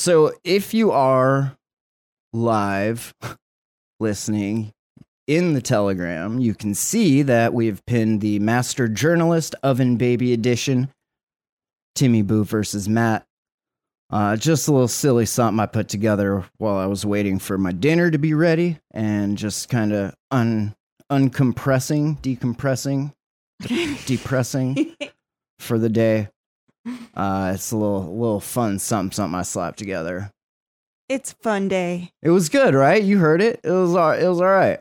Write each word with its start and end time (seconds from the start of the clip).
So 0.00 0.32
if 0.44 0.72
you 0.72 0.92
are 0.92 1.58
live 2.32 3.12
listening 4.00 4.72
in 5.26 5.52
the 5.52 5.60
Telegram, 5.60 6.40
you 6.40 6.54
can 6.54 6.74
see 6.74 7.20
that 7.20 7.52
we've 7.52 7.84
pinned 7.84 8.22
the 8.22 8.38
Master 8.38 8.88
Journalist 8.88 9.54
Oven 9.62 9.98
Baby 9.98 10.32
Edition, 10.32 10.88
Timmy 11.94 12.22
Boo 12.22 12.44
versus 12.44 12.88
Matt. 12.88 13.26
Uh, 14.08 14.36
just 14.36 14.68
a 14.68 14.72
little 14.72 14.88
silly 14.88 15.26
something 15.26 15.60
I 15.60 15.66
put 15.66 15.90
together 15.90 16.46
while 16.56 16.78
I 16.78 16.86
was 16.86 17.04
waiting 17.04 17.38
for 17.38 17.58
my 17.58 17.72
dinner 17.72 18.10
to 18.10 18.16
be 18.16 18.32
ready 18.32 18.78
and 18.92 19.36
just 19.36 19.68
kind 19.68 19.92
of 19.92 20.14
un 20.30 20.74
uncompressing, 21.12 22.22
decompressing, 22.22 23.12
depressing 24.06 24.96
for 25.58 25.78
the 25.78 25.90
day. 25.90 26.30
Uh, 27.14 27.52
it's 27.54 27.72
a 27.72 27.76
little 27.76 28.16
little 28.16 28.40
fun 28.40 28.78
something 28.78 29.12
something 29.12 29.38
I 29.38 29.42
slapped 29.42 29.78
together. 29.78 30.30
It's 31.08 31.32
fun 31.32 31.68
day. 31.68 32.12
It 32.22 32.30
was 32.30 32.48
good, 32.48 32.74
right? 32.74 33.02
You 33.02 33.18
heard 33.18 33.42
it. 33.42 33.60
It 33.64 33.70
was 33.70 33.94
all, 33.94 34.12
it 34.12 34.26
was 34.26 34.40
all 34.40 34.46
right, 34.46 34.80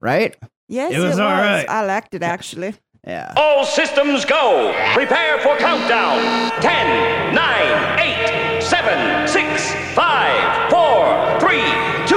right? 0.00 0.36
Yes, 0.68 0.92
It 0.92 0.98
was 0.98 1.18
all 1.18 1.30
right. 1.30 1.64
I 1.68 1.84
liked 1.86 2.14
it 2.14 2.22
actually. 2.22 2.74
Yeah. 3.06 3.32
All 3.36 3.64
systems 3.64 4.24
go. 4.26 4.74
Prepare 4.92 5.38
for 5.40 5.56
countdown. 5.56 6.50
10, 6.60 7.34
9, 7.34 7.98
8, 8.00 8.60
7, 8.60 9.28
6, 9.28 9.72
5, 9.94 10.70
4, 10.70 11.40
3, 11.40 11.62
2, 12.06 12.16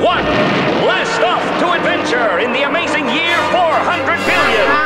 1. 0.00 0.24
Blast 0.80 1.20
off 1.20 1.42
to 1.60 1.72
adventure 1.72 2.38
in 2.38 2.52
the 2.52 2.62
amazing 2.62 3.04
year 3.10 3.36
400 3.52 4.16
billion. 4.24 4.80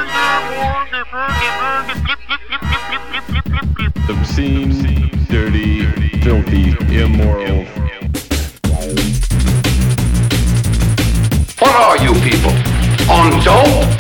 Obscene, 4.11 5.11
dirty, 5.29 5.87
filthy, 6.21 6.71
immoral. 6.95 7.65
What 11.59 11.75
are 11.75 11.97
you 12.03 12.12
people? 12.20 12.53
On 13.11 13.31
dope? 13.43 13.91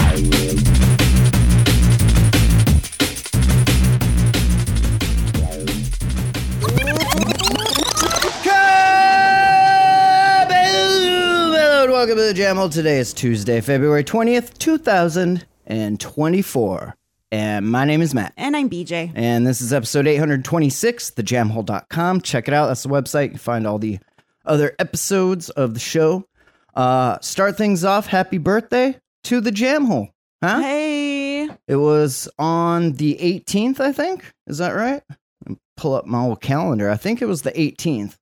Hello 11.56 11.84
and 11.84 11.92
welcome 11.92 12.16
to 12.16 12.22
the 12.22 12.34
Jam 12.34 12.56
Hole. 12.56 12.68
Today 12.68 12.98
is 12.98 13.14
Tuesday, 13.14 13.60
February 13.62 14.04
20th, 14.04 14.58
2024. 14.58 16.94
And 17.34 17.68
my 17.68 17.84
name 17.84 18.00
is 18.00 18.14
Matt. 18.14 18.32
And 18.36 18.56
I'm 18.56 18.70
BJ. 18.70 19.10
And 19.12 19.44
this 19.44 19.60
is 19.60 19.72
episode 19.72 20.06
826, 20.06 21.10
thejamhole.com. 21.10 22.20
Check 22.20 22.46
it 22.46 22.54
out. 22.54 22.68
That's 22.68 22.84
the 22.84 22.88
website. 22.88 23.24
You 23.24 23.30
can 23.30 23.38
find 23.38 23.66
all 23.66 23.80
the 23.80 23.98
other 24.44 24.76
episodes 24.78 25.50
of 25.50 25.74
the 25.74 25.80
show. 25.80 26.28
Uh, 26.76 27.18
start 27.22 27.56
things 27.56 27.84
off. 27.84 28.06
Happy 28.06 28.38
birthday 28.38 28.96
to 29.24 29.40
the 29.40 29.50
Jam 29.50 29.86
Hole. 29.86 30.10
Huh? 30.44 30.60
Hey. 30.60 31.48
It 31.66 31.74
was 31.74 32.28
on 32.38 32.92
the 32.92 33.16
18th, 33.16 33.80
I 33.80 33.90
think. 33.90 34.32
Is 34.46 34.58
that 34.58 34.70
right? 34.70 35.02
Pull 35.76 35.94
up 35.94 36.06
my 36.06 36.20
old 36.20 36.40
calendar. 36.40 36.88
I 36.88 36.96
think 36.96 37.20
it 37.20 37.26
was 37.26 37.42
the 37.42 37.50
18th. 37.50 38.14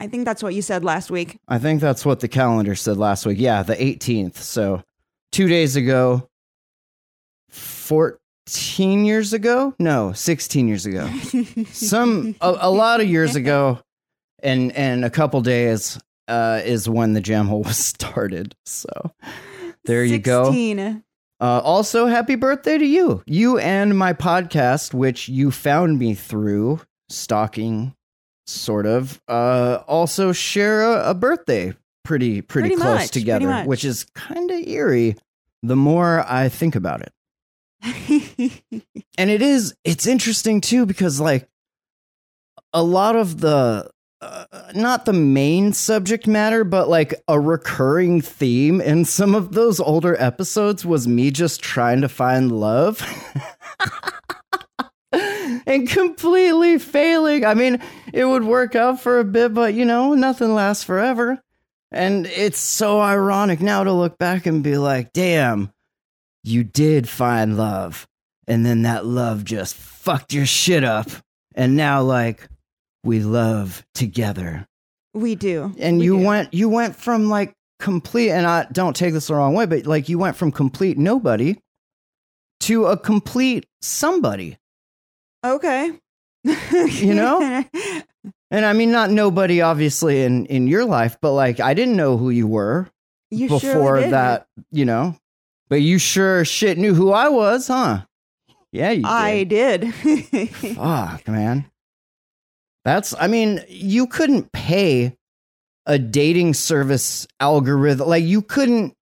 I 0.00 0.06
think 0.06 0.26
that's 0.26 0.42
what 0.42 0.52
you 0.52 0.60
said 0.60 0.84
last 0.84 1.10
week. 1.10 1.38
I 1.48 1.58
think 1.58 1.80
that's 1.80 2.04
what 2.04 2.20
the 2.20 2.28
calendar 2.28 2.74
said 2.74 2.98
last 2.98 3.24
week. 3.24 3.38
Yeah, 3.38 3.62
the 3.62 3.76
18th. 3.76 4.36
So 4.36 4.82
two 5.32 5.48
days 5.48 5.76
ago, 5.76 6.28
14 7.48 8.19
years 8.58 9.32
ago? 9.32 9.74
No, 9.78 10.12
16 10.12 10.68
years 10.68 10.86
ago. 10.86 11.08
Some, 11.72 12.34
a, 12.40 12.56
a 12.60 12.70
lot 12.70 13.00
of 13.00 13.08
years 13.08 13.36
ago, 13.36 13.80
and, 14.42 14.72
and 14.72 15.04
a 15.04 15.10
couple 15.10 15.40
days 15.40 15.98
uh, 16.28 16.60
is 16.64 16.88
when 16.88 17.12
the 17.12 17.20
jam 17.20 17.46
hole 17.48 17.62
was 17.64 17.76
started. 17.76 18.54
So 18.64 18.88
there 19.84 20.04
you 20.04 20.18
go. 20.18 20.44
16. 20.46 21.02
Uh, 21.42 21.60
also, 21.64 22.06
happy 22.06 22.34
birthday 22.34 22.76
to 22.76 22.84
you. 22.86 23.22
You 23.26 23.58
and 23.58 23.96
my 23.96 24.12
podcast, 24.12 24.92
which 24.92 25.28
you 25.28 25.50
found 25.50 25.98
me 25.98 26.14
through 26.14 26.80
stalking, 27.08 27.94
sort 28.46 28.84
of, 28.84 29.20
uh, 29.26 29.78
also 29.86 30.32
share 30.32 30.82
a, 30.82 31.10
a 31.10 31.14
birthday 31.14 31.72
pretty, 32.04 32.42
pretty, 32.42 32.70
Pretty 32.70 32.80
close 32.82 32.98
much, 33.00 33.10
together, 33.10 33.46
much. 33.46 33.66
which 33.66 33.84
is 33.84 34.04
kind 34.14 34.50
of 34.50 34.66
eerie 34.66 35.16
the 35.62 35.76
more 35.76 36.24
I 36.28 36.48
think 36.48 36.74
about 36.74 37.00
it. 37.02 37.12
And 39.20 39.28
it 39.28 39.42
is, 39.42 39.74
it's 39.84 40.06
interesting 40.06 40.62
too, 40.62 40.86
because 40.86 41.20
like 41.20 41.46
a 42.72 42.82
lot 42.82 43.16
of 43.16 43.40
the, 43.42 43.90
uh, 44.22 44.44
not 44.74 45.04
the 45.04 45.12
main 45.12 45.74
subject 45.74 46.26
matter, 46.26 46.64
but 46.64 46.88
like 46.88 47.14
a 47.28 47.38
recurring 47.38 48.22
theme 48.22 48.80
in 48.80 49.04
some 49.04 49.34
of 49.34 49.52
those 49.52 49.78
older 49.78 50.18
episodes 50.18 50.86
was 50.86 51.06
me 51.06 51.30
just 51.30 51.60
trying 51.60 52.00
to 52.00 52.08
find 52.08 52.50
love 52.50 53.02
and 55.12 55.86
completely 55.86 56.78
failing. 56.78 57.44
I 57.44 57.52
mean, 57.52 57.78
it 58.14 58.24
would 58.24 58.44
work 58.44 58.74
out 58.74 59.02
for 59.02 59.18
a 59.18 59.24
bit, 59.24 59.52
but 59.52 59.74
you 59.74 59.84
know, 59.84 60.14
nothing 60.14 60.54
lasts 60.54 60.82
forever. 60.82 61.42
And 61.92 62.26
it's 62.26 62.58
so 62.58 63.00
ironic 63.00 63.60
now 63.60 63.84
to 63.84 63.92
look 63.92 64.16
back 64.16 64.46
and 64.46 64.62
be 64.62 64.78
like, 64.78 65.12
damn, 65.12 65.72
you 66.42 66.64
did 66.64 67.08
find 67.08 67.56
love. 67.56 68.06
And 68.46 68.66
then 68.66 68.82
that 68.82 69.06
love 69.06 69.44
just 69.44 69.74
fucked 69.74 70.32
your 70.32 70.46
shit 70.46 70.82
up. 70.82 71.08
And 71.54 71.76
now, 71.76 72.02
like, 72.02 72.48
we 73.04 73.20
love 73.20 73.84
together 73.94 74.66
we 75.14 75.34
do. 75.34 75.74
and 75.78 75.98
We 75.98 76.04
you 76.04 76.18
do. 76.18 76.24
went 76.24 76.54
you 76.54 76.68
went 76.68 76.96
from 76.96 77.28
like 77.28 77.52
complete 77.78 78.30
and 78.30 78.46
I 78.46 78.66
don't 78.72 78.94
take 78.94 79.12
this 79.12 79.28
the 79.28 79.34
wrong 79.34 79.54
way, 79.54 79.66
but 79.66 79.86
like 79.86 80.08
you 80.08 80.18
went 80.18 80.36
from 80.36 80.52
complete 80.52 80.98
nobody 80.98 81.56
to 82.60 82.86
a 82.86 82.96
complete 82.96 83.66
somebody. 83.80 84.58
Okay. 85.44 85.92
You 86.44 87.14
know? 87.14 87.64
And 88.52 88.64
I 88.64 88.72
mean 88.72 88.90
not 88.90 89.10
nobody 89.10 89.60
obviously 89.60 90.24
in 90.24 90.44
in 90.46 90.66
your 90.66 90.84
life, 90.84 91.16
but 91.22 91.32
like 91.34 91.60
I 91.60 91.72
didn't 91.72 91.96
know 91.96 92.16
who 92.16 92.30
you 92.30 92.48
were 92.48 92.88
you 93.30 93.48
before 93.48 94.00
did. 94.00 94.10
that, 94.10 94.48
you 94.72 94.84
know. 94.84 95.14
But 95.70 95.82
you 95.82 95.98
sure 95.98 96.44
shit 96.44 96.76
knew 96.76 96.94
who 96.94 97.12
I 97.12 97.28
was, 97.28 97.68
huh? 97.68 98.02
Yeah, 98.72 98.90
you 98.90 99.02
did. 99.02 99.06
I 99.06 99.44
did. 99.44 99.94
Fuck, 100.74 101.28
man. 101.28 101.70
That's, 102.84 103.14
I 103.18 103.28
mean, 103.28 103.60
you 103.68 104.08
couldn't 104.08 104.52
pay 104.52 105.16
a 105.86 105.98
dating 105.98 106.54
service 106.54 107.26
algorithm. 107.38 108.08
Like, 108.08 108.24
you 108.24 108.42
couldn't, 108.42 108.94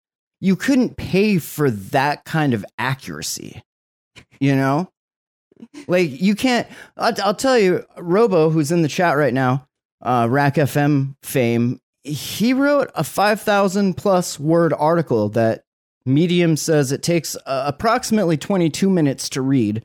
you 0.40 0.56
couldn't 0.56 0.96
pay 0.96 1.38
for 1.38 1.70
that 1.70 2.24
kind 2.24 2.52
of 2.52 2.64
accuracy, 2.78 3.62
you 4.40 4.56
know? 4.56 4.90
Like, 5.86 6.20
you 6.20 6.34
can't, 6.34 6.66
I'll, 6.96 7.14
I'll 7.22 7.34
tell 7.34 7.58
you, 7.58 7.84
Robo, 7.96 8.50
who's 8.50 8.72
in 8.72 8.82
the 8.82 8.88
chat 8.88 9.16
right 9.16 9.34
now, 9.34 9.66
uh, 10.02 10.26
Rack 10.28 10.56
FM 10.56 11.14
fame, 11.22 11.80
he 12.02 12.52
wrote 12.52 12.90
a 12.94 13.04
5,000 13.04 13.94
plus 13.96 14.38
word 14.38 14.72
article 14.72 15.28
that 15.30 15.64
Medium 16.06 16.56
says 16.56 16.92
it 16.92 17.02
takes 17.02 17.36
uh, 17.46 17.64
approximately 17.66 18.36
22 18.36 18.88
minutes 18.88 19.28
to 19.30 19.42
read. 19.42 19.84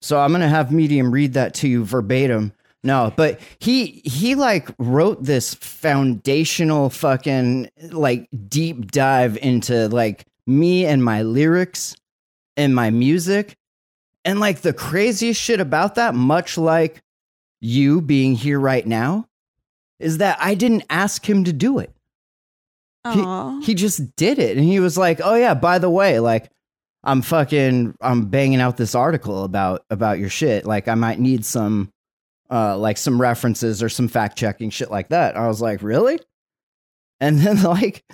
So 0.00 0.18
I'm 0.18 0.32
gonna 0.32 0.48
have 0.48 0.72
Medium 0.72 1.12
read 1.12 1.34
that 1.34 1.54
to 1.54 1.68
you 1.68 1.84
verbatim. 1.84 2.52
No, 2.82 3.12
but 3.14 3.38
he 3.60 4.02
he 4.04 4.34
like 4.34 4.68
wrote 4.78 5.22
this 5.22 5.54
foundational 5.54 6.90
fucking 6.90 7.70
like 7.90 8.28
deep 8.48 8.90
dive 8.90 9.36
into 9.36 9.88
like 9.88 10.26
me 10.46 10.84
and 10.86 11.04
my 11.04 11.22
lyrics 11.22 11.94
and 12.56 12.74
my 12.74 12.90
music. 12.90 13.56
And 14.24 14.40
like 14.40 14.62
the 14.62 14.72
craziest 14.72 15.40
shit 15.40 15.60
about 15.60 15.96
that, 15.96 16.14
much 16.14 16.56
like 16.56 17.02
you 17.60 18.00
being 18.00 18.34
here 18.34 18.58
right 18.58 18.86
now, 18.86 19.28
is 20.00 20.18
that 20.18 20.38
I 20.40 20.54
didn't 20.54 20.84
ask 20.90 21.28
him 21.28 21.44
to 21.44 21.52
do 21.52 21.78
it 21.78 21.92
Aw. 23.04 23.60
he 23.62 23.74
just 23.74 24.14
did 24.16 24.38
it. 24.38 24.56
And 24.56 24.64
he 24.64 24.80
was 24.80 24.96
like 24.96 25.20
oh 25.22 25.34
yeah 25.34 25.54
by 25.54 25.78
the 25.78 25.90
way 25.90 26.20
like 26.20 26.50
i'm 27.02 27.20
fucking 27.22 27.94
i'm 28.00 28.26
banging 28.26 28.60
out 28.60 28.76
this 28.76 28.94
article 28.94 29.44
about 29.44 29.84
about 29.90 30.18
your 30.18 30.30
shit. 30.30 30.64
Like 30.64 30.88
i 30.88 30.94
might 30.94 31.18
need 31.18 31.44
some 31.44 31.90
uh 32.50 32.76
like 32.76 32.98
some 32.98 33.20
references 33.20 33.82
or 33.82 33.88
some 33.88 34.08
fact 34.08 34.38
checking 34.38 34.70
shit 34.70 34.90
like 34.90 35.08
that. 35.08 35.36
I 35.36 35.48
was 35.48 35.60
like 35.60 35.82
really? 35.82 36.18
And 37.20 37.38
then 37.38 37.62
like 37.64 38.04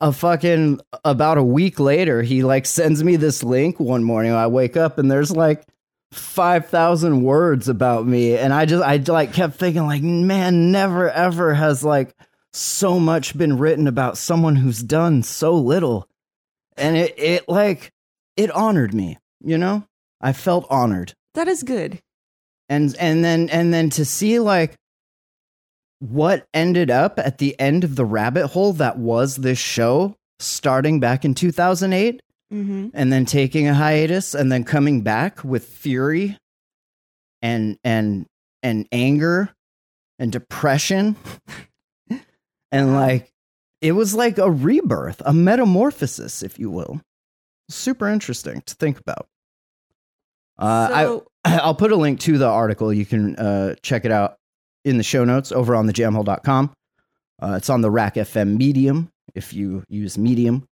a 0.00 0.12
fucking 0.12 0.80
about 1.04 1.38
a 1.38 1.42
week 1.42 1.78
later 1.80 2.22
he 2.22 2.42
like 2.42 2.66
sends 2.66 3.02
me 3.02 3.16
this 3.16 3.42
link 3.42 3.80
one 3.80 4.04
morning. 4.04 4.32
I 4.32 4.46
wake 4.46 4.76
up 4.76 4.98
and 4.98 5.10
there's 5.10 5.32
like 5.32 5.64
5000 6.12 7.22
words 7.22 7.68
about 7.68 8.06
me. 8.06 8.36
And 8.36 8.52
i 8.52 8.64
just 8.64 8.84
i 8.84 8.96
like 8.96 9.32
kept 9.32 9.56
thinking 9.56 9.86
like 9.86 10.02
man 10.02 10.70
never 10.70 11.10
ever 11.10 11.52
has 11.52 11.82
like 11.82 12.14
so 12.52 12.98
much 12.98 13.36
been 13.38 13.58
written 13.58 13.86
about 13.86 14.18
someone 14.18 14.56
who's 14.56 14.82
done 14.82 15.22
so 15.22 15.54
little 15.54 16.06
and 16.76 16.96
it 16.96 17.14
it 17.18 17.48
like 17.48 17.90
it 18.36 18.50
honored 18.50 18.92
me 18.94 19.16
you 19.40 19.56
know 19.56 19.84
i 20.20 20.32
felt 20.32 20.66
honored 20.70 21.12
that 21.34 21.46
is 21.48 21.62
good. 21.62 22.00
and 22.68 22.96
and 22.98 23.24
then 23.24 23.48
and 23.50 23.72
then 23.72 23.88
to 23.90 24.04
see 24.04 24.38
like 24.40 24.74
what 26.00 26.46
ended 26.54 26.90
up 26.90 27.18
at 27.18 27.38
the 27.38 27.58
end 27.60 27.84
of 27.84 27.94
the 27.94 28.04
rabbit 28.04 28.48
hole 28.48 28.72
that 28.72 28.98
was 28.98 29.36
this 29.36 29.58
show 29.58 30.16
starting 30.38 30.98
back 31.00 31.24
in 31.24 31.34
2008 31.34 32.20
Mm-hmm. 32.52 32.88
and 32.94 33.12
then 33.12 33.26
taking 33.26 33.68
a 33.68 33.74
hiatus 33.74 34.34
and 34.34 34.50
then 34.50 34.64
coming 34.64 35.02
back 35.02 35.44
with 35.44 35.64
fury 35.66 36.36
and 37.42 37.78
and 37.84 38.26
and 38.64 38.88
anger 38.90 39.50
and 40.18 40.32
depression 40.32 41.14
and 42.72 42.94
like 42.94 43.32
it 43.80 43.92
was 43.92 44.14
like 44.14 44.38
a 44.38 44.50
rebirth 44.50 45.22
a 45.24 45.32
metamorphosis 45.32 46.42
if 46.42 46.58
you 46.58 46.70
will 46.70 47.00
super 47.68 48.08
interesting 48.08 48.62
to 48.66 48.74
think 48.74 48.98
about 48.98 49.26
uh, 50.60 50.88
so, 50.88 51.26
I, 51.44 51.58
I'll 51.62 51.74
put 51.74 51.90
a 51.90 51.96
link 51.96 52.20
to 52.20 52.38
the 52.38 52.46
article. 52.46 52.92
You 52.92 53.06
can 53.06 53.34
uh, 53.36 53.74
check 53.82 54.04
it 54.04 54.12
out 54.12 54.36
in 54.84 54.98
the 54.98 55.02
show 55.02 55.24
notes 55.24 55.50
over 55.50 55.74
on 55.74 55.86
thejamhole.com. 55.88 56.72
Uh, 57.42 57.54
it's 57.56 57.70
on 57.70 57.80
the 57.80 57.90
Rack 57.90 58.14
FM 58.14 58.58
Medium 58.58 59.10
if 59.34 59.52
you 59.54 59.82
use 59.88 60.18
Medium. 60.18 60.66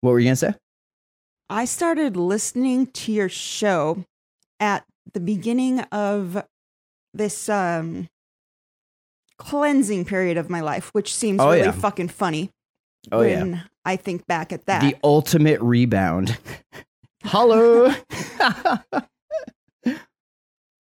What 0.00 0.12
were 0.12 0.18
you 0.18 0.26
going 0.26 0.32
to 0.32 0.36
say? 0.36 0.54
I 1.50 1.64
started 1.64 2.16
listening 2.16 2.86
to 2.88 3.12
your 3.12 3.28
show 3.28 4.04
at 4.60 4.84
the 5.12 5.20
beginning 5.20 5.80
of 5.80 6.44
this 7.14 7.48
um 7.48 8.06
cleansing 9.38 10.04
period 10.04 10.36
of 10.36 10.50
my 10.50 10.60
life, 10.60 10.90
which 10.92 11.14
seems 11.14 11.40
Oh, 11.40 11.50
really 11.50 11.60
yeah. 11.62 11.70
fucking 11.72 12.08
funny 12.08 12.50
Oh, 13.12 13.22
yeah. 13.22 13.40
when 13.42 13.62
I 13.84 13.96
think 13.96 14.26
back 14.26 14.52
at 14.52 14.66
that. 14.66 14.82
The 14.82 14.96
ultimate 15.04 15.60
rebound. 15.60 16.36
Hello. 17.24 17.92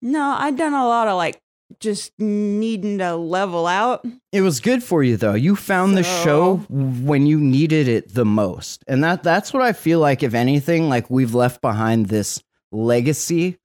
no, 0.02 0.36
I'd 0.38 0.58
done 0.58 0.74
a 0.74 0.86
lot 0.88 1.08
of 1.08 1.16
like 1.18 1.40
just 1.80 2.12
needing 2.20 3.00
to 3.00 3.16
level 3.16 3.66
out. 3.68 4.06
it 4.32 4.42
was 4.42 4.60
good 4.60 4.84
for 4.84 5.04
you 5.04 5.18
though. 5.18 5.34
You 5.34 5.56
found 5.56 5.98
the 5.98 6.04
show 6.04 6.58
when 6.70 7.26
you 7.26 7.40
needed 7.40 7.88
it 7.88 8.14
the 8.14 8.26
most. 8.26 8.84
And 8.88 9.04
that 9.04 9.24
that's 9.24 9.52
what 9.54 9.64
I 9.64 9.74
feel 9.74 10.00
like 10.00 10.22
if 10.24 10.34
anything 10.34 10.90
like 10.90 11.10
we've 11.10 11.34
left 11.34 11.62
behind 11.62 12.06
this 12.08 12.42
legacy 12.72 13.58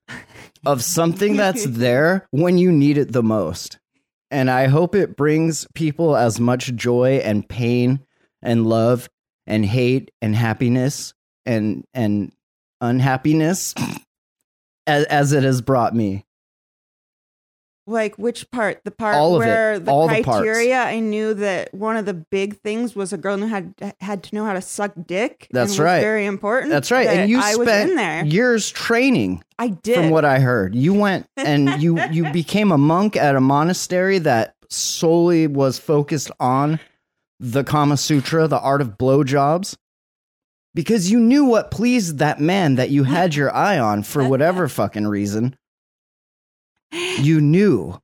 of 0.65 0.83
something 0.83 1.35
that's 1.37 1.65
there 1.67 2.27
when 2.31 2.57
you 2.57 2.71
need 2.71 2.97
it 2.97 3.11
the 3.11 3.23
most. 3.23 3.77
And 4.31 4.49
I 4.49 4.67
hope 4.67 4.95
it 4.95 5.17
brings 5.17 5.67
people 5.75 6.15
as 6.15 6.39
much 6.39 6.73
joy 6.73 7.21
and 7.23 7.47
pain 7.47 7.99
and 8.41 8.65
love 8.65 9.09
and 9.45 9.65
hate 9.65 10.09
and 10.21 10.35
happiness 10.35 11.13
and 11.45 11.83
and 11.93 12.31
unhappiness 12.79 13.75
as, 14.87 15.03
as 15.05 15.33
it 15.33 15.43
has 15.43 15.61
brought 15.61 15.93
me. 15.93 16.25
Like 17.87 18.15
which 18.17 18.49
part? 18.51 18.81
The 18.85 18.91
part 18.91 19.15
All 19.15 19.35
of 19.35 19.41
it. 19.41 19.45
where 19.45 19.79
the 19.79 19.91
All 19.91 20.07
the 20.07 20.21
parts. 20.23 20.39
criteria 20.39 20.81
I 20.83 20.99
knew 20.99 21.33
that 21.33 21.73
one 21.73 21.97
of 21.97 22.05
the 22.05 22.13
big 22.13 22.57
things 22.61 22.95
was 22.95 23.11
a 23.11 23.17
girl 23.17 23.37
knew 23.37 23.47
had 23.47 23.73
had 23.99 24.23
to 24.23 24.35
know 24.35 24.45
how 24.45 24.53
to 24.53 24.61
suck 24.61 24.93
dick. 25.07 25.47
and 25.49 25.57
That's 25.57 25.71
was 25.71 25.79
right. 25.79 25.99
Very 25.99 26.25
important. 26.25 26.71
That's 26.71 26.91
right. 26.91 27.07
that 27.07 27.17
And 27.17 27.29
you 27.29 27.39
I 27.41 27.55
was 27.55 27.67
spent 27.67 27.89
in 27.89 27.95
there. 27.95 28.23
years 28.25 28.69
training 28.69 29.43
I 29.57 29.69
did. 29.69 29.95
from 29.95 30.09
what 30.11 30.25
I 30.25 30.39
heard. 30.39 30.75
You 30.75 30.93
went 30.93 31.25
and 31.37 31.81
you 31.81 31.99
you 32.11 32.31
became 32.31 32.71
a 32.71 32.77
monk 32.77 33.17
at 33.17 33.35
a 33.35 33.41
monastery 33.41 34.19
that 34.19 34.55
solely 34.69 35.47
was 35.47 35.79
focused 35.79 36.31
on 36.39 36.79
the 37.39 37.63
Kama 37.63 37.97
Sutra, 37.97 38.47
the 38.47 38.59
art 38.59 38.81
of 38.81 38.97
blowjobs. 38.99 39.75
Because 40.73 41.11
you 41.11 41.19
knew 41.19 41.43
what 41.43 41.71
pleased 41.71 42.19
that 42.19 42.39
man 42.39 42.75
that 42.75 42.91
you 42.91 43.03
had 43.03 43.35
your 43.35 43.53
eye 43.53 43.77
on 43.77 44.03
for 44.03 44.23
whatever 44.29 44.67
fucking 44.69 45.07
reason. 45.07 45.55
You 46.91 47.41
knew. 47.41 47.99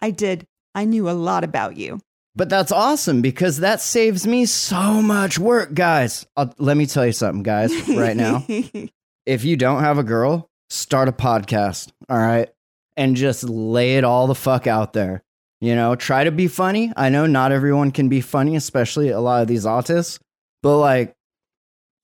I 0.00 0.10
did. 0.10 0.46
I 0.74 0.84
knew 0.84 1.08
a 1.08 1.12
lot 1.12 1.44
about 1.44 1.76
you. 1.76 2.00
But 2.36 2.48
that's 2.48 2.70
awesome 2.70 3.20
because 3.20 3.58
that 3.58 3.80
saves 3.80 4.26
me 4.26 4.46
so 4.46 5.02
much 5.02 5.38
work, 5.38 5.74
guys. 5.74 6.24
I'll, 6.36 6.54
let 6.58 6.76
me 6.76 6.86
tell 6.86 7.04
you 7.04 7.12
something, 7.12 7.42
guys, 7.42 7.72
right 7.88 8.16
now. 8.16 8.46
if 9.26 9.44
you 9.44 9.56
don't 9.56 9.80
have 9.80 9.98
a 9.98 10.04
girl, 10.04 10.48
start 10.70 11.08
a 11.08 11.12
podcast, 11.12 11.90
all 12.08 12.18
right? 12.18 12.48
And 12.96 13.16
just 13.16 13.42
lay 13.42 13.96
it 13.96 14.04
all 14.04 14.28
the 14.28 14.36
fuck 14.36 14.68
out 14.68 14.92
there. 14.92 15.24
You 15.60 15.74
know, 15.74 15.96
try 15.96 16.22
to 16.24 16.30
be 16.30 16.46
funny. 16.46 16.92
I 16.96 17.08
know 17.08 17.26
not 17.26 17.50
everyone 17.50 17.90
can 17.90 18.08
be 18.08 18.20
funny, 18.20 18.54
especially 18.54 19.08
a 19.08 19.20
lot 19.20 19.42
of 19.42 19.48
these 19.48 19.64
autists, 19.64 20.20
but 20.62 20.78
like 20.78 21.14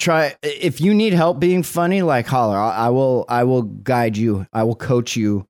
try 0.00 0.34
if 0.42 0.80
you 0.80 0.92
need 0.94 1.12
help 1.12 1.38
being 1.38 1.62
funny, 1.62 2.02
like 2.02 2.26
holler. 2.26 2.56
I, 2.58 2.86
I 2.86 2.88
will 2.88 3.24
I 3.28 3.44
will 3.44 3.62
guide 3.62 4.16
you. 4.16 4.46
I 4.52 4.64
will 4.64 4.74
coach 4.74 5.14
you 5.14 5.46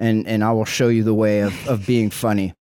and 0.00 0.26
and 0.26 0.42
I 0.44 0.52
will 0.52 0.64
show 0.64 0.88
you 0.88 1.02
the 1.04 1.14
way 1.14 1.40
of 1.40 1.68
of 1.68 1.86
being 1.86 2.10
funny. 2.10 2.54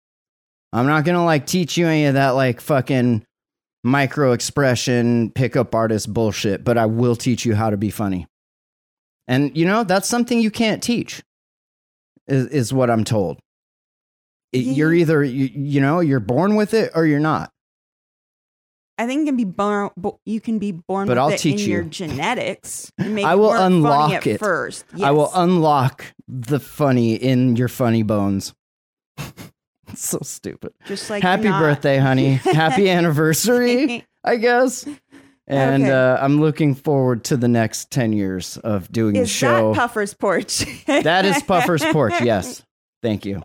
I'm 0.74 0.86
not 0.88 1.04
going 1.04 1.18
to 1.18 1.24
like 1.24 1.46
teach 1.46 1.78
you 1.78 1.88
any 1.88 2.06
of 2.06 2.14
that 2.14 2.30
like 2.32 2.62
fucking 2.62 3.26
micro 3.84 4.32
expression 4.32 5.32
pickup 5.32 5.74
artist 5.76 6.14
bullshit, 6.14 6.64
but 6.64 6.78
I 6.78 6.86
will 6.86 7.16
teach 7.16 7.46
you 7.46 7.56
how 7.56 7.70
to 7.72 7.78
be 7.78 7.90
funny. 7.90 8.28
And 9.28 9.56
you 9.58 9.66
know, 9.66 9.84
that's 9.84 10.08
something 10.08 10.40
you 10.40 10.52
can't 10.52 10.82
teach. 10.82 11.22
Is 12.28 12.48
is 12.48 12.74
what 12.74 12.90
I'm 12.90 13.04
told. 13.04 13.40
It- 14.54 14.60
You're 14.60 14.94
either 14.94 15.24
you, 15.24 15.46
you 15.54 15.82
know, 15.82 16.00
you're 16.00 16.20
born 16.20 16.56
with 16.56 16.74
it 16.74 16.92
or 16.96 17.06
you're 17.06 17.20
not. 17.20 17.50
I 18.98 19.08
think 19.08 19.22
you 19.22 19.26
can 19.26 19.38
be 19.38 19.46
born. 19.46 19.90
bo- 19.98 20.20
You 20.26 20.40
can 20.40 20.60
be 20.60 20.72
born 20.74 21.08
But 21.08 21.14
with 21.14 21.18
I'll 21.18 21.30
it 21.30 21.40
teach 21.40 21.64
in 21.64 21.70
your 21.72 21.82
you. 21.84 21.90
genetics. 21.90 22.92
I 23.00 23.34
will 23.36 23.52
unlock 23.54 24.12
at 24.14 24.28
it. 24.28 24.38
first. 24.40 24.86
I 25.02 25.12
will 25.12 25.32
unlock 25.34 26.06
the 26.34 26.60
funny 26.60 27.14
in 27.16 27.56
your 27.58 27.68
funny 27.68 28.04
bones. 28.04 28.54
So 29.94 30.20
stupid. 30.22 30.72
just 30.86 31.10
like 31.10 31.22
Happy 31.22 31.50
not- 31.50 31.60
birthday, 31.60 31.98
honey. 31.98 32.36
Happy 32.36 32.90
anniversary, 32.90 34.06
I 34.24 34.38
guess. 34.38 34.88
And 35.48 35.84
Okay. 35.84 35.92
uh, 35.92 36.18
I'm 36.24 36.40
looking 36.40 36.76
forward 36.76 37.26
to 37.26 37.36
the 37.36 37.50
next 37.50 37.92
10 37.92 38.14
years 38.14 38.56
of 38.60 38.90
doing 38.90 39.16
the 39.16 39.26
show. 39.26 39.74
that 39.74 39.80
Puffer's 39.82 40.14
porch? 40.14 40.66
That 40.86 41.26
is 41.26 41.44
Puffer's 41.44 41.84
Porch. 41.84 42.14
Yes. 42.22 42.64
Thank 43.02 43.26
you. 43.26 43.44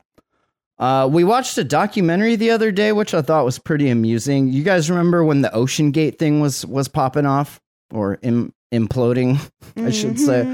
Uh, 0.78 1.08
we 1.10 1.24
watched 1.24 1.58
a 1.58 1.64
documentary 1.64 2.36
the 2.36 2.50
other 2.52 2.70
day, 2.70 2.92
which 2.92 3.12
I 3.12 3.22
thought 3.22 3.44
was 3.44 3.58
pretty 3.58 3.88
amusing. 3.90 4.46
You 4.52 4.62
guys 4.62 4.88
remember 4.88 5.24
when 5.24 5.40
the 5.42 5.48
OceanGate 5.48 6.16
thing 6.18 6.40
was 6.40 6.64
was 6.64 6.86
popping 6.86 7.26
off 7.26 7.60
or 7.92 8.18
Im- 8.22 8.52
imploding, 8.72 9.40
I 9.76 9.90
should 9.90 10.20
say. 10.20 10.44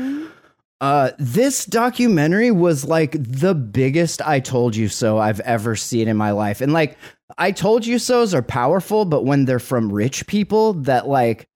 Uh, 0.83 1.13
this 1.17 1.65
documentary 1.65 2.51
was 2.51 2.85
like 2.85 3.13
the 3.13 3.55
biggest 3.55 4.21
I 4.21 4.41
told 4.41 4.75
you 4.75 4.89
so 4.89 5.17
I've 5.17 5.39
ever 5.41 5.77
seen 5.77 6.09
in 6.09 6.17
my 6.17 6.33
life. 6.33 6.61
And 6.61 6.73
like, 6.73 6.99
I 7.39 7.53
told 7.53 7.87
you 7.87 8.01
so's 8.01 8.35
are 8.35 8.43
powerful, 8.43 9.05
but 9.05 9.25
when 9.25 9.45
they're 9.45 9.61
from 9.61 9.93
rich 9.93 10.27
people, 10.27 10.73
that 10.73 11.07
like, 11.07 11.47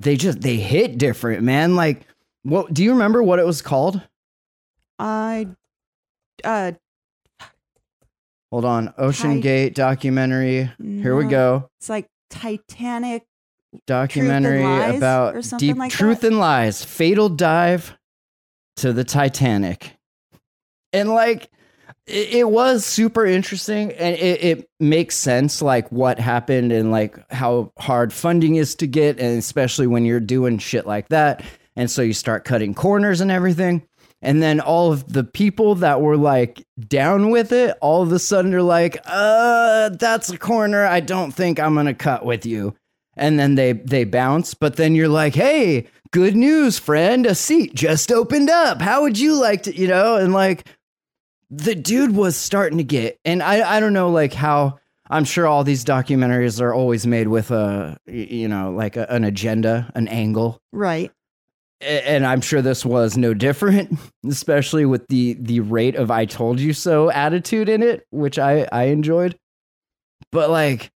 they 0.00 0.16
just, 0.16 0.40
they 0.40 0.56
hit 0.56 0.98
different, 0.98 1.44
man. 1.44 1.76
Like, 1.76 2.04
what 2.42 2.74
do 2.74 2.82
you 2.82 2.90
remember 2.90 3.22
what 3.22 3.38
it 3.38 3.46
was 3.46 3.62
called? 3.62 4.02
I, 4.98 5.46
uh, 6.42 6.72
Hold 8.50 8.64
on. 8.64 8.92
Ocean 8.98 9.36
Ti- 9.36 9.40
Gate 9.40 9.74
documentary. 9.76 10.68
Here 10.82 11.14
we 11.14 11.26
go. 11.26 11.70
It's 11.78 11.88
like 11.88 12.08
Titanic. 12.28 13.24
Documentary 13.86 14.64
about 14.96 15.44
deep 15.58 15.76
like 15.76 15.92
truth 15.92 16.22
that? 16.22 16.28
and 16.28 16.38
lies. 16.40 16.84
Fatal 16.84 17.28
dive 17.28 17.96
to 18.76 18.92
the 18.92 19.04
Titanic. 19.04 19.96
And 20.92 21.10
like 21.10 21.50
it, 22.06 22.34
it 22.34 22.48
was 22.48 22.84
super 22.84 23.24
interesting 23.24 23.92
and 23.92 24.16
it, 24.16 24.44
it 24.44 24.70
makes 24.78 25.16
sense 25.16 25.62
like 25.62 25.90
what 25.90 26.18
happened 26.18 26.72
and 26.72 26.90
like 26.90 27.18
how 27.32 27.72
hard 27.78 28.12
funding 28.12 28.56
is 28.56 28.74
to 28.76 28.86
get 28.86 29.18
and 29.18 29.38
especially 29.38 29.86
when 29.86 30.04
you're 30.04 30.20
doing 30.20 30.58
shit 30.58 30.86
like 30.86 31.08
that. 31.08 31.42
And 31.76 31.90
so 31.90 32.02
you 32.02 32.12
start 32.12 32.44
cutting 32.44 32.74
corners 32.74 33.20
and 33.20 33.30
everything. 33.30 33.86
And 34.22 34.42
then 34.42 34.60
all 34.60 34.90
of 34.90 35.12
the 35.12 35.24
people 35.24 35.74
that 35.76 36.00
were 36.00 36.16
like 36.16 36.64
down 36.88 37.30
with 37.30 37.52
it, 37.52 37.76
all 37.82 38.02
of 38.02 38.10
a 38.10 38.18
sudden 38.18 38.54
are 38.54 38.62
like, 38.62 38.96
uh, 39.04 39.90
that's 39.90 40.30
a 40.30 40.38
corner. 40.38 40.84
I 40.84 41.00
don't 41.00 41.32
think 41.32 41.60
I'm 41.60 41.74
gonna 41.74 41.94
cut 41.94 42.24
with 42.24 42.46
you. 42.46 42.74
And 43.16 43.38
then 43.38 43.54
they 43.54 43.72
they 43.72 44.04
bounce, 44.04 44.54
but 44.54 44.76
then 44.76 44.94
you're 44.94 45.08
like, 45.08 45.34
hey, 45.34 45.88
good 46.14 46.36
news, 46.36 46.78
friend. 46.78 47.26
A 47.26 47.34
seat 47.34 47.74
just 47.74 48.12
opened 48.12 48.48
up. 48.48 48.80
How 48.80 49.02
would 49.02 49.18
you 49.18 49.34
like 49.34 49.64
to, 49.64 49.76
you 49.76 49.88
know? 49.88 50.14
And 50.16 50.32
like 50.32 50.64
the 51.50 51.74
dude 51.74 52.14
was 52.14 52.36
starting 52.36 52.78
to 52.78 52.84
get, 52.84 53.18
and 53.24 53.42
I 53.42 53.76
I 53.76 53.80
don't 53.80 53.92
know 53.92 54.10
like 54.10 54.32
how 54.32 54.78
I'm 55.10 55.24
sure 55.24 55.46
all 55.48 55.64
these 55.64 55.84
documentaries 55.84 56.60
are 56.60 56.72
always 56.72 57.04
made 57.04 57.26
with 57.26 57.50
a, 57.50 57.98
you 58.06 58.46
know 58.46 58.70
like 58.70 58.96
a, 58.96 59.10
an 59.10 59.24
agenda, 59.24 59.90
an 59.96 60.06
angle 60.06 60.60
Right. 60.72 61.10
and 61.80 62.24
I'm 62.24 62.40
sure 62.40 62.62
this 62.62 62.84
was 62.86 63.16
no 63.16 63.34
different, 63.34 63.98
especially 64.26 64.86
with 64.86 65.08
the 65.08 65.34
the 65.40 65.60
rate 65.60 65.96
of 65.96 66.12
"I 66.12 66.26
told 66.26 66.60
you 66.60 66.72
so" 66.72 67.10
attitude 67.10 67.68
in 67.68 67.82
it, 67.82 68.06
which 68.10 68.38
I 68.38 68.68
I 68.70 68.84
enjoyed. 68.84 69.36
But 70.30 70.48
like, 70.48 70.90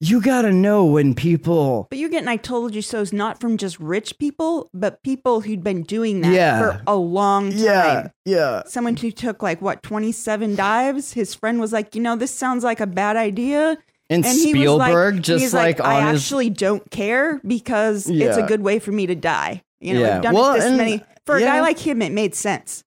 you 0.00 0.20
gotta 0.22 0.50
know 0.50 0.84
when 0.86 1.14
people 1.14 1.86
But 1.90 1.98
you're 1.98 2.08
getting 2.08 2.28
I 2.28 2.36
told 2.36 2.74
you 2.74 2.82
so's 2.82 3.12
not 3.12 3.38
from 3.40 3.56
just 3.58 3.78
rich 3.78 4.18
people, 4.18 4.68
but 4.72 5.02
people 5.02 5.42
who'd 5.42 5.62
been 5.62 5.82
doing 5.82 6.22
that 6.22 6.32
Yeah. 6.32 6.58
for 6.58 6.82
a 6.86 6.96
long 6.96 7.50
time. 7.50 7.58
yeah 7.60 8.08
yeah 8.24 8.62
Someone 8.66 8.96
who 8.96 9.10
took 9.10 9.42
like 9.42 9.60
what, 9.60 9.82
27 9.82 10.56
dives, 10.56 11.12
his 11.12 11.34
friend 11.34 11.60
was 11.60 11.72
like, 11.72 11.94
you 11.94 12.00
know, 12.00 12.16
this 12.16 12.30
sounds 12.30 12.64
like 12.64 12.80
a 12.80 12.86
bad 12.86 13.16
idea. 13.16 13.76
and, 14.08 14.24
Spielberg 14.26 15.16
was 15.18 15.24
just 15.26 15.42
he's 15.42 15.54
like, 15.54 15.80
I 15.80 16.02
on 16.02 16.14
his 16.14 16.22
actually 16.22 16.50
don't 16.50 16.90
care 16.90 17.40
because 17.46 18.08
it's 18.08 18.36
a 18.36 18.42
good 18.42 18.62
way 18.62 18.78
for 18.78 18.92
me 18.92 19.06
to 19.06 19.14
die. 19.14 19.62
You 19.80 19.94
know, 19.94 20.00
Yeah. 20.00 20.16
I've 20.16 20.22
done 20.22 20.34
Well, 20.34 20.52
it 20.52 20.56
this 20.56 20.64
and- 20.64 20.76
many 20.76 21.02
for 21.26 21.36
a 21.36 21.40
yeah. 21.40 21.46
guy 21.46 21.60
like 21.60 21.78
him, 21.78 22.02
it 22.02 22.10
made 22.12 22.34
sense 22.34 22.82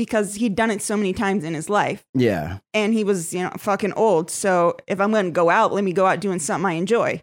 because 0.00 0.36
he'd 0.36 0.54
done 0.54 0.70
it 0.70 0.80
so 0.80 0.96
many 0.96 1.12
times 1.12 1.44
in 1.44 1.52
his 1.52 1.68
life, 1.68 2.06
yeah 2.14 2.56
and 2.72 2.94
he 2.94 3.04
was 3.04 3.34
you 3.34 3.42
know 3.42 3.52
fucking 3.58 3.92
old. 3.92 4.30
So 4.30 4.78
if 4.86 4.98
I'm 4.98 5.10
going 5.10 5.26
to 5.26 5.30
go 5.30 5.50
out, 5.50 5.74
let 5.74 5.84
me 5.84 5.92
go 5.92 6.06
out 6.06 6.20
doing 6.20 6.38
something 6.38 6.64
I 6.64 6.72
enjoy. 6.72 7.22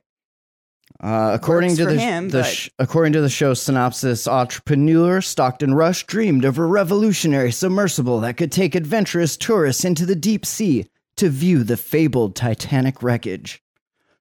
Uh, 1.00 1.32
according 1.34 1.72
Works 1.72 1.80
to 1.80 1.86
the, 1.88 2.00
him, 2.00 2.30
the 2.30 2.44
sh- 2.44 2.70
according 2.78 3.14
to 3.14 3.22
the 3.22 3.30
show's 3.30 3.60
synopsis, 3.60 4.28
entrepreneur 4.28 5.22
Stockton 5.22 5.74
Rush 5.74 6.06
dreamed 6.06 6.46
of 6.46 6.60
a 6.60 6.66
revolutionary 6.66 7.52
submersible 7.52 8.20
that 8.20 8.38
could 8.38 8.52
take 8.52 8.76
adventurous 8.76 9.38
tourists 9.38 9.84
into 9.84 10.06
the 10.06 10.16
deep 10.16 10.46
sea 10.46 10.86
to 11.16 11.30
view 11.30 11.64
the 11.64 11.78
fabled 11.78 12.36
Titanic 12.36 13.02
wreckage. 13.02 13.60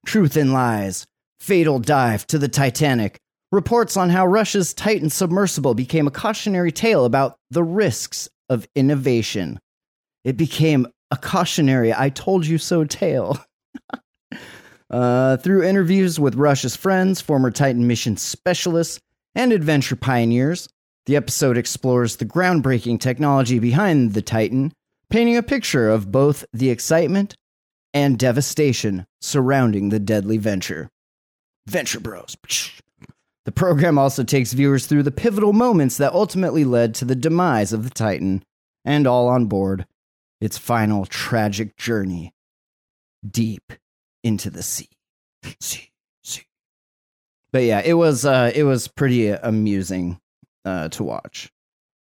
Truth 0.03 0.35
and 0.35 0.51
Lies, 0.51 1.05
Fatal 1.39 1.77
Dive 1.77 2.25
to 2.25 2.39
the 2.39 2.47
Titanic, 2.47 3.19
reports 3.51 3.95
on 3.95 4.09
how 4.09 4.25
Rush's 4.25 4.73
Titan 4.73 5.11
submersible 5.11 5.75
became 5.75 6.07
a 6.07 6.11
cautionary 6.11 6.71
tale 6.71 7.05
about 7.05 7.37
the 7.51 7.63
risks 7.63 8.29
of 8.49 8.67
innovation. 8.75 9.59
It 10.23 10.37
became 10.37 10.87
a 11.11 11.17
cautionary 11.17 11.93
I 11.93 12.09
told 12.09 12.45
you 12.45 12.57
so 12.57 12.83
tale. 12.83 13.39
Uh, 14.89 15.35
through 15.37 15.63
interviews 15.63 16.17
with 16.17 16.35
Rush's 16.35 16.75
friends, 16.75 17.19
former 17.19 17.51
Titan 17.51 17.87
mission 17.87 18.15
specialists, 18.15 19.01
and 19.35 19.51
adventure 19.51 19.97
pioneers, 19.97 20.69
the 21.05 21.15
episode 21.15 21.57
explores 21.57 22.15
the 22.15 22.25
groundbreaking 22.25 22.99
technology 22.99 23.59
behind 23.59 24.13
the 24.13 24.21
Titan, 24.21 24.71
painting 25.09 25.37
a 25.37 25.43
picture 25.43 25.89
of 25.89 26.11
both 26.11 26.45
the 26.53 26.69
excitement 26.69 27.35
and 27.93 28.17
devastation 28.17 29.05
surrounding 29.21 29.89
the 29.89 29.99
deadly 29.99 30.37
venture. 30.37 30.89
Venture 31.67 31.99
Bros. 31.99 32.35
The 33.47 33.53
program 33.53 33.97
also 33.97 34.25
takes 34.25 34.51
viewers 34.51 34.87
through 34.87 35.03
the 35.03 35.11
pivotal 35.11 35.53
moments 35.53 35.95
that 35.97 36.11
ultimately 36.11 36.65
led 36.65 36.93
to 36.95 37.05
the 37.05 37.15
demise 37.15 37.71
of 37.71 37.85
the 37.85 37.89
Titan, 37.89 38.43
and 38.83 39.07
all 39.07 39.29
on 39.29 39.45
board 39.45 39.85
its 40.41 40.57
final 40.57 41.05
tragic 41.05 41.77
journey 41.77 42.33
deep 43.25 43.71
into 44.21 44.49
the 44.49 44.61
sea. 44.61 44.89
Sea, 45.61 45.89
sea. 46.21 46.43
But 47.53 47.63
yeah, 47.63 47.81
it 47.85 47.93
was 47.93 48.25
uh 48.25 48.51
it 48.53 48.63
was 48.63 48.89
pretty 48.89 49.29
amusing 49.29 50.19
uh 50.65 50.89
to 50.89 51.05
watch. 51.05 51.49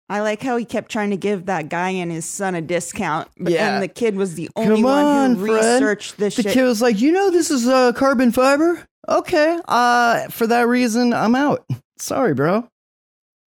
I 0.08 0.22
like 0.22 0.42
how 0.42 0.56
he 0.56 0.64
kept 0.64 0.90
trying 0.90 1.10
to 1.10 1.16
give 1.16 1.46
that 1.46 1.68
guy 1.68 1.90
and 1.90 2.10
his 2.10 2.24
son 2.24 2.56
a 2.56 2.60
discount, 2.60 3.28
but 3.38 3.52
Yeah. 3.52 3.70
then 3.70 3.80
the 3.82 3.88
kid 3.88 4.16
was 4.16 4.34
the 4.34 4.50
only 4.56 4.76
Come 4.76 4.82
one 4.82 5.04
on, 5.04 5.34
who 5.36 5.46
Fred. 5.46 5.54
researched 5.80 6.16
this 6.18 6.34
The 6.34 6.42
shit. 6.42 6.50
The 6.50 6.54
kid 6.54 6.64
was 6.64 6.82
like, 6.82 7.00
"You 7.00 7.12
know 7.12 7.30
this 7.30 7.52
is 7.52 7.68
uh 7.68 7.92
carbon 7.92 8.32
fiber? 8.32 8.84
Okay. 9.08 9.58
Uh 9.66 10.28
for 10.28 10.46
that 10.46 10.68
reason, 10.68 11.12
I'm 11.12 11.34
out. 11.34 11.64
Sorry, 11.98 12.34
bro." 12.34 12.68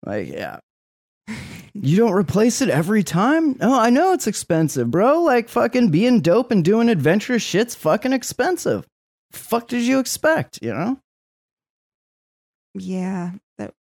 Like, 0.05 0.29
yeah. 0.29 0.59
You 1.79 1.95
don't 1.95 2.13
replace 2.13 2.61
it 2.61 2.69
every 2.69 3.03
time? 3.03 3.55
No, 3.59 3.79
I 3.79 3.91
know 3.91 4.11
it's 4.11 4.25
expensive, 4.25 4.89
bro. 4.89 5.21
Like 5.21 5.47
fucking 5.47 5.89
being 5.89 6.21
dope 6.21 6.49
and 6.49 6.65
doing 6.65 6.89
adventurous 6.89 7.43
shit's 7.43 7.75
fucking 7.75 8.13
expensive. 8.13 8.87
Fuck 9.31 9.67
did 9.67 9.83
you 9.83 9.99
expect, 9.99 10.57
you 10.63 10.73
know? 10.73 10.99
yeah, 12.73 13.33
that 13.59 13.73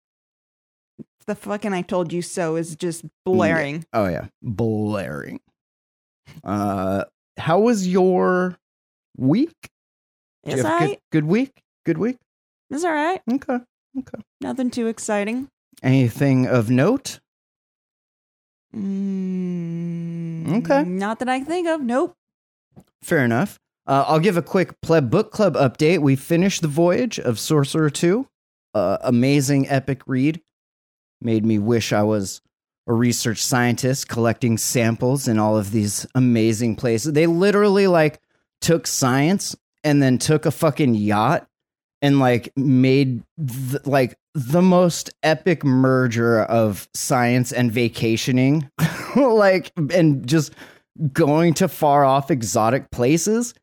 the 1.25 1.33
fucking 1.35 1.73
I 1.73 1.81
told 1.81 2.13
you 2.13 2.21
so 2.21 2.55
is 2.55 2.75
just 2.75 3.03
blaring. 3.25 3.83
Oh 3.93 4.07
yeah, 4.07 4.27
blaring. 4.43 5.39
Uh, 6.43 7.05
how 7.37 7.59
was 7.59 7.87
your 7.87 8.57
week? 9.17 9.55
It's 10.47 10.57
you 10.57 10.63
have 10.63 10.81
a 10.81 10.87
good, 10.87 10.97
good 11.11 11.25
week. 11.25 11.61
Good 11.85 11.97
week. 11.97 12.17
It's 12.69 12.83
all 12.83 12.91
right. 12.93 13.21
Okay. 13.31 13.59
Okay. 13.99 14.23
Nothing 14.41 14.69
too 14.71 14.87
exciting. 14.87 15.47
Anything 15.83 16.45
of 16.47 16.69
note? 16.69 17.19
Mm, 18.75 20.63
Okay. 20.63 20.83
Not 20.83 21.19
that 21.19 21.29
I 21.29 21.39
can 21.39 21.47
think 21.47 21.67
of. 21.67 21.81
Nope. 21.81 22.13
Fair 23.01 23.23
enough. 23.23 23.59
Uh, 23.85 24.03
I'll 24.07 24.19
give 24.19 24.37
a 24.37 24.41
quick 24.41 24.79
pleb 24.81 25.09
book 25.09 25.31
club 25.31 25.55
update. 25.55 26.01
We 26.01 26.15
finished 26.15 26.61
the 26.61 26.67
voyage 26.67 27.19
of 27.19 27.39
Sorcerer 27.39 27.89
Two. 27.89 28.27
Uh, 28.73 28.97
amazing 29.01 29.67
epic 29.69 30.01
read. 30.07 30.41
Made 31.21 31.45
me 31.45 31.57
wish 31.57 31.93
I 31.93 32.03
was 32.03 32.41
a 32.85 32.93
research 32.93 33.43
scientist 33.43 34.07
collecting 34.07 34.57
samples 34.57 35.27
in 35.27 35.39
all 35.39 35.57
of 35.57 35.71
these 35.71 36.05
amazing 36.15 36.75
places. 36.75 37.13
They 37.13 37.27
literally 37.27 37.87
like 37.87 38.19
took 38.61 38.87
science 38.87 39.55
and 39.87 40.03
then 40.03 40.17
took 40.17 40.45
a 40.45 40.51
fucking 40.51 40.95
yacht 40.95 41.47
and 42.01 42.19
like 42.19 42.51
made 42.57 43.23
th- 43.39 43.85
like 43.85 44.17
the 44.33 44.61
most 44.61 45.09
epic 45.23 45.63
merger 45.63 46.41
of 46.41 46.89
science 46.93 47.53
and 47.53 47.71
vacationing 47.71 48.69
like 49.15 49.71
and 49.93 50.27
just 50.27 50.53
going 51.13 51.53
to 51.53 51.69
far 51.69 52.03
off 52.03 52.29
exotic 52.29 52.91
places 52.91 53.53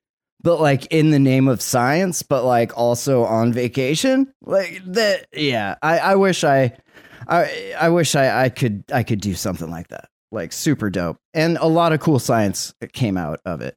but 0.41 0.63
like 0.63 0.87
in 0.87 1.11
the 1.11 1.19
name 1.19 1.47
of 1.47 1.61
science 1.61 2.23
but 2.23 2.43
like 2.43 2.77
also 2.77 3.25
on 3.25 3.53
vacation. 3.53 4.33
Like 4.43 4.81
that 4.87 5.27
yeah 5.35 5.75
i 5.83 5.99
i 5.99 6.15
wish 6.15 6.43
i 6.43 6.73
i 7.29 7.75
i 7.79 7.91
wish 7.91 8.15
i 8.15 8.45
i 8.45 8.49
could 8.49 8.85
i 8.91 9.03
could 9.03 9.21
do 9.21 9.35
something 9.35 9.71
like 9.71 9.89
that. 9.89 10.09
Like 10.33 10.53
super 10.55 10.89
dope. 10.89 11.19
And 11.35 11.59
a 11.59 11.67
lot 11.67 11.93
of 11.93 12.01
cool 12.01 12.19
science 12.19 12.75
came 12.95 13.19
out 13.19 13.41
of 13.45 13.61
it 13.61 13.77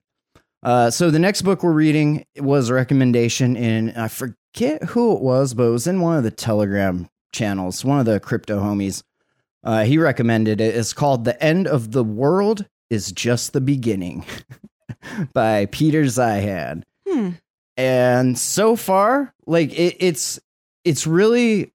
uh, 0.63 0.89
so 0.89 1.11
the 1.11 1.19
next 1.19 1.43
book 1.43 1.63
we're 1.63 1.71
reading 1.71 2.25
was 2.37 2.69
a 2.69 2.73
recommendation 2.73 3.55
in 3.55 3.91
I 3.91 4.07
forget 4.07 4.83
who 4.83 5.15
it 5.15 5.21
was, 5.21 5.53
but 5.53 5.63
it 5.63 5.71
was 5.71 5.87
in 5.87 6.01
one 6.01 6.17
of 6.17 6.23
the 6.23 6.31
Telegram 6.31 7.07
channels, 7.31 7.85
one 7.85 7.99
of 7.99 8.05
the 8.05 8.19
crypto 8.19 8.59
homies. 8.59 9.03
Uh, 9.63 9.83
he 9.83 9.97
recommended 9.97 10.61
it. 10.61 10.75
It's 10.75 10.93
called 10.93 11.25
"The 11.25 11.41
End 11.43 11.67
of 11.67 11.91
the 11.91 12.03
World 12.03 12.65
Is 12.89 13.11
Just 13.11 13.53
the 13.53 13.61
Beginning" 13.61 14.25
by 15.33 15.67
Peter 15.67 16.03
Zeihan. 16.03 16.83
Hmm. 17.07 17.31
And 17.75 18.37
so 18.37 18.75
far, 18.75 19.33
like 19.45 19.71
it, 19.77 19.97
it's 19.99 20.39
it's 20.83 21.05
really 21.05 21.73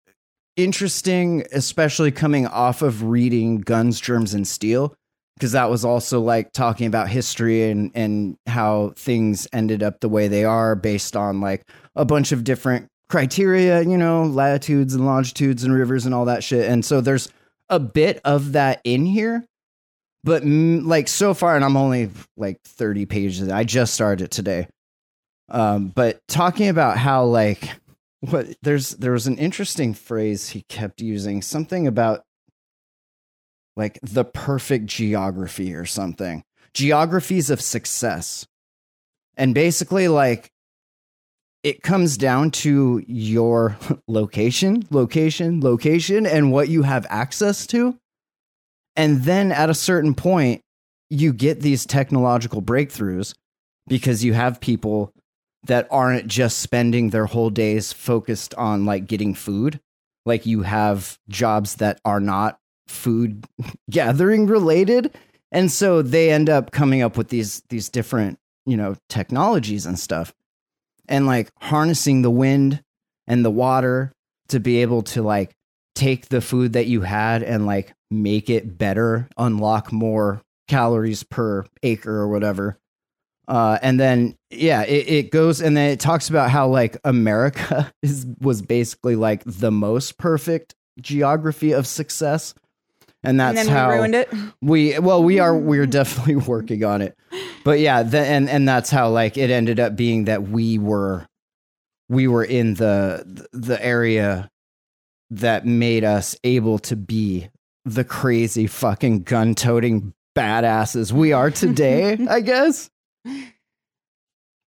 interesting, 0.57 1.45
especially 1.53 2.11
coming 2.11 2.47
off 2.47 2.83
of 2.83 3.05
reading 3.05 3.59
Guns, 3.59 4.01
Germs, 4.01 4.35
and 4.35 4.47
Steel 4.47 4.97
because 5.35 5.53
that 5.53 5.71
was 5.71 5.85
also 5.85 6.21
like 6.21 6.53
talking 6.53 6.87
about 6.87 7.09
history 7.09 7.71
and 7.71 7.91
and 7.95 8.37
how 8.47 8.93
things 8.97 9.47
ended 9.53 9.83
up 9.83 10.01
the 10.01 10.09
way 10.09 10.29
they 10.29 10.45
are 10.45 10.75
based 10.75 11.17
on 11.17 11.41
like 11.41 11.63
a 11.97 12.05
bunch 12.05 12.33
of 12.33 12.45
different 12.45 12.89
criteria, 13.09 13.83
you 13.83 13.99
know, 13.99 14.25
latitudes 14.25 14.95
and 14.95 15.05
longitudes 15.05 15.65
and 15.65 15.75
rivers 15.75 16.07
and 16.07 16.15
all 16.15 16.25
that 16.25 16.43
shit. 16.43 16.69
And 16.71 16.85
so 16.85 17.01
there's 17.01 17.29
a 17.69 17.79
bit 17.79 18.21
of 18.25 18.53
that 18.53 18.81
in 18.85 19.05
here. 19.05 19.45
But 20.25 20.45
mm, 20.45 20.87
like 20.87 21.09
so 21.09 21.35
far 21.35 21.57
and 21.57 21.65
I'm 21.65 21.77
only 21.77 22.11
like 22.37 22.61
30 22.65 23.07
pages. 23.07 23.49
I 23.49 23.65
just 23.65 23.95
started 23.95 24.25
it 24.25 24.31
today. 24.31 24.69
Um 25.49 25.89
but 25.89 26.21
talking 26.29 26.69
about 26.69 26.97
how 26.97 27.25
like 27.25 27.69
what 28.21 28.47
there's 28.63 28.91
there 28.91 29.13
was 29.13 29.27
an 29.27 29.37
interesting 29.37 29.95
phrase 29.95 30.51
he 30.51 30.63
kept 30.69 31.01
using 31.01 31.43
something 31.43 31.87
about 31.87 32.23
like 33.77 33.99
the 34.03 34.25
perfect 34.25 34.87
geography 34.87 35.75
or 35.75 35.85
something. 35.85 36.45
Geographies 36.75 37.51
of 37.51 37.61
success. 37.61 38.47
And 39.37 39.55
basically, 39.55 40.09
like, 40.09 40.51
it 41.63 41.83
comes 41.83 42.17
down 42.17 42.51
to 42.51 43.03
your 43.07 43.77
location, 44.09 44.85
location, 44.91 45.61
location, 45.61 46.27
and 46.27 46.53
what 46.53 46.69
you 46.69 46.83
have 46.83 47.07
access 47.09 47.67
to. 47.69 47.97
And 48.97 49.23
then 49.23 49.53
at 49.53 49.71
a 49.71 49.75
certain 49.75 50.15
point, 50.15 50.63
you 51.09 51.33
get 51.33 51.61
these 51.61 51.87
technological 51.87 52.63
breakthroughs 52.63 53.35
because 53.87 54.25
you 54.25 54.33
have 54.33 54.61
people 54.61 55.13
that 55.65 55.87
aren't 55.91 56.27
just 56.27 56.59
spending 56.59 57.11
their 57.11 57.27
whole 57.27 57.51
days 57.51 57.93
focused 57.93 58.55
on 58.55 58.85
like 58.85 59.07
getting 59.07 59.35
food. 59.35 59.81
Like 60.25 60.47
you 60.47 60.63
have 60.63 61.19
jobs 61.29 61.77
that 61.77 62.01
are 62.05 62.21
not 62.21 62.59
food 62.87 63.47
gathering 63.91 64.47
related 64.47 65.15
and 65.51 65.71
so 65.71 66.03
they 66.03 66.31
end 66.31 66.49
up 66.49 66.71
coming 66.71 67.03
up 67.03 67.17
with 67.17 67.29
these 67.29 67.63
these 67.69 67.89
different 67.89 68.39
you 68.67 68.77
know 68.77 68.97
technologies 69.09 69.87
and 69.87 69.99
stuff 69.99 70.33
and 71.09 71.27
like 71.27 71.51
harnessing 71.61 72.23
the 72.23 72.31
wind 72.31 72.83
and 73.27 73.45
the 73.45 73.51
water 73.51 74.13
to 74.49 74.61
be 74.61 74.83
able 74.83 75.03
to 75.03 75.23
like 75.23 75.53
take 75.95 76.29
the 76.29 76.41
food 76.41 76.73
that 76.73 76.87
you 76.87 77.03
had 77.03 77.43
and 77.43 77.67
like 77.67 77.93
make 78.11 78.49
it 78.51 78.79
better 78.79 79.29
unlock 79.37 79.93
more 79.93 80.41
calories 80.69 81.23
per 81.23 81.65
acre 81.83 82.15
or 82.17 82.29
whatever 82.29 82.79
Uh, 83.49 83.77
and 83.83 83.99
then 83.99 84.37
yeah, 84.51 84.83
it, 84.83 85.09
it 85.09 85.31
goes 85.33 85.61
and 85.61 85.77
then 85.77 85.91
it 85.91 85.99
talks 86.01 86.31
about 86.31 86.51
how 86.51 86.69
like 86.69 86.97
America 87.05 87.93
is 88.03 88.27
was 88.41 88.63
basically 88.63 89.17
like 89.17 89.43
the 89.45 89.71
most 89.73 90.17
perfect 90.17 90.75
geography 91.01 91.73
of 91.73 91.87
success. 91.87 92.55
And 93.25 93.39
that's 93.39 93.59
and 93.61 93.69
how 93.69 93.89
we 93.91 93.95
ruined 93.97 94.15
it. 94.17 94.29
we 94.61 94.99
well 94.99 95.23
we 95.23 95.39
are 95.39 95.57
we're 95.57 95.87
definitely 96.01 96.37
working 96.37 96.83
on 96.85 97.03
it 97.03 97.17
but 97.65 97.79
yeah 97.79 98.03
the, 98.03 98.19
and 98.19 98.49
and 98.51 98.67
that's 98.69 98.91
how 98.91 99.11
like 99.11 99.37
it 99.37 99.49
ended 99.51 99.79
up 99.79 99.95
being 99.95 100.25
that 100.25 100.43
we 100.49 100.79
were 100.79 101.27
we 102.09 102.27
were 102.27 102.45
in 102.45 102.75
the 102.75 103.47
the 103.53 103.85
area 103.85 104.51
that 105.31 105.65
made 105.65 106.03
us 106.05 106.37
able 106.45 106.79
to 106.81 106.97
be 106.97 107.49
the 107.85 108.05
crazy 108.05 108.67
fucking 108.67 109.23
gun 109.23 109.55
toting 109.55 110.13
badasses 110.37 111.13
we 111.13 111.33
are 111.33 111.51
today 111.65 112.19
i 112.29 112.41
guess 112.41 112.91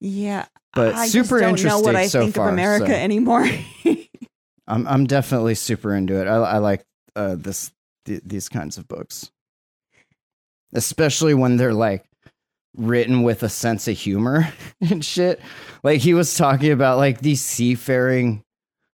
Yeah. 0.01 0.47
But 0.75 0.95
I 0.95 1.07
super 1.07 1.41
don't 1.41 1.63
know 1.63 1.81
what 1.81 1.95
interesting 1.95 1.97
I 1.97 2.07
so 2.09 2.21
think 2.23 2.35
far, 2.35 2.49
of 2.49 2.55
America 2.55 2.87
so. 2.89 2.93
anymore. 2.93 3.47
i'm 4.67 4.87
i'm 4.87 5.07
definitely 5.07 5.55
super 5.55 5.95
into 5.95 6.19
it 6.21 6.27
i, 6.27 6.37
I 6.37 6.59
like 6.59 6.83
uh 7.15 7.35
this 7.37 7.71
th- 8.05 8.23
these 8.25 8.49
kinds 8.49 8.79
of 8.79 8.89
books 8.89 9.31
especially 10.75 11.35
when 11.35 11.57
they're 11.57 11.73
like 11.73 12.05
written 12.77 13.23
with 13.23 13.43
a 13.43 13.49
sense 13.49 13.89
of 13.89 13.97
humor 13.97 14.49
and 14.81 15.05
shit. 15.05 15.41
Like 15.83 16.01
he 16.01 16.13
was 16.13 16.37
talking 16.37 16.73
about 16.73 16.99
like 16.99 17.21
these 17.21 17.43
seafaring 17.43 18.43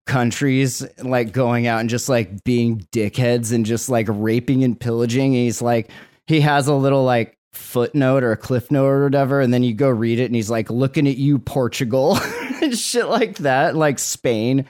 countries 0.07 0.87
like 1.03 1.33
going 1.33 1.67
out 1.67 1.81
and 1.81 1.89
just 1.89 2.09
like 2.09 2.45
being 2.45 2.81
dickheads 2.93 3.53
and 3.53 3.65
just 3.65 3.89
like 3.89 4.07
raping 4.09 4.65
and 4.65 4.79
pillaging. 4.79 5.35
And 5.35 5.45
he's 5.45 5.63
like 5.63 5.91
he 6.27 6.41
has 6.41 6.69
a 6.69 6.75
little 6.75 7.05
like 7.05 7.37
footnote 7.53 8.23
or 8.23 8.33
a 8.33 8.37
cliff 8.37 8.71
note 8.71 8.87
or 8.87 9.03
whatever 9.03 9.41
and 9.41 9.53
then 9.53 9.65
you 9.65 9.75
go 9.75 9.89
read 9.89 10.21
it 10.21 10.27
and 10.27 10.37
he's 10.37 10.51
like 10.51 10.71
looking 10.71 11.09
at 11.09 11.17
you 11.17 11.37
Portugal 11.37 12.17
and 12.63 12.79
shit 12.79 13.09
like 13.09 13.39
that 13.39 13.75
like 13.75 13.99
Spain 13.99 14.67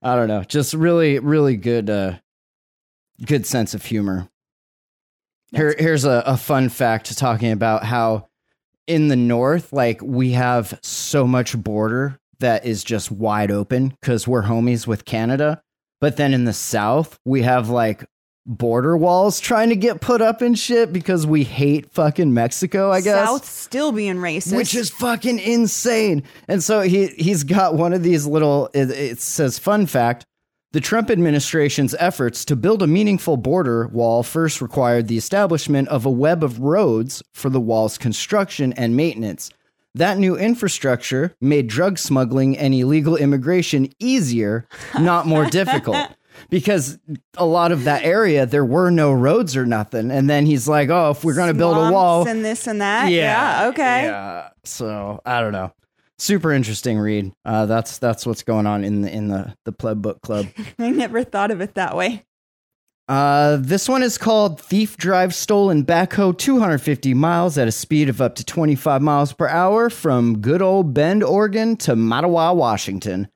I 0.00 0.16
don't 0.16 0.28
know 0.28 0.42
just 0.42 0.72
really 0.72 1.18
really 1.18 1.58
good 1.58 1.90
uh 1.90 2.14
good 3.24 3.46
sense 3.46 3.74
of 3.74 3.84
humor 3.84 4.28
here, 5.54 5.74
here's 5.78 6.04
a, 6.04 6.22
a 6.26 6.36
fun 6.36 6.68
fact 6.68 7.16
talking 7.16 7.52
about 7.52 7.84
how 7.84 8.28
in 8.86 9.08
the 9.08 9.16
north, 9.16 9.72
like 9.72 10.00
we 10.02 10.32
have 10.32 10.78
so 10.82 11.26
much 11.26 11.56
border 11.56 12.18
that 12.40 12.66
is 12.66 12.84
just 12.84 13.10
wide 13.10 13.50
open 13.50 13.88
because 13.88 14.28
we're 14.28 14.42
homies 14.42 14.86
with 14.86 15.04
Canada. 15.04 15.62
But 16.00 16.16
then 16.16 16.34
in 16.34 16.44
the 16.44 16.52
south, 16.52 17.18
we 17.24 17.42
have 17.42 17.70
like 17.70 18.04
border 18.46 18.94
walls 18.94 19.40
trying 19.40 19.70
to 19.70 19.76
get 19.76 20.02
put 20.02 20.20
up 20.20 20.42
and 20.42 20.58
shit 20.58 20.92
because 20.92 21.26
we 21.26 21.44
hate 21.44 21.90
fucking 21.92 22.34
Mexico, 22.34 22.90
I 22.90 23.00
guess. 23.00 23.26
South 23.26 23.46
still 23.46 23.90
being 23.90 24.16
racist. 24.16 24.56
Which 24.56 24.74
is 24.74 24.90
fucking 24.90 25.38
insane. 25.38 26.24
And 26.46 26.62
so 26.62 26.82
he 26.82 27.06
he's 27.06 27.44
got 27.44 27.74
one 27.74 27.94
of 27.94 28.02
these 28.02 28.26
little 28.26 28.68
it, 28.74 28.90
it 28.90 29.20
says 29.20 29.58
fun 29.58 29.86
fact 29.86 30.26
the 30.74 30.80
Trump 30.80 31.08
administration's 31.08 31.94
efforts 32.00 32.44
to 32.44 32.56
build 32.56 32.82
a 32.82 32.88
meaningful 32.88 33.36
border 33.36 33.86
wall 33.86 34.24
first 34.24 34.60
required 34.60 35.06
the 35.06 35.16
establishment 35.16 35.86
of 35.86 36.04
a 36.04 36.10
web 36.10 36.42
of 36.42 36.58
roads 36.58 37.22
for 37.32 37.48
the 37.48 37.60
wall's 37.60 37.96
construction 37.96 38.72
and 38.72 38.96
maintenance. 38.96 39.50
That 39.94 40.18
new 40.18 40.36
infrastructure 40.36 41.36
made 41.40 41.68
drug 41.68 41.96
smuggling 41.96 42.58
and 42.58 42.74
illegal 42.74 43.16
immigration 43.16 43.88
easier, 44.00 44.66
not 44.98 45.28
more 45.28 45.46
difficult. 45.50 46.08
Because 46.50 46.98
a 47.36 47.46
lot 47.46 47.70
of 47.70 47.84
that 47.84 48.02
area, 48.02 48.44
there 48.44 48.64
were 48.64 48.90
no 48.90 49.12
roads 49.12 49.56
or 49.56 49.66
nothing. 49.66 50.10
And 50.10 50.28
then 50.28 50.44
he's 50.44 50.66
like, 50.66 50.88
oh, 50.88 51.10
if 51.10 51.22
we're 51.22 51.36
going 51.36 51.52
to 51.52 51.54
build 51.54 51.76
a 51.76 51.92
wall. 51.92 52.26
and 52.26 52.44
this 52.44 52.66
and 52.66 52.80
that. 52.80 53.12
Yeah. 53.12 53.68
okay. 53.68 54.06
Yeah. 54.06 54.48
So 54.64 55.20
I 55.24 55.40
don't 55.40 55.52
know. 55.52 55.72
Super 56.24 56.52
interesting 56.52 56.98
read. 56.98 57.34
Uh, 57.44 57.66
that's 57.66 57.98
that's 57.98 58.24
what's 58.24 58.42
going 58.42 58.66
on 58.66 58.82
in 58.82 59.02
the 59.02 59.14
in 59.14 59.28
the 59.28 59.54
the 59.66 59.72
pleb 59.72 60.00
book 60.00 60.22
club. 60.22 60.46
I 60.78 60.88
never 60.88 61.22
thought 61.22 61.50
of 61.50 61.60
it 61.60 61.74
that 61.74 61.94
way. 61.94 62.24
Uh, 63.06 63.58
this 63.60 63.90
one 63.90 64.02
is 64.02 64.16
called 64.16 64.58
Thief 64.58 64.96
Drive 64.96 65.34
Stolen 65.34 65.84
Backhoe 65.84 66.38
250 66.38 67.12
miles 67.12 67.58
at 67.58 67.68
a 67.68 67.72
speed 67.72 68.08
of 68.08 68.22
up 68.22 68.36
to 68.36 68.44
25 68.44 69.02
miles 69.02 69.34
per 69.34 69.46
hour 69.48 69.90
from 69.90 70.38
good 70.38 70.62
old 70.62 70.94
Bend, 70.94 71.22
Oregon 71.22 71.76
to 71.76 71.94
Mattawa, 71.94 72.56
Washington. 72.56 73.28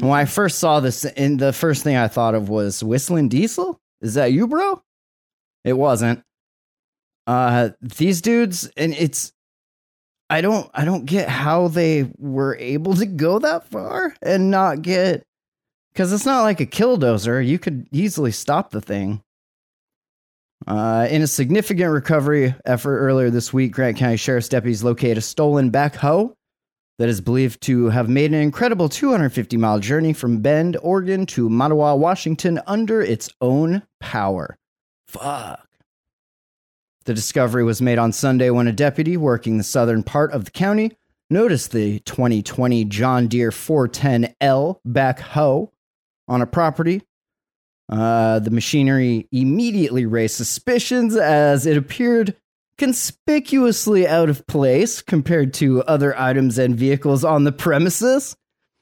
When 0.00 0.10
I 0.10 0.24
first 0.24 0.58
saw 0.58 0.80
this, 0.80 1.04
in 1.04 1.36
the 1.36 1.52
first 1.52 1.84
thing 1.84 1.94
I 1.94 2.08
thought 2.08 2.34
of 2.34 2.48
was 2.48 2.82
Whistling 2.82 3.28
Diesel. 3.28 3.80
Is 4.00 4.14
that 4.14 4.32
you, 4.32 4.48
bro? 4.48 4.82
It 5.62 5.74
wasn't. 5.74 6.24
Uh, 7.28 7.68
these 7.80 8.20
dudes, 8.20 8.68
and 8.76 8.92
it's, 8.92 9.32
I 10.34 10.40
don't, 10.40 10.68
I 10.74 10.84
don't 10.84 11.04
get 11.04 11.28
how 11.28 11.68
they 11.68 12.10
were 12.18 12.56
able 12.56 12.94
to 12.94 13.06
go 13.06 13.38
that 13.38 13.68
far 13.68 14.16
and 14.20 14.50
not 14.50 14.82
get 14.82 15.22
because 15.92 16.12
it's 16.12 16.26
not 16.26 16.42
like 16.42 16.58
a 16.58 16.66
killdozer. 16.66 17.46
You 17.46 17.60
could 17.60 17.86
easily 17.92 18.32
stop 18.32 18.72
the 18.72 18.80
thing. 18.80 19.22
Uh, 20.66 21.06
in 21.08 21.22
a 21.22 21.28
significant 21.28 21.92
recovery 21.92 22.52
effort 22.64 22.98
earlier 22.98 23.30
this 23.30 23.52
week, 23.52 23.70
Grant 23.70 23.96
County 23.96 24.16
Sheriff's 24.16 24.48
deputies 24.48 24.82
located 24.82 25.18
a 25.18 25.20
stolen 25.20 25.70
backhoe 25.70 26.34
that 26.98 27.08
is 27.08 27.20
believed 27.20 27.60
to 27.62 27.90
have 27.90 28.08
made 28.08 28.32
an 28.32 28.40
incredible 28.40 28.88
250 28.88 29.56
mile 29.56 29.78
journey 29.78 30.12
from 30.12 30.40
Bend, 30.40 30.76
Oregon 30.82 31.26
to 31.26 31.48
Mattawa, 31.48 31.96
Washington 31.96 32.60
under 32.66 33.00
its 33.00 33.30
own 33.40 33.84
power. 34.00 34.56
Fuck. 35.06 35.63
The 37.04 37.14
discovery 37.14 37.64
was 37.64 37.82
made 37.82 37.98
on 37.98 38.12
Sunday 38.12 38.50
when 38.50 38.66
a 38.66 38.72
deputy 38.72 39.16
working 39.16 39.58
the 39.58 39.64
southern 39.64 40.02
part 40.02 40.32
of 40.32 40.46
the 40.46 40.50
county 40.50 40.96
noticed 41.28 41.72
the 41.72 42.00
2020 42.00 42.84
John 42.86 43.28
Deere 43.28 43.50
410L 43.50 44.80
backhoe 44.86 45.70
on 46.28 46.42
a 46.42 46.46
property. 46.46 47.02
Uh, 47.90 48.38
the 48.38 48.50
machinery 48.50 49.28
immediately 49.30 50.06
raised 50.06 50.36
suspicions 50.36 51.14
as 51.16 51.66
it 51.66 51.76
appeared 51.76 52.34
conspicuously 52.78 54.08
out 54.08 54.30
of 54.30 54.46
place 54.46 55.02
compared 55.02 55.52
to 55.54 55.82
other 55.82 56.18
items 56.18 56.58
and 56.58 56.74
vehicles 56.74 57.24
on 57.24 57.44
the 57.44 57.52
premises. 57.52 58.36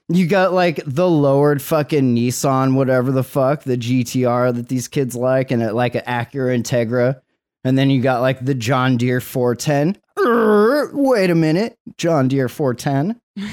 You 0.09 0.27
got 0.27 0.53
like 0.53 0.81
the 0.87 1.09
lowered 1.09 1.61
fucking 1.61 2.15
Nissan, 2.15 2.75
whatever 2.75 3.11
the 3.11 3.25
fuck, 3.25 3.65
the 3.65 3.77
GTR 3.77 4.55
that 4.55 4.69
these 4.69 4.89
kids 4.89 5.17
like, 5.17 5.51
and 5.51 5.73
like 5.73 5.95
an 5.95 6.03
Acura 6.03 6.57
Integra. 6.57 7.21
And 7.65 7.79
then 7.79 7.91
you 7.91 8.03
got 8.03 8.21
like 8.21 8.45
the 8.45 8.55
John 8.55 8.97
Deere 8.97 9.21
410. 9.21 9.97
Err, 10.19 10.91
wait 10.93 11.31
a 11.31 11.35
minute. 11.35 11.77
John 11.97 12.29
Deere 12.29 12.49
410. 12.49 13.21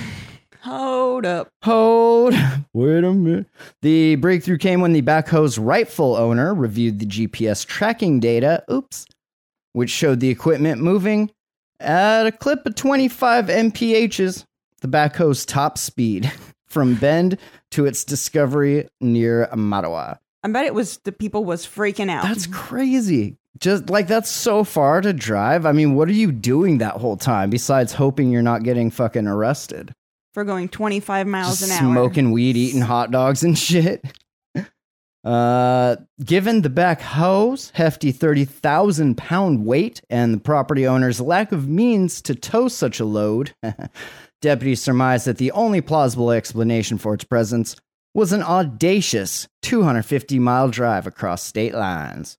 Hold 0.62 1.26
up. 1.26 1.50
Hold. 1.64 2.34
Wait 2.74 3.04
a 3.04 3.14
minute. 3.14 3.48
The 3.82 4.16
breakthrough 4.16 4.58
came 4.58 4.82
when 4.82 4.94
the 4.94 5.02
backhoe's 5.02 5.58
rightful 5.58 6.16
owner 6.16 6.54
reviewed 6.54 7.00
the 7.00 7.06
GPS 7.06 7.66
tracking 7.66 8.20
data, 8.20 8.64
oops, 8.70 9.06
which 9.74 9.90
showed 9.90 10.20
the 10.20 10.30
equipment 10.30 10.82
moving 10.82 11.32
at 11.80 12.28
a 12.28 12.32
clip 12.32 12.66
of 12.66 12.76
25 12.76 13.46
mphs, 13.46 14.44
the 14.82 14.88
backhoe's 14.88 15.46
top 15.46 15.78
speed 15.78 16.32
from 16.68 16.96
Bend 16.96 17.38
to 17.72 17.86
its 17.86 18.04
discovery 18.04 18.90
near 19.00 19.48
Mattawa. 19.54 20.18
I 20.44 20.48
bet 20.50 20.66
it 20.66 20.74
was 20.74 20.98
the 21.00 21.12
people 21.12 21.44
was 21.44 21.66
freaking 21.66 22.10
out. 22.10 22.24
That's 22.24 22.48
crazy. 22.48 23.38
Just 23.60 23.90
like 23.90 24.08
that's 24.08 24.30
so 24.30 24.64
far 24.64 25.02
to 25.02 25.12
drive. 25.14 25.66
I 25.66 25.72
mean, 25.72 25.96
what 25.96 26.08
are 26.08 26.14
you 26.14 26.32
doing 26.32 26.78
that 26.78 26.96
whole 26.96 27.18
time 27.18 27.50
besides 27.50 27.94
hoping 27.94 28.32
you're 28.32 28.42
not 28.42 28.64
getting 28.64 28.90
fucking 28.90 29.28
arrested? 29.28 29.94
for 30.34 30.44
going 30.44 30.70
25 30.70 31.28
miles 31.28 31.60
Just 31.60 31.72
an 31.72 31.86
hour. 31.86 31.94
smoking 31.94 32.32
weed, 32.32 32.56
eating 32.56 32.82
hot 32.82 33.12
dogs 33.12 33.44
and 33.44 33.58
shit. 33.68 34.04
Uh, 35.22 35.98
given 36.24 36.62
the 36.62 36.70
back 36.70 37.02
backhoe's 37.02 37.72
hefty 37.72 38.14
30,000 38.14 39.18
pound 39.18 39.66
weight 39.66 40.02
and 40.10 40.34
the 40.34 40.40
property 40.40 40.88
owner's 40.88 41.20
lack 41.20 41.52
of 41.52 41.68
means 41.68 42.22
to 42.22 42.34
tow 42.34 42.70
such 42.70 43.02
a 43.02 43.06
load, 43.06 43.54
deputies 44.42 44.82
surmised 44.82 45.28
that 45.28 45.38
the 45.38 45.52
only 45.52 45.82
plausible 45.82 46.32
explanation 46.32 46.98
for 46.98 47.14
its 47.14 47.26
presence 47.26 47.76
was 48.14 48.32
an 48.32 48.42
audacious 48.42 49.46
250 49.62 50.40
mile 50.40 50.70
drive 50.70 51.06
across 51.06 51.44
state 51.44 51.74
lines. 51.74 52.38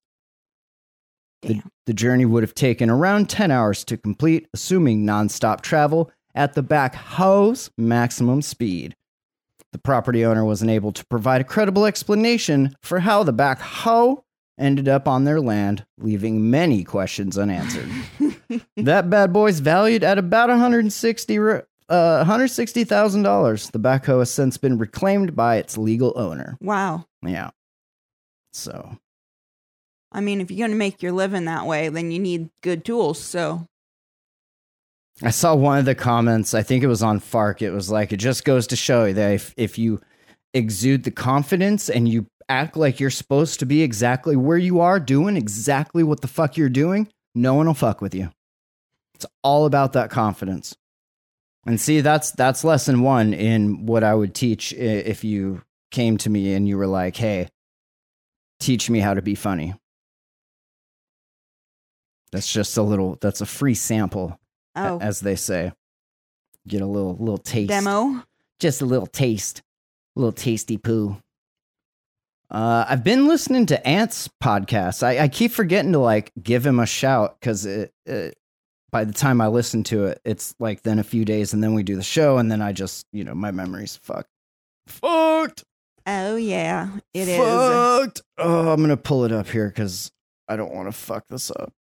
The, 1.42 1.62
the 1.86 1.94
journey 1.94 2.24
would 2.24 2.42
have 2.42 2.54
taken 2.54 2.90
around 2.90 3.30
10 3.30 3.50
hours 3.50 3.84
to 3.84 3.96
complete, 3.96 4.46
assuming 4.52 5.06
nonstop 5.06 5.62
travel 5.62 6.10
at 6.34 6.54
the 6.54 6.62
back 6.62 6.94
backhoe's 6.94 7.70
maximum 7.76 8.42
speed. 8.42 8.94
The 9.72 9.78
property 9.78 10.24
owner 10.24 10.44
wasn't 10.44 10.70
able 10.70 10.92
to 10.92 11.06
provide 11.06 11.40
a 11.40 11.44
credible 11.44 11.86
explanation 11.86 12.76
for 12.82 13.00
how 13.00 13.22
the 13.22 13.32
backhoe 13.32 14.22
ended 14.58 14.88
up 14.88 15.08
on 15.08 15.24
their 15.24 15.40
land, 15.40 15.86
leaving 15.98 16.50
many 16.50 16.84
questions 16.84 17.38
unanswered. 17.38 17.88
that 18.76 19.08
bad 19.08 19.32
boy's 19.32 19.60
valued 19.60 20.04
at 20.04 20.18
about 20.18 20.50
160 20.50 21.38
ro- 21.38 21.62
uh, 21.88 22.24
$160,000. 22.24 23.72
The 23.72 23.80
backhoe 23.80 24.18
has 24.20 24.30
since 24.30 24.56
been 24.56 24.78
reclaimed 24.78 25.34
by 25.34 25.56
its 25.56 25.78
legal 25.78 26.12
owner. 26.16 26.56
Wow. 26.60 27.06
Yeah. 27.24 27.50
So, 28.52 28.98
I 30.12 30.20
mean, 30.20 30.40
if 30.40 30.50
you're 30.50 30.66
going 30.66 30.70
to 30.72 30.76
make 30.76 31.02
your 31.02 31.12
living 31.12 31.44
that 31.44 31.66
way, 31.66 31.88
then 31.88 32.10
you 32.10 32.18
need 32.18 32.50
good 32.62 32.84
tools. 32.84 33.20
So 33.20 33.66
I 35.22 35.30
saw 35.30 35.54
one 35.54 35.78
of 35.78 35.84
the 35.84 35.94
comments. 35.94 36.54
I 36.54 36.62
think 36.62 36.82
it 36.82 36.88
was 36.88 37.02
on 37.02 37.20
Fark. 37.20 37.62
It 37.62 37.70
was 37.70 37.90
like, 37.90 38.12
it 38.12 38.16
just 38.16 38.44
goes 38.44 38.66
to 38.68 38.76
show 38.76 39.04
you 39.04 39.14
that 39.14 39.32
if, 39.32 39.54
if 39.56 39.78
you 39.78 40.00
exude 40.54 41.04
the 41.04 41.10
confidence 41.10 41.88
and 41.88 42.08
you 42.08 42.26
act 42.48 42.76
like 42.76 42.98
you're 42.98 43.10
supposed 43.10 43.60
to 43.60 43.66
be 43.66 43.82
exactly 43.82 44.34
where 44.34 44.58
you 44.58 44.80
are, 44.80 44.98
doing 44.98 45.36
exactly 45.36 46.02
what 46.02 46.20
the 46.20 46.28
fuck 46.28 46.56
you're 46.56 46.68
doing, 46.68 47.06
no 47.34 47.54
one 47.54 47.66
will 47.66 47.74
fuck 47.74 48.00
with 48.00 48.14
you. 48.14 48.30
It's 49.14 49.26
all 49.44 49.66
about 49.66 49.92
that 49.92 50.10
confidence. 50.10 50.74
And 51.66 51.80
see, 51.80 52.00
that's 52.00 52.30
that's 52.32 52.64
lesson 52.64 53.02
one 53.02 53.34
in 53.34 53.84
what 53.84 54.02
I 54.02 54.14
would 54.14 54.34
teach 54.34 54.72
if 54.72 55.24
you 55.24 55.62
came 55.90 56.16
to 56.18 56.30
me 56.30 56.54
and 56.54 56.66
you 56.66 56.78
were 56.78 56.86
like, 56.86 57.16
"Hey, 57.16 57.48
teach 58.60 58.88
me 58.88 59.00
how 59.00 59.12
to 59.12 59.20
be 59.20 59.34
funny." 59.34 59.74
That's 62.32 62.50
just 62.52 62.76
a 62.76 62.82
little. 62.82 63.18
That's 63.20 63.40
a 63.40 63.46
free 63.46 63.74
sample, 63.74 64.38
a- 64.76 64.88
Oh, 64.90 64.98
as 65.00 65.20
they 65.20 65.36
say. 65.36 65.72
Get 66.68 66.80
a 66.82 66.86
little 66.86 67.16
little 67.16 67.38
taste 67.38 67.70
demo. 67.70 68.22
just 68.60 68.82
a 68.82 68.86
little 68.86 69.06
taste, 69.06 69.62
a 70.16 70.20
little 70.20 70.32
tasty 70.32 70.76
poo. 70.76 71.16
Uh, 72.50 72.84
I've 72.88 73.04
been 73.04 73.28
listening 73.28 73.66
to 73.66 73.86
Ant's 73.86 74.28
podcast. 74.42 75.02
I, 75.04 75.20
I 75.20 75.28
keep 75.28 75.52
forgetting 75.52 75.92
to 75.92 75.98
like 76.00 76.32
give 76.42 76.66
him 76.66 76.80
a 76.80 76.86
shout 76.86 77.36
because 77.38 77.64
it, 77.64 77.92
it, 78.06 78.36
by 78.90 79.04
the 79.04 79.12
time 79.12 79.40
I 79.40 79.46
listen 79.46 79.84
to 79.84 80.06
it, 80.06 80.20
it's 80.24 80.54
like 80.58 80.82
then 80.82 80.98
a 80.98 81.04
few 81.04 81.24
days 81.24 81.52
and 81.54 81.62
then 81.62 81.74
we 81.74 81.82
do 81.84 81.94
the 81.94 82.02
show 82.02 82.38
and 82.38 82.50
then 82.50 82.60
I 82.60 82.72
just 82.72 83.06
you 83.12 83.22
know 83.24 83.34
my 83.34 83.52
memory's 83.52 83.96
fucked. 83.96 84.28
Fucked. 84.88 85.64
Oh 86.06 86.34
yeah, 86.36 86.88
it 87.14 87.28
is. 87.28 87.36
fucked. 87.38 88.22
Oh, 88.36 88.72
I'm 88.72 88.80
gonna 88.80 88.96
pull 88.96 89.24
it 89.24 89.32
up 89.32 89.46
here 89.48 89.68
because 89.68 90.10
I 90.48 90.56
don't 90.56 90.74
want 90.74 90.88
to 90.88 90.92
fuck 90.92 91.26
this 91.28 91.52
up. 91.52 91.72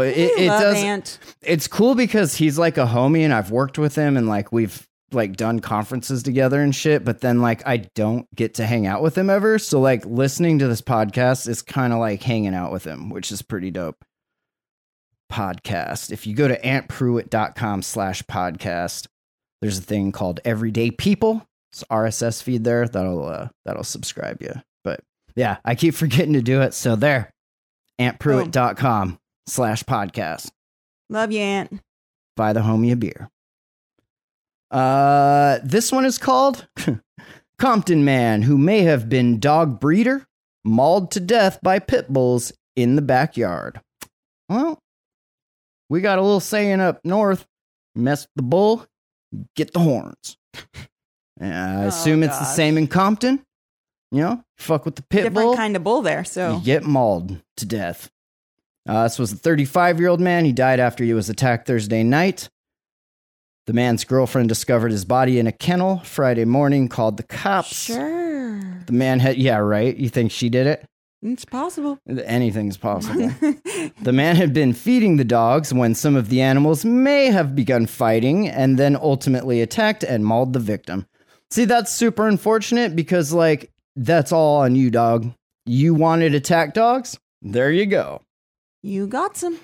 But 0.00 0.16
it, 0.16 0.38
it 0.38 0.46
does 0.46 0.76
Ant. 0.78 1.18
it's 1.42 1.68
cool 1.68 1.94
because 1.94 2.34
he's 2.34 2.58
like 2.58 2.78
a 2.78 2.86
homie 2.86 3.20
and 3.20 3.34
I've 3.34 3.50
worked 3.50 3.76
with 3.76 3.94
him 3.94 4.16
and 4.16 4.26
like 4.26 4.50
we've 4.50 4.88
like 5.12 5.36
done 5.36 5.60
conferences 5.60 6.22
together 6.22 6.62
and 6.62 6.74
shit, 6.74 7.04
but 7.04 7.20
then 7.20 7.42
like 7.42 7.66
I 7.66 7.88
don't 7.94 8.26
get 8.34 8.54
to 8.54 8.64
hang 8.64 8.86
out 8.86 9.02
with 9.02 9.18
him 9.18 9.28
ever. 9.28 9.58
So 9.58 9.78
like 9.78 10.06
listening 10.06 10.58
to 10.60 10.68
this 10.68 10.80
podcast 10.80 11.46
is 11.48 11.60
kind 11.60 11.92
of 11.92 11.98
like 11.98 12.22
hanging 12.22 12.54
out 12.54 12.72
with 12.72 12.84
him, 12.84 13.10
which 13.10 13.30
is 13.30 13.42
pretty 13.42 13.70
dope. 13.70 14.02
Podcast. 15.30 16.10
If 16.10 16.26
you 16.26 16.34
go 16.34 16.48
to 16.48 16.58
antpruitt.com 16.58 17.82
slash 17.82 18.22
podcast, 18.22 19.06
there's 19.60 19.80
a 19.80 19.82
thing 19.82 20.12
called 20.12 20.40
Everyday 20.46 20.92
People. 20.92 21.46
It's 21.74 21.84
RSS 21.90 22.42
feed 22.42 22.64
there. 22.64 22.88
That'll 22.88 23.26
uh, 23.26 23.48
that'll 23.66 23.84
subscribe 23.84 24.40
you. 24.40 24.54
But 24.82 25.00
yeah, 25.36 25.58
I 25.62 25.74
keep 25.74 25.94
forgetting 25.94 26.32
to 26.32 26.42
do 26.42 26.62
it. 26.62 26.72
So 26.72 26.96
there. 26.96 27.30
Antpruitt.com 28.00 29.18
slash 29.50 29.82
podcast 29.84 30.50
Love 31.08 31.32
you, 31.32 31.40
Ant. 31.40 31.80
buy 32.36 32.52
the 32.52 32.60
homie 32.60 32.92
a 32.92 32.96
beer. 32.96 33.28
Uh, 34.70 35.58
this 35.64 35.90
one 35.90 36.04
is 36.04 36.18
called 36.18 36.66
Compton 37.58 38.04
Man 38.04 38.42
Who 38.42 38.56
May 38.56 38.82
Have 38.82 39.08
Been 39.08 39.40
Dog 39.40 39.80
Breeder, 39.80 40.26
Mauled 40.64 41.10
to 41.12 41.20
Death 41.20 41.58
by 41.62 41.78
Pit 41.80 42.08
Bulls 42.08 42.52
in 42.76 42.94
the 42.96 43.02
Backyard. 43.02 43.80
Well, 44.48 44.78
we 45.88 46.00
got 46.00 46.18
a 46.18 46.22
little 46.22 46.40
saying 46.40 46.80
up 46.80 47.00
north 47.04 47.46
mess 47.96 48.28
the 48.36 48.42
bull, 48.42 48.86
get 49.56 49.72
the 49.72 49.80
horns. 49.80 50.36
And 51.42 51.54
I 51.54 51.84
Oh, 51.84 51.88
assume 51.88 52.22
it's 52.22 52.38
the 52.38 52.44
same 52.44 52.76
in 52.76 52.86
Compton. 52.86 53.42
You 54.12 54.20
know, 54.20 54.44
fuck 54.58 54.84
with 54.84 54.96
the 54.96 55.02
pit 55.02 55.22
Different 55.22 55.34
bull 55.46 55.56
kind 55.56 55.74
of 55.74 55.82
bull 55.82 56.02
there. 56.02 56.22
So 56.22 56.56
you 56.58 56.62
get 56.62 56.84
mauled 56.84 57.40
to 57.56 57.64
death. 57.64 58.10
Uh, 58.88 59.04
this 59.04 59.18
was 59.18 59.32
a 59.32 59.36
35 59.36 60.00
year 60.00 60.08
old 60.08 60.20
man. 60.20 60.44
He 60.44 60.52
died 60.52 60.80
after 60.80 61.04
he 61.04 61.14
was 61.14 61.28
attacked 61.30 61.66
Thursday 61.66 62.02
night. 62.02 62.48
The 63.66 63.72
man's 63.74 64.04
girlfriend 64.04 64.48
discovered 64.48 64.90
his 64.90 65.04
body 65.04 65.38
in 65.38 65.46
a 65.46 65.52
kennel 65.52 65.98
Friday 65.98 66.44
morning, 66.44 66.88
called 66.88 67.16
the 67.18 67.22
cops. 67.22 67.84
sure, 67.84 68.58
The 68.86 68.92
man 68.92 69.20
had, 69.20 69.36
yeah, 69.36 69.58
right. 69.58 69.96
You 69.96 70.08
think 70.08 70.32
she 70.32 70.48
did 70.48 70.66
it? 70.66 70.84
it's 71.22 71.44
possible. 71.44 71.98
Anything's 72.24 72.78
possible. 72.78 73.30
the 74.02 74.12
man 74.12 74.36
had 74.36 74.54
been 74.54 74.72
feeding 74.72 75.18
the 75.18 75.24
dogs 75.24 75.72
when 75.72 75.94
some 75.94 76.16
of 76.16 76.30
the 76.30 76.40
animals 76.40 76.84
may 76.84 77.26
have 77.26 77.54
begun 77.54 77.84
fighting 77.86 78.48
and 78.48 78.78
then 78.78 78.96
ultimately 78.96 79.60
attacked 79.60 80.02
and 80.02 80.24
mauled 80.24 80.54
the 80.54 80.58
victim. 80.58 81.06
See, 81.50 81.66
that's 81.66 81.92
super 81.92 82.26
unfortunate 82.26 82.96
because, 82.96 83.32
like, 83.34 83.70
that's 83.96 84.32
all 84.32 84.60
on 84.62 84.74
you, 84.76 84.90
dog. 84.90 85.30
You 85.66 85.94
wanted 85.94 86.34
attack 86.34 86.72
dogs? 86.72 87.18
There 87.42 87.70
you 87.70 87.84
go. 87.86 88.22
You 88.82 89.06
got 89.06 89.36
some. 89.36 89.58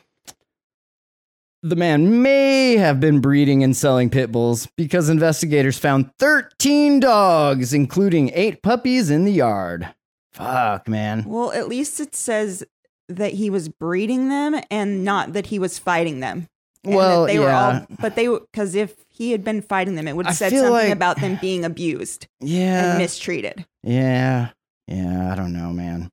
The 1.62 1.76
man 1.76 2.22
may 2.22 2.76
have 2.76 3.00
been 3.00 3.20
breeding 3.20 3.64
and 3.64 3.76
selling 3.76 4.09
pit 4.11 4.31
bulls 4.31 4.68
because 4.76 5.09
investigators 5.09 5.79
found 5.79 6.11
13 6.18 7.00
dogs, 7.00 7.72
including 7.74 8.31
eight 8.35 8.62
puppies 8.62 9.11
in 9.11 9.24
the 9.24 9.33
yard. 9.33 9.88
Fuck, 10.33 10.87
man. 10.87 11.24
Well, 11.26 11.50
at 11.52 11.66
least 11.68 11.98
it 11.98 12.14
says 12.14 12.62
that 13.09 13.33
he 13.33 13.50
was 13.50 13.68
breeding 13.68 14.29
them 14.29 14.61
and 14.70 15.05
not 15.05 15.33
that 15.33 15.46
he 15.46 15.59
was 15.59 15.79
fighting 15.79 16.20
them. 16.20 16.46
And 16.85 16.94
Well, 16.94 17.24
they 17.26 17.38
were 17.38 17.50
all, 17.50 17.85
but 18.00 18.14
they 18.14 18.29
because 18.29 18.76
if 18.76 18.94
he 19.09 19.33
had 19.33 19.42
been 19.42 19.61
fighting 19.62 19.96
them, 19.96 20.07
it 20.07 20.14
would 20.14 20.26
have 20.26 20.37
said 20.37 20.52
something 20.52 20.70
like- 20.70 20.92
about 20.92 21.20
them 21.20 21.38
being 21.40 21.64
abused 21.64 22.29
Yeah. 22.40 22.90
and 22.90 22.98
mistreated. 22.98 23.66
Yeah. 23.83 24.50
Yeah, 24.87 25.33
I 25.33 25.35
don't 25.35 25.52
know, 25.52 25.72
man. 25.72 26.11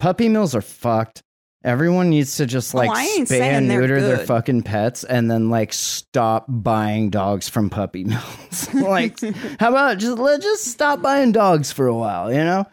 Puppy 0.00 0.28
mills 0.28 0.54
are 0.54 0.60
fucked. 0.60 1.22
Everyone 1.64 2.10
needs 2.10 2.36
to 2.36 2.46
just 2.46 2.74
Oh, 2.74 2.78
like 2.78 2.90
ain't 2.90 3.28
spay 3.28 3.40
and 3.40 3.66
neuter 3.66 4.00
their 4.02 4.18
fucking 4.18 4.62
pets 4.62 5.02
and 5.02 5.30
then 5.30 5.48
like 5.48 5.72
stop 5.72 6.44
buying 6.46 7.08
dogs 7.08 7.48
from 7.48 7.70
puppy 7.70 8.04
mills. 8.04 8.72
like 8.74 9.18
how 9.58 9.70
about 9.70 9.98
just 9.98 10.18
let 10.18 10.42
just 10.42 10.66
stop 10.66 11.00
buying 11.00 11.32
dogs 11.32 11.72
for 11.72 11.86
a 11.86 11.94
while, 11.94 12.30
you 12.30 12.44
know? 12.44 12.66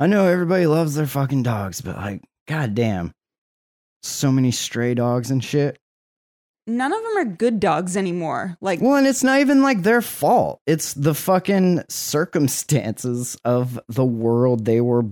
I 0.00 0.06
know 0.06 0.26
everybody 0.26 0.66
loves 0.66 0.94
their 0.94 1.06
fucking 1.06 1.42
dogs, 1.42 1.82
but 1.82 1.96
like 1.96 2.22
goddamn. 2.46 3.12
So 4.02 4.32
many 4.32 4.50
stray 4.50 4.94
dogs 4.94 5.30
and 5.30 5.44
shit. 5.44 5.78
None 6.66 6.92
of 6.92 7.02
them 7.02 7.16
are 7.18 7.24
good 7.24 7.60
dogs 7.60 7.96
anymore. 7.96 8.56
Like 8.60 8.80
Well, 8.80 8.96
and 8.96 9.06
it's 9.06 9.24
not 9.24 9.40
even 9.40 9.62
like 9.62 9.82
their 9.82 10.00
fault. 10.02 10.60
It's 10.66 10.94
the 10.94 11.14
fucking 11.14 11.82
circumstances 11.90 13.36
of 13.44 13.78
the 13.88 14.04
world 14.04 14.64
they 14.64 14.80
were 14.80 15.04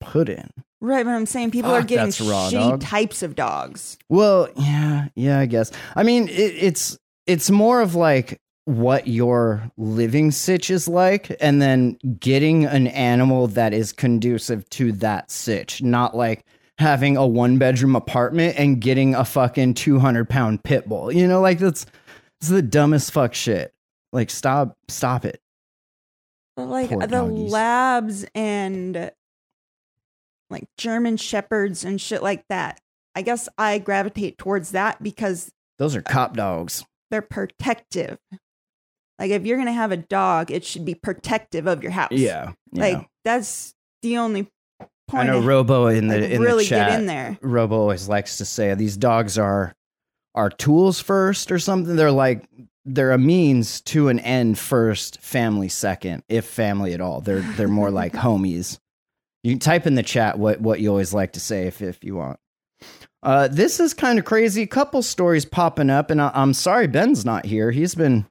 put 0.00 0.28
in. 0.28 0.50
Right, 0.80 1.04
but 1.04 1.10
I'm 1.12 1.26
saying 1.26 1.50
people 1.50 1.70
are 1.70 1.80
ah, 1.80 1.82
getting 1.82 2.06
that's 2.06 2.20
raw, 2.20 2.48
shitty 2.48 2.70
dog. 2.70 2.80
types 2.80 3.22
of 3.22 3.34
dogs. 3.34 3.98
Well, 4.08 4.48
yeah, 4.56 5.08
yeah, 5.14 5.38
I 5.38 5.46
guess. 5.46 5.72
I 5.94 6.02
mean, 6.02 6.28
it, 6.28 6.32
it's 6.32 6.98
it's 7.26 7.50
more 7.50 7.80
of 7.80 7.94
like 7.94 8.40
what 8.64 9.06
your 9.06 9.70
living 9.76 10.30
sitch 10.30 10.70
is 10.70 10.88
like, 10.88 11.36
and 11.40 11.62
then 11.62 11.98
getting 12.20 12.64
an 12.64 12.88
animal 12.88 13.48
that 13.48 13.72
is 13.72 13.92
conducive 13.92 14.68
to 14.70 14.92
that 14.92 15.30
sitch, 15.30 15.82
not 15.82 16.16
like 16.16 16.44
having 16.78 17.16
a 17.16 17.26
one 17.26 17.58
bedroom 17.58 17.96
apartment 17.96 18.58
and 18.58 18.80
getting 18.80 19.14
a 19.14 19.24
fucking 19.24 19.74
two 19.74 19.98
hundred 19.98 20.28
pound 20.28 20.62
pit 20.64 20.88
bull. 20.88 21.12
You 21.12 21.26
know, 21.26 21.40
like 21.40 21.58
that's 21.58 21.86
it's 22.40 22.48
the 22.48 22.62
dumbest 22.62 23.12
fuck 23.12 23.34
shit. 23.34 23.72
Like, 24.12 24.30
stop, 24.30 24.76
stop 24.88 25.24
it. 25.24 25.40
But 26.56 26.66
like 26.66 26.88
Poor 26.88 27.00
the 27.00 27.06
doggies. 27.06 27.52
labs 27.52 28.26
and 28.34 29.10
like 30.50 30.64
German 30.78 31.16
shepherds 31.16 31.84
and 31.84 32.00
shit 32.00 32.22
like 32.22 32.44
that. 32.48 32.80
I 33.14 33.22
guess 33.22 33.48
I 33.58 33.78
gravitate 33.78 34.38
towards 34.38 34.72
that 34.72 35.02
because 35.02 35.50
Those 35.78 35.96
are 35.96 36.00
uh, 36.00 36.10
cop 36.10 36.36
dogs. 36.36 36.84
they're 37.10 37.22
protective. 37.22 38.18
Like 39.18 39.30
if 39.30 39.46
you're 39.46 39.56
gonna 39.58 39.72
have 39.72 39.92
a 39.92 39.96
dog, 39.96 40.50
it 40.50 40.64
should 40.64 40.84
be 40.84 40.94
protective 40.94 41.66
of 41.66 41.82
your 41.82 41.92
house. 41.92 42.12
Yeah, 42.12 42.52
Like 42.72 43.06
that's 43.24 43.72
the 44.02 44.18
only 44.18 44.48
I 44.80 44.86
point. 45.08 45.28
know 45.28 45.38
of- 45.38 45.46
Robo 45.46 45.86
in 45.86 46.08
the 46.08 46.30
in 46.34 46.42
really 46.42 46.64
the 46.64 46.68
chat. 46.70 46.90
get 46.90 47.00
in 47.00 47.06
there. 47.06 47.38
Robo 47.40 47.76
always 47.76 48.08
likes 48.08 48.38
to 48.38 48.44
say 48.44 48.74
these 48.74 48.96
dogs 48.96 49.38
are 49.38 49.72
are 50.34 50.50
tools 50.50 51.00
first 51.00 51.50
or 51.50 51.58
something. 51.58 51.96
They're 51.96 52.10
like 52.12 52.46
they're 52.84 53.12
a 53.12 53.18
means 53.18 53.80
to 53.80 54.08
an 54.08 54.18
end 54.20 54.58
first, 54.58 55.20
family 55.22 55.68
second, 55.68 56.22
if 56.28 56.44
family 56.44 56.92
at 56.92 57.00
all. 57.00 57.22
They're 57.22 57.40
they're 57.40 57.66
more 57.68 57.90
like 57.90 58.12
homies. 58.14 58.78
You 59.46 59.52
can 59.52 59.60
type 59.60 59.86
in 59.86 59.94
the 59.94 60.02
chat 60.02 60.40
what 60.40 60.60
what 60.60 60.80
you 60.80 60.88
always 60.88 61.14
like 61.14 61.34
to 61.34 61.40
say 61.40 61.68
if 61.68 61.80
if 61.80 62.02
you 62.02 62.16
want. 62.16 62.40
Uh, 63.22 63.46
this 63.46 63.78
is 63.78 63.94
kind 63.94 64.18
of 64.18 64.24
crazy. 64.24 64.62
A 64.62 64.66
couple 64.66 65.02
stories 65.02 65.44
popping 65.44 65.88
up, 65.88 66.10
and 66.10 66.20
I, 66.20 66.32
I'm 66.34 66.52
sorry 66.52 66.88
Ben's 66.88 67.24
not 67.24 67.46
here. 67.46 67.70
He's 67.70 67.94
been 67.94 68.26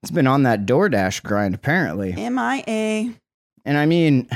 he's 0.00 0.12
been 0.12 0.28
on 0.28 0.44
that 0.44 0.64
DoorDash 0.64 1.24
grind 1.24 1.56
apparently. 1.56 2.12
MIA. 2.12 3.14
And 3.64 3.76
I 3.76 3.86
mean, 3.86 4.28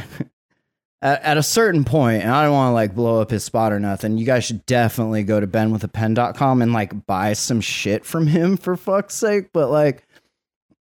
at, 1.03 1.23
at 1.23 1.37
a 1.37 1.43
certain 1.43 1.85
point, 1.85 2.25
and 2.25 2.33
I 2.33 2.47
don't 2.47 2.53
want 2.53 2.71
to 2.71 2.75
like 2.75 2.97
blow 2.97 3.21
up 3.21 3.31
his 3.31 3.45
spot 3.45 3.73
or 3.73 3.79
nothing, 3.79 4.19
you 4.19 4.27
guys 4.27 4.43
should 4.43 4.67
definitely 4.67 5.23
go 5.23 5.39
to 5.39 5.47
benwithapen.com 5.47 6.63
and 6.63 6.73
like 6.73 7.07
buy 7.07 7.35
some 7.35 7.61
shit 7.61 8.05
from 8.05 8.27
him 8.27 8.57
for 8.57 8.77
fuck's 8.77 9.15
sake. 9.15 9.51
But 9.53 9.71
like, 9.71 10.05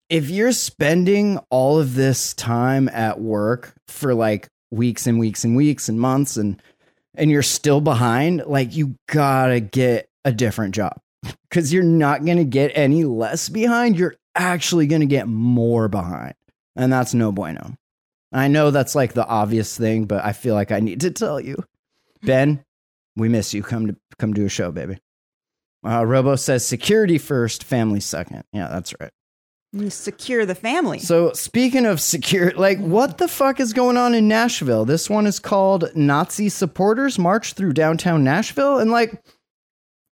if 0.09 0.31
you're 0.31 0.53
spending 0.53 1.37
all 1.51 1.79
of 1.79 1.95
this 1.95 2.33
time 2.33 2.89
at 2.89 3.21
work 3.21 3.75
for 3.87 4.15
like 4.15 4.49
weeks 4.71 5.07
and 5.07 5.19
weeks 5.19 5.45
and 5.45 5.57
weeks 5.57 5.89
and 5.89 6.01
months 6.01 6.37
and 6.37 6.63
and 7.15 7.31
you're 7.31 7.43
still 7.43 7.81
behind, 7.81 8.45
like 8.47 8.75
you 8.75 8.95
gotta 9.09 9.61
get 9.61 10.09
a 10.25 10.33
different 10.33 10.75
job. 10.75 11.01
because 11.51 11.73
you're 11.73 11.83
not 11.83 12.25
to 12.39 12.45
get 12.45 12.73
any 12.75 13.05
less 13.05 13.49
behind. 13.49 13.99
You're 13.99 14.17
actually 14.35 14.87
to 15.01 15.07
get 15.07 15.29
more 15.29 15.89
behind. 15.89 16.35
And 16.77 16.93
that's 16.93 17.15
no 17.15 17.33
bueno. 17.33 17.77
I 18.33 18.49
know 18.49 18.71
that's 18.71 18.95
like 18.95 19.13
the 19.13 19.27
obvious 19.27 19.77
thing, 19.77 20.05
but 20.05 20.25
I 20.25 20.33
feel 20.33 20.55
like 20.55 20.71
I 20.71 20.81
need 20.81 21.01
to 21.01 21.11
tell 21.11 21.41
you. 21.41 21.57
Ben, 22.23 22.65
we 23.17 23.29
miss 23.29 23.53
you. 23.53 23.63
Come 23.63 23.89
to 23.89 23.97
come 24.19 24.33
do 24.33 24.47
a 24.47 24.49
show, 24.49 24.71
baby. 24.71 24.99
Uh, 25.85 26.05
Robo 26.05 26.37
says 26.37 26.65
security 26.65 27.19
first, 27.19 27.65
family 27.65 28.01
second. 28.01 28.45
Yeah, 28.53 28.69
that's 28.69 28.95
right. 29.01 29.11
You 29.73 29.89
secure 29.89 30.45
the 30.47 30.55
family. 30.57 30.99
So 30.99 31.33
speaking 31.33 31.87
of 31.87 32.01
secure, 32.01 32.51
like 32.53 32.79
what 32.81 33.19
the 33.19 33.29
fuck 33.29 33.61
is 33.61 33.73
going 33.73 33.97
on 33.97 34.15
in 34.15 34.27
Nashville? 34.27 34.85
This 34.85 35.09
one 35.09 35.27
is 35.27 35.39
called 35.39 35.95
Nazi 35.95 36.49
supporters 36.49 37.19
march 37.21 37.53
through 37.53 37.75
downtown 37.75 38.25
Nashville, 38.25 38.79
and 38.79 38.91
like 38.91 39.23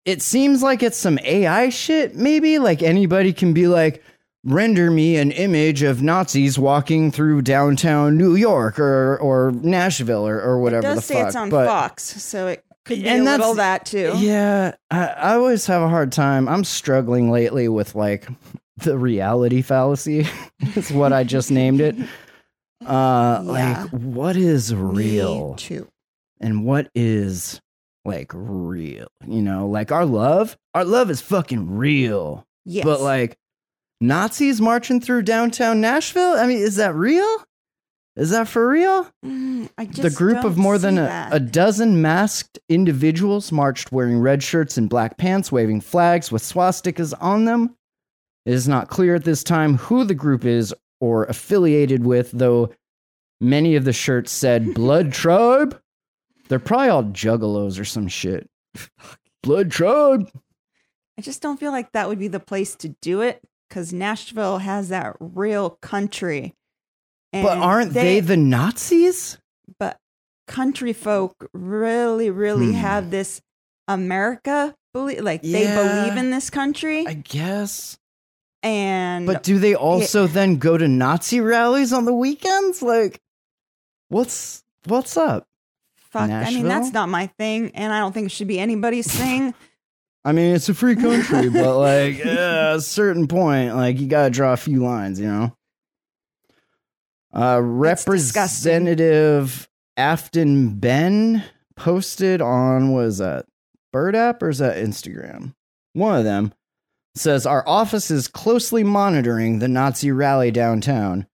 it 0.03 0.21
seems 0.21 0.61
like 0.61 0.83
it's 0.83 0.97
some 0.97 1.17
AI 1.23 1.69
shit. 1.69 2.15
Maybe 2.15 2.59
like 2.59 2.83
anybody 2.83 3.31
can 3.31 3.53
be 3.53 3.67
like, 3.67 4.03
render 4.43 4.91
me 4.91 5.15
an 5.15 5.31
image 5.31 5.83
of 5.83 6.03
Nazis 6.03 6.59
walking 6.59 7.09
through 7.09 7.41
downtown 7.41 8.17
New 8.17 8.35
York 8.35 8.77
or 8.77 9.17
or 9.19 9.53
Nashville 9.53 10.27
or, 10.27 10.41
or 10.41 10.59
whatever 10.59 10.85
it 10.85 10.89
the 10.89 10.95
does 10.95 11.05
say 11.05 11.13
fuck. 11.15 11.27
it's 11.27 11.35
on 11.37 11.49
but- 11.49 11.65
Fox, 11.65 12.03
so 12.03 12.47
it 12.47 12.65
could 12.83 13.01
be 13.01 13.07
And 13.07 13.21
a 13.21 13.23
little 13.23 13.53
that 13.55 13.85
too. 13.85 14.11
Yeah, 14.17 14.75
I, 14.91 15.05
I 15.07 15.33
always 15.35 15.65
have 15.67 15.81
a 15.81 15.87
hard 15.89 16.11
time. 16.11 16.49
I'm 16.49 16.65
struggling 16.65 17.31
lately 17.31 17.69
with 17.69 17.95
like 17.95 18.27
the 18.77 18.97
reality 18.97 19.61
fallacy. 19.61 20.27
is 20.75 20.91
what 20.91 21.13
I 21.13 21.23
just 21.23 21.51
named 21.51 21.81
it. 21.81 21.95
Uh, 22.85 23.41
Yeah. 23.45 23.51
like 23.83 23.89
what 23.91 24.35
is 24.35 24.75
real 24.75 25.55
and 26.41 26.65
what 26.65 26.91
is 26.93 27.59
like 28.03 28.31
real? 28.35 29.07
You 29.25 29.41
know, 29.41 29.67
like 29.67 29.91
our 29.93 30.05
love, 30.05 30.55
our 30.75 30.83
love 30.83 31.09
is 31.09 31.21
fucking 31.21 31.77
real. 31.77 32.45
Yes. 32.65 32.83
But 32.83 33.01
like 33.01 33.37
Nazis 34.01 34.59
marching 34.61 34.99
through 34.99 35.23
downtown 35.23 35.81
Nashville. 35.81 36.33
I 36.33 36.45
mean, 36.45 36.57
is 36.59 36.75
that 36.75 36.93
real? 36.93 37.43
Is 38.17 38.29
that 38.31 38.47
for 38.49 38.67
real? 38.69 39.07
Mm, 39.25 39.69
I 39.77 39.85
just 39.85 40.01
the 40.01 40.09
group 40.11 40.43
of 40.43 40.57
more 40.57 40.77
than 40.77 40.97
a, 40.97 41.29
a 41.31 41.39
dozen 41.39 42.01
masked 42.01 42.59
individuals 42.69 43.51
marched 43.51 43.91
wearing 43.91 44.19
red 44.19 44.43
shirts 44.43 44.77
and 44.77 44.89
black 44.89 45.17
pants, 45.17 45.51
waving 45.51 45.81
flags 45.81 46.31
with 46.31 46.43
swastikas 46.43 47.13
on 47.19 47.45
them. 47.45 47.75
It 48.45 48.53
is 48.53 48.67
not 48.67 48.89
clear 48.89 49.15
at 49.15 49.23
this 49.23 49.43
time 49.43 49.77
who 49.77 50.03
the 50.03 50.13
group 50.15 50.45
is 50.45 50.73
or 50.99 51.25
affiliated 51.25 52.05
with, 52.05 52.31
though 52.31 52.71
many 53.41 53.75
of 53.75 53.85
the 53.85 53.93
shirts 53.93 54.31
said 54.31 54.73
Blood 54.75 55.11
Tribe. 55.13 55.79
They're 56.47 56.59
probably 56.59 56.89
all 56.89 57.03
juggalos 57.05 57.79
or 57.79 57.85
some 57.85 58.07
shit. 58.07 58.47
Blood 59.43 59.71
Tribe. 59.71 60.29
I 61.17 61.21
just 61.21 61.41
don't 61.41 61.59
feel 61.59 61.71
like 61.71 61.91
that 61.93 62.07
would 62.07 62.19
be 62.19 62.27
the 62.27 62.39
place 62.39 62.75
to 62.77 62.89
do 63.01 63.21
it 63.21 63.41
because 63.69 63.91
Nashville 63.93 64.59
has 64.59 64.89
that 64.89 65.15
real 65.19 65.71
country. 65.81 66.53
But 67.33 67.57
aren't 67.57 67.93
they, 67.93 68.19
the 68.21 68.37
Nazis? 68.37 69.37
But 69.79 69.97
country 70.47 70.93
folk 70.93 71.49
really, 71.53 72.29
really 72.29 72.67
Hmm. 72.67 72.73
have 72.79 73.11
this 73.11 73.41
America 73.87 74.75
believe, 74.93 75.21
like 75.21 75.41
Yeah. 75.43 75.59
they 75.59 75.75
believe 75.75 76.17
in 76.17 76.31
this 76.31 76.49
country, 76.49 77.05
I 77.07 77.13
guess. 77.15 77.97
And 78.65 79.27
But 79.27 79.43
do 79.43 79.59
they 79.59 79.75
also 79.75 80.25
then 80.25 80.57
go 80.57 80.77
to 80.77 80.87
Nazi 80.87 81.39
rallies 81.39 81.93
on 81.93 82.05
the 82.05 82.13
weekends? 82.13 82.81
Like, 82.81 83.21
what's 84.09 84.63
what's 84.85 85.17
up? 85.17 85.47
fuck, 86.15 86.29
I 86.29 86.49
mean 86.49 86.67
that's 86.67 86.91
not 86.93 87.09
my 87.09 87.27
thing, 87.27 87.71
and 87.75 87.93
I 87.93 87.99
don't 87.99 88.13
think 88.13 88.27
it 88.27 88.31
should 88.31 88.47
be 88.47 88.59
anybody's 88.59 89.07
thing. 89.07 89.53
I 90.25 90.31
mean, 90.31 90.55
it's 90.55 90.69
a 90.69 90.73
free 90.73 90.95
country, 90.95 91.49
but 91.53 91.77
like 91.77 92.25
at 92.25 92.77
a 92.77 92.81
certain 92.81 93.27
point, 93.27 93.75
like 93.75 93.99
you 93.99 94.07
gotta 94.07 94.31
draw 94.31 94.53
a 94.53 94.57
few 94.57 94.83
lines, 94.83 95.19
you 95.19 95.27
know. 95.27 95.55
Uh, 97.33 97.59
Representative 97.61 99.67
Aftyn 99.97 100.79
Behn 100.79 101.43
posted 101.75 102.41
on 102.41 102.93
was 102.93 103.17
that 103.17 103.45
Bird 103.91 104.15
app 104.15 104.41
or 104.41 104.47
is 104.49 104.59
that 104.59 104.77
Instagram? 104.77 105.53
One 105.93 106.17
of 106.17 106.23
them 106.23 106.53
says 107.15 107.45
our 107.45 107.67
office 107.67 108.11
is 108.11 108.27
closely 108.27 108.83
monitoring 108.83 109.59
the 109.59 109.67
Nazi 109.67 110.11
rally 110.11 110.51
downtown. 110.51 111.27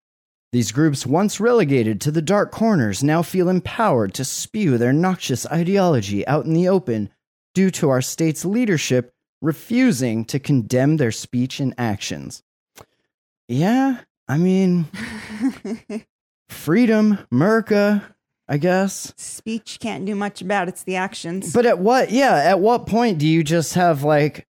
These 0.51 0.71
groups, 0.71 1.05
once 1.05 1.39
relegated 1.39 2.01
to 2.01 2.11
the 2.11 2.21
dark 2.21 2.51
corners, 2.51 3.03
now 3.03 3.21
feel 3.21 3.47
empowered 3.47 4.13
to 4.15 4.25
spew 4.25 4.77
their 4.77 4.93
noxious 4.93 5.45
ideology 5.47 6.27
out 6.27 6.45
in 6.45 6.53
the 6.53 6.67
open 6.67 7.09
due 7.53 7.71
to 7.71 7.89
our 7.89 8.01
state's 8.01 8.43
leadership 8.43 9.13
refusing 9.41 10.25
to 10.25 10.39
condemn 10.39 10.97
their 10.97 11.11
speech 11.11 11.59
and 11.59 11.73
actions. 11.77 12.43
Yeah, 13.47 14.01
I 14.27 14.37
mean, 14.37 14.87
freedom, 16.49 17.19
Merca, 17.33 18.03
I 18.47 18.57
guess. 18.57 19.13
Speech 19.17 19.79
can't 19.79 20.05
do 20.05 20.15
much 20.15 20.41
about 20.41 20.67
it's 20.67 20.83
the 20.83 20.97
actions. 20.97 21.53
But 21.53 21.65
at 21.65 21.79
what, 21.79 22.11
yeah, 22.11 22.35
at 22.35 22.59
what 22.59 22.87
point 22.87 23.17
do 23.17 23.27
you 23.27 23.43
just 23.43 23.73
have 23.73 24.03
like 24.03 24.47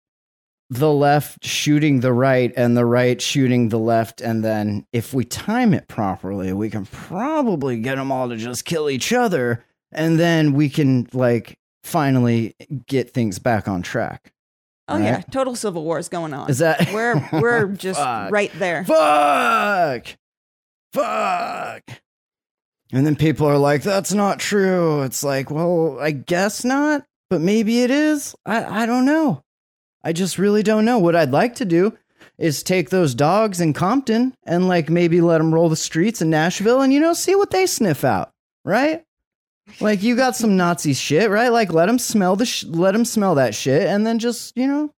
the 0.71 0.91
left 0.91 1.45
shooting 1.45 1.99
the 1.99 2.13
right 2.13 2.51
and 2.55 2.75
the 2.75 2.85
right 2.85 3.21
shooting 3.21 3.69
the 3.69 3.77
left? 3.77 4.21
And 4.21 4.43
then 4.43 4.87
if 4.91 5.13
we 5.13 5.23
time 5.25 5.73
it 5.75 5.87
properly, 5.87 6.51
we 6.53 6.71
can 6.71 6.85
probably 6.87 7.77
get 7.79 7.95
them 7.97 8.11
all 8.11 8.29
to 8.29 8.37
just 8.37 8.65
kill 8.65 8.89
each 8.89 9.13
other. 9.13 9.63
And 9.91 10.19
then 10.19 10.53
we 10.53 10.69
can 10.69 11.07
like 11.13 11.59
finally 11.83 12.55
get 12.87 13.11
things 13.13 13.37
back 13.37 13.67
on 13.67 13.81
track. 13.81 14.31
oh 14.87 14.95
right. 14.95 15.03
yeah, 15.03 15.21
total 15.31 15.55
civil 15.55 15.83
war 15.83 15.99
is 15.99 16.09
going 16.09 16.33
on. 16.33 16.49
Is 16.49 16.59
that 16.59 16.89
we're 16.93 17.21
we're 17.33 17.67
just 17.73 17.99
right 17.99 18.51
there. 18.55 18.83
fuck 18.85 20.07
fuck 20.93 21.83
and 22.91 23.05
then 23.07 23.15
people 23.15 23.47
are 23.47 23.57
like 23.57 23.81
that's 23.81 24.11
not 24.13 24.39
true 24.39 25.03
it's 25.03 25.23
like 25.23 25.49
well 25.49 25.97
i 26.01 26.11
guess 26.11 26.65
not 26.65 27.05
but 27.29 27.39
maybe 27.39 27.81
it 27.81 27.89
is 27.89 28.35
i 28.45 28.83
i 28.83 28.85
don't 28.85 29.05
know 29.05 29.41
i 30.03 30.11
just 30.13 30.37
really 30.37 30.63
don't 30.63 30.85
know. 30.85 30.99
What 30.99 31.15
i'd 31.15 31.31
like 31.31 31.55
to 31.55 31.65
do 31.65 31.97
is 32.37 32.63
take 32.63 32.89
those 32.89 33.13
dogs 33.13 33.61
in 33.61 33.73
compton 33.73 34.33
and 34.43 34.67
like 34.67 34.89
maybe 34.89 35.21
let 35.21 35.37
them 35.37 35.53
roll 35.53 35.69
the 35.69 35.75
streets 35.75 36.21
in 36.21 36.29
nashville 36.29 36.81
and 36.81 36.91
you 36.91 36.99
know 36.99 37.13
see 37.13 37.35
what 37.35 37.51
they 37.51 37.65
sniff 37.65 38.03
out 38.03 38.31
right? 38.63 39.03
Like 39.79 40.03
you 40.03 40.15
got 40.15 40.35
some 40.35 40.57
nazi 40.57 40.93
shit 40.93 41.29
right? 41.29 41.49
Like 41.49 41.71
let 41.71 41.85
them 41.85 41.99
smell 41.99 42.35
the 42.35 42.45
sh- 42.45 42.65
let 42.65 42.91
them 42.91 43.05
smell 43.05 43.35
that 43.35 43.55
shit 43.55 43.83
and 43.87 44.05
then 44.05 44.19
just 44.19 44.55
you 44.57 44.67
know 44.67 44.93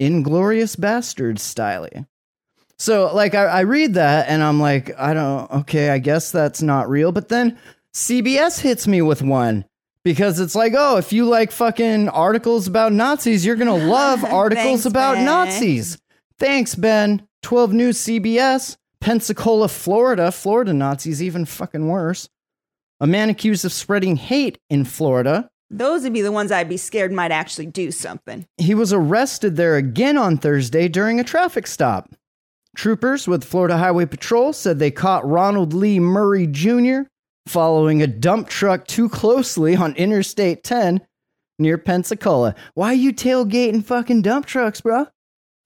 inglorious 0.00 0.74
bastard 0.74 1.36
styly 1.36 2.04
so 2.78 3.14
like 3.14 3.34
I, 3.34 3.44
I 3.44 3.60
read 3.60 3.94
that 3.94 4.28
and 4.28 4.42
i'm 4.42 4.58
like 4.58 4.90
i 4.98 5.14
don't 5.14 5.48
okay 5.50 5.90
i 5.90 5.98
guess 5.98 6.32
that's 6.32 6.62
not 6.62 6.88
real. 6.88 7.12
But 7.12 7.28
then 7.28 7.58
cbs 7.92 8.60
hits 8.60 8.88
me 8.88 9.02
with 9.02 9.22
one 9.22 9.64
because 10.04 10.38
it's 10.40 10.54
like 10.54 10.74
oh 10.76 10.96
if 10.96 11.12
you 11.12 11.24
like 11.24 11.50
fucking 11.50 12.08
articles 12.08 12.66
about 12.66 12.92
nazis 12.92 13.44
you're 13.44 13.56
gonna 13.56 13.74
love 13.86 14.22
articles 14.24 14.64
Thanks, 14.82 14.86
about 14.86 15.14
Ben. 15.14 15.24
nazis 15.24 15.98
thanks 16.38 16.74
ben 16.74 17.26
12 17.42 17.72
news 17.72 17.98
cbs 17.98 18.76
pensacola 19.00 19.68
florida 19.68 20.30
florida 20.30 20.72
nazis 20.72 21.22
even 21.22 21.44
fucking 21.44 21.88
worse 21.88 22.28
a 23.00 23.06
man 23.06 23.28
accused 23.30 23.64
of 23.64 23.72
spreading 23.72 24.16
hate 24.16 24.58
in 24.70 24.84
florida 24.84 25.50
Those 25.70 26.02
would 26.04 26.12
be 26.12 26.22
the 26.22 26.30
ones 26.32 26.52
I'd 26.52 26.68
be 26.68 26.76
scared 26.76 27.10
might 27.12 27.32
actually 27.32 27.66
do 27.66 27.90
something. 27.90 28.46
he 28.58 28.74
was 28.74 28.92
arrested 28.92 29.56
there 29.56 29.76
again 29.76 30.16
on 30.16 30.38
Thursday 30.38 30.86
during 30.88 31.18
a 31.18 31.24
traffic 31.24 31.66
stop. 31.66 32.10
Troopers 32.76 33.26
with 33.26 33.42
Florida 33.44 33.76
Highway 33.78 34.06
Patrol 34.06 34.52
said 34.52 34.78
they 34.78 34.90
caught 34.90 35.26
Ronald 35.26 35.72
Lee 35.72 35.98
Murray 36.00 36.46
Jr. 36.46 37.02
following 37.46 38.02
a 38.02 38.06
dump 38.06 38.48
truck 38.48 38.86
too 38.86 39.08
closely 39.08 39.76
on 39.76 39.94
Interstate 39.94 40.64
10 40.64 41.00
near 41.58 41.78
Pensacola. 41.78 42.54
Why 42.74 42.92
you 42.92 43.12
tailgating 43.12 43.84
fucking 43.84 44.22
dump 44.22 44.46
trucks, 44.46 44.80
bro? 44.80 45.06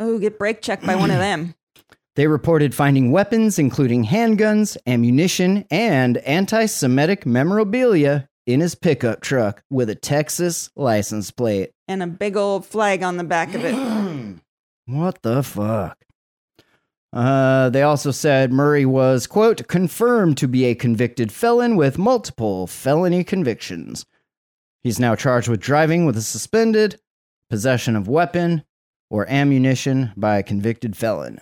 Oh, 0.00 0.18
get 0.18 0.38
brake 0.38 0.62
checked 0.62 0.86
by 0.86 0.94
one 0.96 1.10
of 1.10 1.18
them. 1.18 1.54
They 2.16 2.26
reported 2.26 2.74
finding 2.74 3.12
weapons, 3.12 3.60
including 3.60 4.04
handguns, 4.04 4.76
ammunition, 4.88 5.64
and 5.70 6.16
anti 6.18 6.66
Semitic 6.66 7.24
memorabilia 7.24 8.28
in 8.44 8.58
his 8.58 8.74
pickup 8.74 9.20
truck 9.20 9.62
with 9.70 9.88
a 9.88 9.94
Texas 9.94 10.68
license 10.74 11.30
plate. 11.30 11.70
And 11.86 12.02
a 12.02 12.08
big 12.08 12.36
old 12.36 12.66
flag 12.66 13.04
on 13.04 13.18
the 13.18 13.24
back 13.24 13.54
of 13.54 13.64
it. 13.64 14.40
what 14.86 15.22
the 15.22 15.44
fuck? 15.44 15.96
Uh, 17.12 17.70
they 17.70 17.82
also 17.82 18.10
said 18.10 18.52
Murray 18.52 18.84
was, 18.84 19.26
quote, 19.26 19.66
confirmed 19.66 20.36
to 20.38 20.48
be 20.48 20.64
a 20.66 20.74
convicted 20.74 21.32
felon 21.32 21.76
with 21.76 21.98
multiple 21.98 22.66
felony 22.66 23.24
convictions. 23.24 24.04
He's 24.82 25.00
now 25.00 25.14
charged 25.14 25.48
with 25.48 25.60
driving 25.60 26.04
with 26.04 26.16
a 26.16 26.22
suspended, 26.22 27.00
possession 27.50 27.96
of 27.96 28.08
weapon, 28.08 28.62
or 29.10 29.28
ammunition 29.28 30.12
by 30.16 30.38
a 30.38 30.42
convicted 30.42 30.96
felon. 30.96 31.40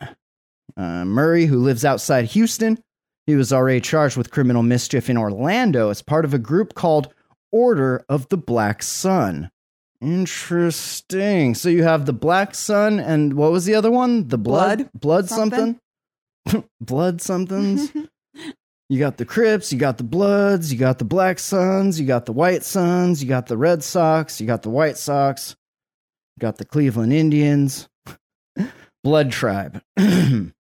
Uh, 0.77 1.05
Murray, 1.05 1.47
who 1.47 1.59
lives 1.59 1.85
outside 1.85 2.27
Houston, 2.27 2.79
he 3.27 3.35
was 3.35 3.53
already 3.53 3.81
charged 3.81 4.17
with 4.17 4.31
criminal 4.31 4.63
mischief 4.63 5.11
in 5.11 5.17
Orlando 5.17 5.91
as 5.91 6.01
part 6.01 6.25
of 6.25 6.33
a 6.33 6.39
group 6.39 6.75
called 6.75 7.13
Order 7.51 8.05
of 8.09 8.29
the 8.29 8.37
Black 8.37 8.83
Sun, 8.83 9.51
Interesting. 10.01 11.55
So 11.55 11.69
you 11.69 11.83
have 11.83 12.07
the 12.07 12.13
Black 12.13 12.55
Sun 12.55 13.01
and 13.01 13.35
what 13.35 13.53
was 13.53 13.65
the 13.65 13.75
other 13.75 13.91
one? 13.91 14.29
The 14.29 14.39
Blood? 14.39 14.91
Blood 14.93 15.01
Blood 15.01 15.29
something? 15.29 15.81
blood 16.81 17.21
somethings. 17.21 17.93
you 18.89 18.99
got 18.99 19.17
the 19.17 19.25
Crips, 19.25 19.73
you 19.73 19.79
got 19.79 19.99
the 19.99 20.05
Bloods, 20.05 20.73
you 20.73 20.79
got 20.79 20.99
the 20.99 21.05
Black 21.05 21.39
Suns, 21.39 22.01
you 22.01 22.07
got 22.07 22.27
the 22.27 22.33
White 22.33 22.65
Suns, 22.65 23.23
you 23.23 23.29
got 23.29 23.47
the 23.47 23.57
Red 23.57 23.83
Sox, 23.83 24.41
you 24.41 24.47
got 24.47 24.63
the 24.63 24.71
White 24.71 24.97
Sox, 24.97 25.57
you 26.37 26.41
got 26.41 26.59
the 26.59 26.65
Cleveland 26.65 27.13
Indians. 27.13 27.89
Blood 29.05 29.31
Tribe. 29.31 29.83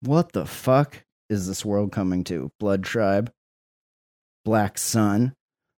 what 0.00 0.32
the 0.32 0.46
fuck 0.46 1.04
is 1.28 1.46
this 1.46 1.64
world 1.64 1.92
coming 1.92 2.24
to? 2.24 2.50
Blood 2.58 2.84
Tribe. 2.84 3.32
Black 4.44 4.78
Sun. 4.78 5.34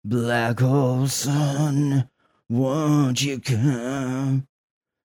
Black 0.08 0.58
hole 0.60 1.06
sun, 1.06 2.08
won't 2.48 3.22
you 3.22 3.38
come 3.38 4.46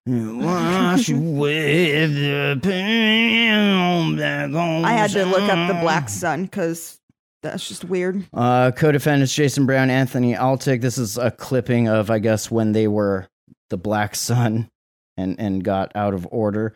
and 0.06 0.42
wash 0.42 1.10
away 1.10 2.06
the 2.06 2.58
pain? 2.62 4.16
Black 4.16 4.50
hole 4.50 4.82
I 4.82 4.92
had 4.92 5.10
to 5.10 5.26
look 5.26 5.42
up 5.42 5.68
the 5.68 5.74
sun. 5.74 5.80
Black 5.82 6.08
Sun 6.08 6.44
because 6.44 6.98
that's 7.42 7.68
just 7.68 7.84
weird. 7.84 8.24
Uh, 8.32 8.70
co-defendants 8.70 9.34
Jason 9.34 9.66
Brown, 9.66 9.90
Anthony 9.90 10.32
Altig. 10.32 10.80
This 10.80 10.96
is 10.96 11.18
a 11.18 11.30
clipping 11.30 11.86
of, 11.86 12.10
I 12.10 12.18
guess, 12.18 12.50
when 12.50 12.72
they 12.72 12.88
were 12.88 13.28
the 13.68 13.76
Black 13.76 14.14
Sun 14.14 14.70
and 15.18 15.38
and 15.38 15.62
got 15.62 15.92
out 15.94 16.14
of 16.14 16.26
order. 16.30 16.72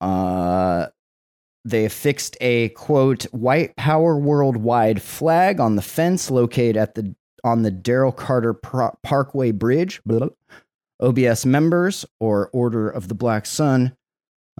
Uh, 0.00 0.86
they 1.70 1.84
affixed 1.84 2.36
a 2.40 2.70
quote 2.70 3.24
white 3.32 3.76
power 3.76 4.16
worldwide 4.18 5.00
flag 5.02 5.60
on 5.60 5.76
the 5.76 5.82
fence 5.82 6.30
located 6.30 6.76
at 6.76 6.94
the 6.94 7.14
on 7.44 7.62
the 7.62 7.70
Daryl 7.72 8.14
Carter 8.14 8.52
Pro- 8.54 8.96
Parkway 9.02 9.52
Bridge. 9.52 10.00
Blah. 10.04 10.28
OBS 11.00 11.46
members 11.46 12.04
or 12.18 12.50
Order 12.52 12.88
of 12.90 13.06
the 13.06 13.14
Black 13.14 13.46
Sun 13.46 13.94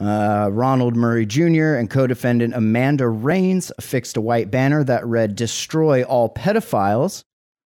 uh, 0.00 0.48
Ronald 0.52 0.94
Murray 0.94 1.26
Jr. 1.26 1.74
and 1.74 1.90
co 1.90 2.06
defendant 2.06 2.54
Amanda 2.54 3.08
Rains 3.08 3.72
affixed 3.78 4.16
a 4.16 4.20
white 4.20 4.48
banner 4.50 4.84
that 4.84 5.04
read, 5.04 5.34
Destroy 5.34 6.04
all 6.04 6.32
pedophiles. 6.32 7.24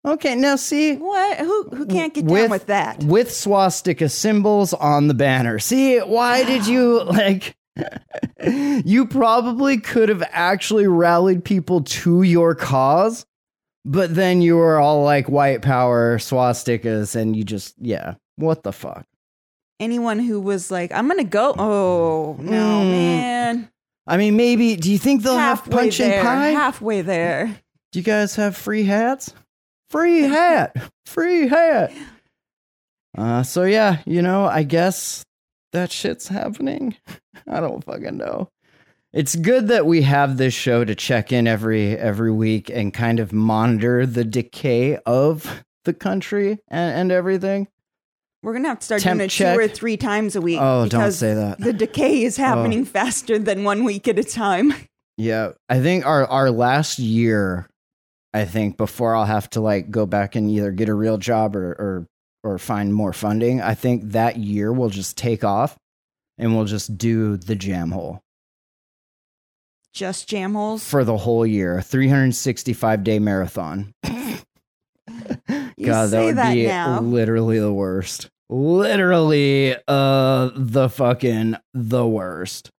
Okay, 0.06 0.34
now 0.36 0.56
see, 0.56 0.96
What? 0.96 1.38
Who 1.38 1.62
who 1.74 1.86
can't 1.86 2.12
get 2.14 2.24
With- 2.26 2.42
down 2.42 2.50
with 2.50 2.66
that? 2.66 3.02
with 3.02 3.32
swastika 3.34 4.08
symbols 4.10 4.74
on 4.74 5.08
the 5.08 5.14
banner. 5.14 5.58
See, 5.58 5.98
why 5.98 6.44
did 6.44 6.66
you 6.66 7.02
like? 7.04 7.56
you 8.84 9.06
probably 9.06 9.78
could 9.78 10.08
have 10.08 10.22
actually 10.30 10.86
rallied 10.86 11.44
people 11.44 11.82
to 11.82 12.22
your 12.22 12.54
cause, 12.54 13.24
but 13.84 14.14
then 14.14 14.42
you 14.42 14.56
were 14.56 14.78
all 14.78 15.02
like 15.04 15.28
white 15.28 15.62
power 15.62 16.18
swastikas, 16.18 17.16
and 17.16 17.36
you 17.36 17.44
just 17.44 17.74
yeah, 17.78 18.14
what 18.36 18.62
the 18.62 18.72
fuck? 18.72 19.04
Anyone 19.80 20.18
who 20.18 20.40
was 20.40 20.70
like, 20.70 20.90
I'm 20.92 21.06
gonna 21.08 21.24
go. 21.24 21.54
Oh 21.58 22.36
no, 22.40 22.50
Mm. 22.82 22.90
man! 22.90 23.70
I 24.06 24.16
mean, 24.16 24.36
maybe. 24.36 24.74
Do 24.76 24.90
you 24.90 24.98
think 24.98 25.22
they'll 25.22 25.36
have 25.38 25.64
punch 25.64 25.98
there. 25.98 26.18
and 26.18 26.26
pie? 26.26 26.48
Halfway 26.48 27.02
there. 27.02 27.46
Do 27.92 27.98
you 27.98 28.04
guys 28.04 28.34
have 28.36 28.56
free 28.56 28.84
hats? 28.84 29.32
Free 29.90 30.22
hat. 30.22 30.76
Free 31.06 31.46
hat. 31.48 31.92
Uh 33.16 33.42
so 33.42 33.64
yeah, 33.64 33.98
you 34.04 34.20
know, 34.22 34.44
I 34.44 34.62
guess 34.62 35.24
that 35.72 35.90
shit's 35.92 36.28
happening. 36.28 36.96
I 37.48 37.60
don't 37.60 37.84
fucking 37.84 38.16
know. 38.16 38.50
It's 39.12 39.36
good 39.36 39.68
that 39.68 39.86
we 39.86 40.02
have 40.02 40.36
this 40.36 40.52
show 40.52 40.84
to 40.84 40.94
check 40.94 41.32
in 41.32 41.46
every 41.46 41.96
every 41.96 42.30
week 42.30 42.68
and 42.70 42.92
kind 42.92 43.20
of 43.20 43.32
monitor 43.32 44.04
the 44.04 44.24
decay 44.24 44.96
of 45.06 45.64
the 45.84 45.94
country 45.94 46.58
and, 46.68 47.00
and 47.00 47.12
everything. 47.12 47.68
We're 48.42 48.52
gonna 48.52 48.68
have 48.68 48.80
to 48.80 48.84
start 48.84 49.02
Temp 49.02 49.18
doing 49.18 49.26
it 49.26 49.30
check. 49.30 49.56
two 49.56 49.60
or 49.60 49.68
three 49.68 49.96
times 49.96 50.36
a 50.36 50.40
week. 50.40 50.58
Oh, 50.60 50.86
don't 50.86 51.10
say 51.12 51.34
that. 51.34 51.58
The 51.58 51.72
decay 51.72 52.22
is 52.22 52.38
oh. 52.38 52.42
happening 52.42 52.84
faster 52.84 53.38
than 53.38 53.64
one 53.64 53.84
week 53.84 54.06
at 54.08 54.18
a 54.18 54.24
time. 54.24 54.74
Yeah, 55.20 55.54
I 55.68 55.80
think 55.80 56.06
our 56.06 56.24
our 56.28 56.48
last 56.48 57.00
year, 57.00 57.68
I 58.32 58.44
think 58.44 58.76
before 58.76 59.16
I'll 59.16 59.24
have 59.24 59.50
to 59.50 59.60
like 59.60 59.90
go 59.90 60.06
back 60.06 60.36
and 60.36 60.48
either 60.48 60.70
get 60.70 60.88
a 60.88 60.94
real 60.94 61.18
job 61.18 61.56
or 61.56 61.72
or 61.72 62.06
or 62.44 62.56
find 62.56 62.94
more 62.94 63.12
funding. 63.12 63.60
I 63.60 63.74
think 63.74 64.12
that 64.12 64.36
year 64.36 64.72
will 64.72 64.90
just 64.90 65.18
take 65.18 65.42
off, 65.42 65.76
and 66.38 66.54
we'll 66.56 66.64
just 66.64 66.96
do 66.96 67.36
the 67.36 67.54
jam 67.56 67.90
hole 67.90 68.20
Just 69.92 70.28
jam 70.28 70.54
holes. 70.54 70.84
for 70.84 71.04
the 71.04 71.16
whole 71.16 71.44
year, 71.46 71.80
three 71.82 72.08
hundred 72.08 72.34
sixty 72.34 72.72
five 72.72 73.02
day 73.04 73.18
marathon. 73.18 73.92
You 75.76 75.86
God, 75.86 76.10
that 76.10 76.24
would 76.24 76.36
that 76.36 76.54
be 76.54 76.66
now. 76.66 77.00
literally 77.00 77.58
the 77.60 77.72
worst. 77.72 78.28
Literally, 78.50 79.76
uh, 79.86 80.50
the 80.56 80.88
fucking 80.88 81.54
the 81.72 82.06
worst. 82.06 82.70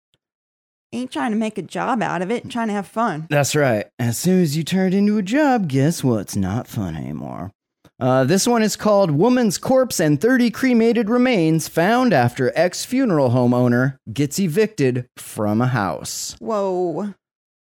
Ain't 0.92 1.12
trying 1.12 1.30
to 1.30 1.36
make 1.36 1.58
a 1.58 1.62
job 1.62 2.02
out 2.02 2.22
of 2.22 2.30
it. 2.32 2.50
Trying 2.50 2.68
to 2.68 2.72
have 2.74 2.88
fun. 2.88 3.26
That's 3.30 3.54
right. 3.54 3.86
As 4.00 4.18
soon 4.18 4.40
as 4.42 4.56
you 4.56 4.64
turn 4.64 4.92
it 4.94 4.96
into 4.96 5.16
a 5.18 5.22
job, 5.22 5.68
guess 5.68 6.02
what's 6.02 6.34
not 6.34 6.66
fun 6.66 6.96
anymore? 6.96 7.52
Uh, 8.00 8.22
this 8.22 8.46
one 8.46 8.62
is 8.62 8.76
called 8.76 9.10
Woman's 9.10 9.58
Corpse 9.58 9.98
and 9.98 10.20
30 10.20 10.50
Cremated 10.50 11.10
Remains 11.10 11.66
Found 11.68 12.12
After 12.12 12.52
Ex 12.54 12.84
Funeral 12.84 13.30
Home 13.30 13.52
Owner 13.52 13.98
Gets 14.12 14.38
Evicted 14.38 15.08
from 15.16 15.60
a 15.60 15.66
House. 15.66 16.36
Whoa. 16.38 17.14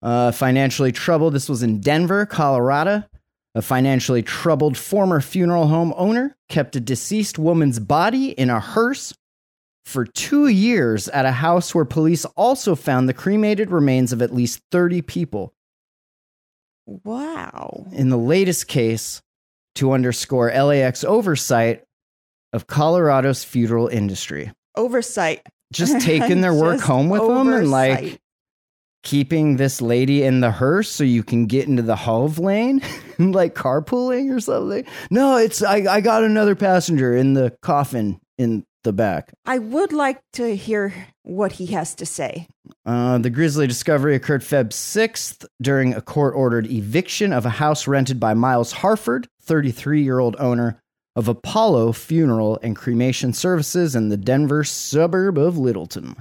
Uh, 0.02 0.30
financially 0.32 0.92
troubled. 0.92 1.32
This 1.32 1.48
was 1.48 1.62
in 1.62 1.80
Denver, 1.80 2.26
Colorado. 2.26 3.04
A 3.54 3.62
financially 3.62 4.22
troubled 4.22 4.76
former 4.76 5.20
funeral 5.22 5.68
home 5.68 5.94
owner 5.96 6.36
kept 6.50 6.76
a 6.76 6.80
deceased 6.80 7.38
woman's 7.38 7.80
body 7.80 8.30
in 8.32 8.50
a 8.50 8.60
hearse 8.60 9.14
for 9.86 10.04
two 10.04 10.48
years 10.48 11.08
at 11.08 11.24
a 11.24 11.32
house 11.32 11.74
where 11.74 11.86
police 11.86 12.26
also 12.36 12.74
found 12.74 13.08
the 13.08 13.14
cremated 13.14 13.70
remains 13.70 14.12
of 14.12 14.20
at 14.20 14.34
least 14.34 14.60
30 14.70 15.00
people. 15.00 15.54
Wow. 16.86 17.86
In 17.92 18.10
the 18.10 18.18
latest 18.18 18.68
case, 18.68 19.22
to 19.78 19.92
underscore 19.92 20.50
LAX 20.50 21.04
oversight 21.04 21.84
of 22.52 22.66
Colorado's 22.66 23.44
funeral 23.44 23.88
industry. 23.88 24.52
Oversight. 24.76 25.46
Just 25.72 26.00
taking 26.04 26.40
their 26.40 26.54
work 26.54 26.80
home 26.80 27.08
with 27.08 27.22
them 27.22 27.52
and 27.52 27.70
like 27.70 28.20
keeping 29.04 29.56
this 29.56 29.80
lady 29.80 30.24
in 30.24 30.40
the 30.40 30.50
hearse 30.50 30.88
so 30.88 31.04
you 31.04 31.22
can 31.22 31.46
get 31.46 31.68
into 31.68 31.82
the 31.82 31.96
HOV 31.96 32.38
lane, 32.38 32.82
like 33.18 33.54
carpooling 33.54 34.34
or 34.34 34.40
something. 34.40 34.84
No, 35.10 35.36
it's 35.36 35.62
I, 35.62 35.76
I 35.88 36.00
got 36.00 36.24
another 36.24 36.56
passenger 36.56 37.16
in 37.16 37.34
the 37.34 37.56
coffin 37.62 38.20
in 38.36 38.64
the 38.84 38.92
back. 38.92 39.32
I 39.44 39.58
would 39.58 39.92
like 39.92 40.20
to 40.34 40.56
hear 40.56 40.92
what 41.22 41.52
he 41.52 41.66
has 41.66 41.94
to 41.96 42.06
say. 42.06 42.46
Uh, 42.86 43.18
the 43.18 43.30
grisly 43.30 43.66
discovery 43.66 44.14
occurred 44.14 44.42
Feb 44.42 44.70
6th 44.70 45.46
during 45.60 45.94
a 45.94 46.00
court 46.00 46.34
ordered 46.34 46.66
eviction 46.66 47.32
of 47.32 47.44
a 47.44 47.50
house 47.50 47.86
rented 47.86 48.18
by 48.20 48.34
Miles 48.34 48.72
Harford, 48.72 49.28
33 49.48 50.02
year 50.02 50.18
old 50.18 50.36
owner 50.38 50.80
of 51.16 51.26
Apollo 51.26 51.92
Funeral 51.92 52.60
and 52.62 52.76
Cremation 52.76 53.32
Services 53.32 53.96
in 53.96 54.08
the 54.08 54.16
Denver 54.16 54.62
suburb 54.62 55.36
of 55.36 55.58
Littleton. 55.58 56.14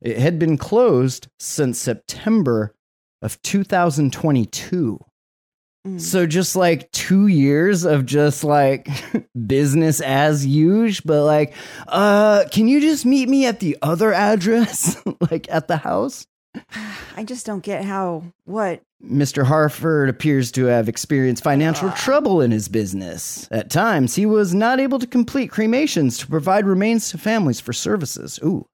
It 0.00 0.18
had 0.18 0.38
been 0.38 0.58
closed 0.58 1.28
since 1.38 1.78
September 1.78 2.74
of 3.22 3.40
2022. 3.42 4.98
Mm. 5.86 6.00
So 6.00 6.26
just 6.26 6.56
like 6.56 6.90
two 6.90 7.28
years 7.28 7.84
of 7.84 8.06
just 8.06 8.42
like 8.42 8.88
business 9.46 10.00
as 10.00 10.44
usual, 10.44 11.02
but 11.04 11.24
like, 11.24 11.54
uh, 11.86 12.44
can 12.50 12.66
you 12.66 12.80
just 12.80 13.06
meet 13.06 13.28
me 13.28 13.46
at 13.46 13.60
the 13.60 13.78
other 13.82 14.12
address, 14.12 15.00
like 15.30 15.46
at 15.50 15.68
the 15.68 15.76
house? 15.76 16.26
I 17.16 17.24
just 17.24 17.46
don't 17.46 17.62
get 17.62 17.84
how 17.84 18.24
what 18.44 18.82
Mr. 19.04 19.44
Harford 19.44 20.08
appears 20.08 20.52
to 20.52 20.66
have 20.66 20.88
experienced 20.88 21.42
financial 21.42 21.88
ah. 21.88 21.94
trouble 21.94 22.40
in 22.40 22.50
his 22.50 22.68
business. 22.68 23.48
At 23.50 23.70
times, 23.70 24.14
he 24.14 24.26
was 24.26 24.54
not 24.54 24.80
able 24.80 24.98
to 24.98 25.06
complete 25.06 25.50
cremations 25.50 26.18
to 26.18 26.26
provide 26.26 26.66
remains 26.66 27.10
to 27.10 27.18
families 27.18 27.60
for 27.60 27.72
services. 27.72 28.38
Ooh. 28.44 28.66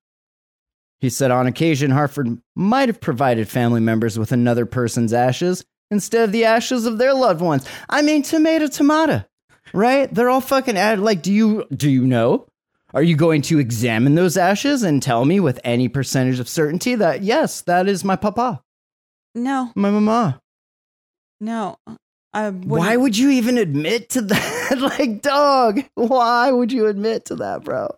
He 1.01 1.11
said 1.11 1.31
on 1.31 1.47
occasion, 1.47 1.93
Harford 1.93 2.41
might 2.57 2.89
have 2.89 3.01
provided 3.01 3.49
family 3.49 3.81
members 3.81 4.19
with 4.19 4.33
another 4.33 4.67
person's 4.67 5.13
ashes 5.13 5.65
instead 5.91 6.25
of 6.25 6.33
the 6.33 6.45
ashes 6.45 6.87
of 6.87 6.99
their 6.99 7.15
loved 7.15 7.41
ones. 7.41 7.67
I 7.89 8.03
mean, 8.03 8.23
tomato, 8.23 8.67
tomato, 8.67 9.25
right? 9.73 10.13
They're 10.13 10.29
all 10.29 10.41
fucking 10.41 10.77
ad. 10.77 10.99
Like, 10.99 11.23
do 11.23 11.33
you 11.33 11.67
do 11.75 11.89
you 11.89 12.05
know? 12.05 12.47
Are 12.95 13.03
you 13.03 13.17
going 13.17 13.43
to 13.43 13.59
examine 13.59 14.15
those 14.15 14.37
ashes 14.37 14.83
and 14.83 15.03
tell 15.03 15.25
me 15.25 15.41
with 15.41 15.61
any 15.63 15.89
percentage 15.89 16.41
of 16.41 16.49
certainty 16.49 16.95
that 16.95 17.23
yes, 17.23 17.61
that 17.63 17.87
is 17.89 18.03
my 18.05 18.17
papa, 18.17 18.63
no, 19.35 19.73
my 19.75 19.91
mama? 19.91 20.41
no. 21.41 21.77
I 22.35 22.51
Why 22.51 22.95
would 22.97 23.17
you 23.17 23.31
even 23.31 23.57
admit 23.57 24.11
to 24.11 24.21
that? 24.23 24.79
like, 24.99 25.23
dog, 25.23 25.81
why 25.95 26.53
would 26.53 26.71
you 26.71 26.87
admit 26.87 27.25
to 27.27 27.37
that, 27.37 27.65
bro? 27.65 27.89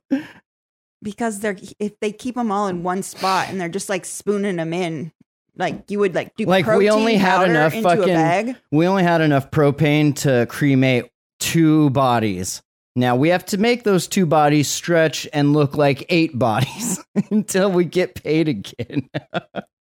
because 1.03 1.41
they're 1.41 1.57
if 1.79 1.99
they 2.01 2.13
keep 2.13 2.35
them 2.37 2.53
all 2.53 2.69
in 2.69 2.83
one 2.83 3.03
spot 3.03 3.49
and 3.49 3.61
they're 3.61 3.69
just 3.69 3.89
like 3.89 4.05
spooning 4.05 4.57
them 4.57 4.73
in, 4.73 5.13
like 5.57 5.91
you 5.91 5.99
would 5.99 6.15
like 6.15 6.37
do 6.37 6.45
Like, 6.45 6.67
we 6.67 6.91
only 6.91 7.17
had 7.17 7.49
enough 7.49 7.75
fucking- 7.75 8.57
We 8.71 8.87
only 8.87 9.03
had 9.03 9.21
enough 9.21 9.51
propane 9.51 10.15
to 10.17 10.47
cremate 10.47 11.11
two 11.41 11.91
bodies. 11.91 12.63
Now 12.97 13.17
we 13.17 13.29
have 13.29 13.45
to 13.47 13.59
make 13.59 13.85
those 13.85 14.09
two 14.09 14.27
bodies 14.27 14.69
stretch 14.69 15.29
and 15.33 15.53
look 15.53 15.77
like 15.77 16.07
eight 16.09 16.39
bodies 16.39 17.03
until 17.31 17.71
we 17.71 17.85
get 17.85 18.23
paid 18.23 18.49
again. 18.49 19.09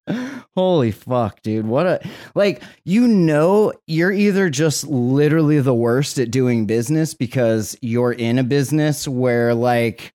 Holy 0.55 0.91
fuck, 0.91 1.41
dude. 1.41 1.65
What 1.65 1.85
a 1.85 2.09
like 2.35 2.61
you 2.83 3.07
know 3.07 3.73
you're 3.87 4.11
either 4.11 4.49
just 4.49 4.85
literally 4.85 5.59
the 5.59 5.73
worst 5.73 6.19
at 6.19 6.31
doing 6.31 6.65
business 6.65 7.13
because 7.13 7.77
you're 7.81 8.11
in 8.11 8.37
a 8.37 8.43
business 8.43 9.07
where 9.07 9.53
like 9.53 10.13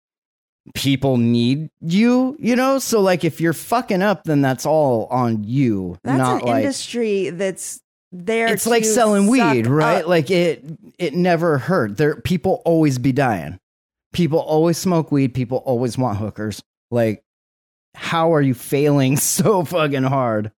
people 0.73 1.17
need 1.17 1.69
you, 1.81 2.35
you 2.39 2.55
know? 2.55 2.79
So 2.79 2.99
like 3.01 3.23
if 3.23 3.39
you're 3.39 3.53
fucking 3.53 4.01
up 4.01 4.23
then 4.23 4.41
that's 4.41 4.65
all 4.65 5.05
on 5.11 5.43
you, 5.43 5.97
That's 6.03 6.17
not 6.17 6.41
an 6.41 6.47
like 6.47 6.63
industry 6.63 7.29
that's 7.29 7.81
there. 8.15 8.47
it's 8.47 8.65
like 8.67 8.85
selling 8.85 9.27
weed, 9.27 9.67
right? 9.67 10.01
up- 10.03 10.07
Like 10.07 10.29
it 10.31 10.63
it 10.97 11.13
never 11.13 11.57
hurt. 11.57 11.97
There 11.97 12.15
people 12.21 12.61
always 12.65 12.97
be 12.97 13.11
dying. 13.11 13.59
People 14.13 14.39
always 14.39 14.77
smoke 14.77 15.11
weed, 15.11 15.33
people 15.33 15.57
always 15.59 15.97
want 15.97 16.17
hookers. 16.17 16.61
Like 16.91 17.23
how 17.95 18.33
are 18.33 18.41
you 18.41 18.53
failing 18.53 19.17
so 19.35 19.63
fucking 19.63 20.03
hard? 20.03 20.51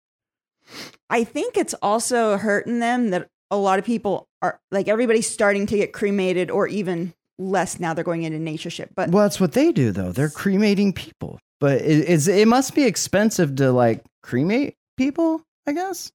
I 1.09 1.25
think 1.25 1.57
it's 1.57 1.75
also 1.83 2.37
hurting 2.37 2.81
them 2.81 3.11
that 3.11 3.29
a 3.51 3.57
lot 3.57 3.79
of 3.79 3.85
people 3.85 4.29
are 4.43 4.61
like 4.71 4.89
everybody's 4.89 5.29
starting 5.29 5.67
to 5.67 5.77
get 5.77 5.93
cremated 5.93 6.51
or 6.51 6.67
even 6.67 7.15
less 7.39 7.79
now 7.79 7.95
they're 7.95 8.03
going 8.05 8.25
into 8.25 8.39
natuureship. 8.39 8.89
But 8.97 9.11
Well, 9.11 9.23
that's 9.25 9.39
what 9.41 9.53
they 9.53 9.71
do 9.73 9.93
though. 9.93 10.13
They're 10.13 10.31
cremating 10.31 10.93
people. 10.93 11.39
But 11.61 11.81
it, 11.83 12.29
it 12.29 12.49
must 12.49 12.75
be 12.75 12.83
expensive 12.83 13.57
to 13.57 13.73
like 13.73 14.05
cremate 14.23 14.75
people, 14.99 15.43
I 15.67 15.73
guess. 15.73 16.13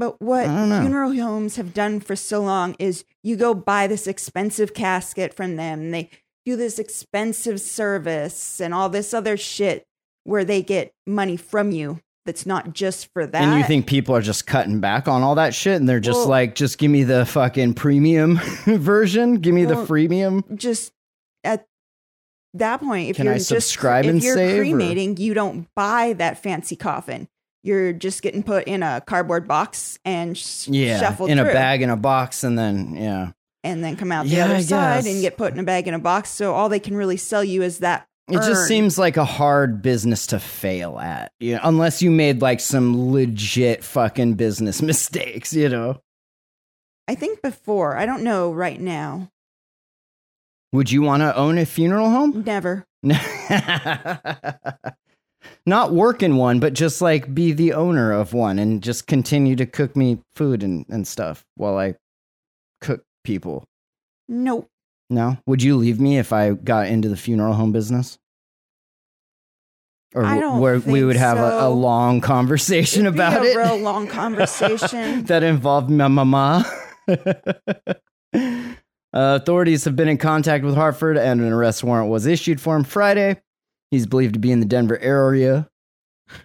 But 0.00 0.20
what 0.20 0.46
I 0.46 0.56
don't 0.56 0.68
know. 0.70 0.80
funeral 0.80 1.12
homes 1.14 1.56
have 1.56 1.74
done 1.74 2.00
for 2.00 2.16
so 2.16 2.40
long 2.40 2.74
is 2.78 3.04
you 3.22 3.36
go 3.36 3.52
buy 3.54 3.86
this 3.86 4.06
expensive 4.06 4.72
casket 4.74 5.34
from 5.34 5.56
them. 5.56 5.80
and 5.80 5.94
They 5.94 6.08
do 6.46 6.56
this 6.56 6.78
expensive 6.78 7.60
service 7.60 8.60
and 8.60 8.72
all 8.72 8.88
this 8.88 9.12
other 9.12 9.36
shit 9.36 9.84
where 10.24 10.42
they 10.44 10.62
get 10.62 10.92
money 11.06 11.36
from 11.36 11.70
you 11.70 12.00
that's 12.24 12.46
not 12.46 12.72
just 12.72 13.12
for 13.12 13.26
that. 13.26 13.42
And 13.42 13.58
you 13.60 13.64
think 13.66 13.86
people 13.86 14.16
are 14.16 14.22
just 14.22 14.46
cutting 14.46 14.80
back 14.80 15.06
on 15.06 15.22
all 15.22 15.34
that 15.34 15.54
shit 15.54 15.76
and 15.78 15.86
they're 15.88 16.00
just 16.00 16.20
Well- 16.20 16.28
like, 16.28 16.54
just 16.54 16.78
give 16.78 16.90
me 16.90 17.04
the 17.04 17.26
fucking 17.26 17.74
premium 17.74 18.36
version. 18.64 19.34
Give 19.36 19.54
me 19.54 19.66
the 19.66 19.74
Well, 19.76 19.86
freemium. 19.86 20.56
just 20.56 20.92
at 21.44 21.66
that 22.54 22.80
point, 22.80 23.10
if 23.10 23.16
Can 23.16 23.26
you're 23.26 23.34
I 23.34 23.38
just 23.38 23.48
subscribe 23.48 24.06
if 24.06 24.22
you're 24.24 24.34
save, 24.34 24.60
or- 24.60 24.64
cremating, 24.64 25.18
you 25.18 25.34
don't 25.34 25.68
buy 25.76 26.14
that 26.14 26.42
fancy 26.42 26.74
coffin. 26.76 27.28
You're 27.62 27.92
just 27.92 28.22
getting 28.22 28.42
put 28.42 28.64
in 28.64 28.82
a 28.82 29.00
cardboard 29.06 29.46
box 29.46 29.98
and 30.04 30.36
sh- 30.36 30.68
Yeah. 30.68 30.98
shuffled 31.00 31.30
In 31.30 31.38
a 31.38 31.44
bag 31.44 31.82
in 31.82 31.90
a 31.90 31.96
box 31.96 32.42
and 32.42 32.58
then 32.58 32.96
yeah. 32.96 33.32
and 33.64 33.84
then 33.84 33.96
come 33.96 34.10
out 34.12 34.24
the 34.26 34.32
Yeah, 34.32 34.46
other 34.46 34.54
I 34.54 34.60
side 34.62 35.04
guess. 35.04 35.12
and 35.12 35.20
get 35.20 35.36
put 35.36 35.52
in 35.52 35.58
a 35.58 35.62
bag 35.64 35.86
in 35.86 35.92
a 35.94 35.98
box. 35.98 36.30
So 36.30 36.54
all 36.54 36.68
they 36.70 36.80
can 36.80 36.96
really 36.96 37.18
sell 37.18 37.44
you 37.44 37.62
is 37.62 37.78
that. 37.80 38.06
It 38.28 38.36
just 38.36 38.68
seems 38.68 38.96
like 38.96 39.16
a 39.16 39.24
hard 39.24 39.82
business 39.82 40.28
to 40.28 40.38
fail 40.38 41.00
at. 41.00 41.32
You 41.40 41.54
know, 41.56 41.60
unless 41.64 42.00
you 42.00 42.12
made 42.12 42.40
like 42.40 42.60
some 42.60 43.10
legit 43.12 43.82
fucking 43.82 44.34
business 44.34 44.80
mistakes, 44.90 45.52
you 45.52 45.68
know. 45.68 46.00
I 47.08 47.16
think 47.16 47.42
before. 47.42 47.96
I 47.96 48.06
don't 48.06 48.22
know 48.22 48.52
right 48.52 48.80
now. 48.80 49.30
Would 50.72 50.92
you 50.92 51.02
want 51.02 51.22
to 51.22 51.34
own 51.36 51.58
a 51.58 51.66
funeral 51.66 52.08
home? 52.08 52.44
Never. 52.46 52.86
Not 55.66 55.92
work 55.92 56.22
in 56.22 56.36
one, 56.36 56.60
but 56.60 56.72
just 56.72 57.00
like 57.00 57.34
be 57.34 57.52
the 57.52 57.72
owner 57.72 58.12
of 58.12 58.32
one 58.34 58.58
and 58.58 58.82
just 58.82 59.06
continue 59.06 59.56
to 59.56 59.66
cook 59.66 59.96
me 59.96 60.18
food 60.34 60.62
and, 60.62 60.84
and 60.88 61.06
stuff 61.06 61.44
while 61.56 61.78
I 61.78 61.94
cook 62.80 63.04
people. 63.24 63.64
Nope. 64.28 64.68
No? 65.08 65.38
Would 65.46 65.62
you 65.62 65.76
leave 65.76 65.98
me 66.00 66.18
if 66.18 66.32
I 66.32 66.52
got 66.52 66.86
into 66.86 67.08
the 67.08 67.16
funeral 67.16 67.54
home 67.54 67.72
business? 67.72 68.18
Or 70.14 70.24
I 70.24 70.40
don't 70.40 70.60
where 70.60 70.80
we 70.80 71.04
would 71.04 71.16
have 71.16 71.38
a, 71.38 71.66
a 71.66 71.68
long 71.68 72.20
conversation 72.20 73.06
about 73.06 73.44
It'd 73.44 73.52
about 73.54 73.66
a 73.66 73.70
it 73.70 73.74
real 73.74 73.82
long 73.82 74.06
conversation. 74.08 75.24
that 75.24 75.44
involved 75.44 75.88
my 75.88 76.08
mama. 76.08 76.64
uh, 77.08 78.74
authorities 79.12 79.84
have 79.84 79.94
been 79.94 80.08
in 80.08 80.18
contact 80.18 80.64
with 80.64 80.74
Harford, 80.74 81.16
and 81.16 81.40
an 81.40 81.52
arrest 81.52 81.84
warrant 81.84 82.10
was 82.10 82.26
issued 82.26 82.60
for 82.60 82.74
him 82.74 82.82
Friday. 82.82 83.40
He's 83.90 84.06
believed 84.06 84.34
to 84.34 84.40
be 84.40 84.52
in 84.52 84.60
the 84.60 84.66
Denver 84.66 84.98
area. 84.98 85.68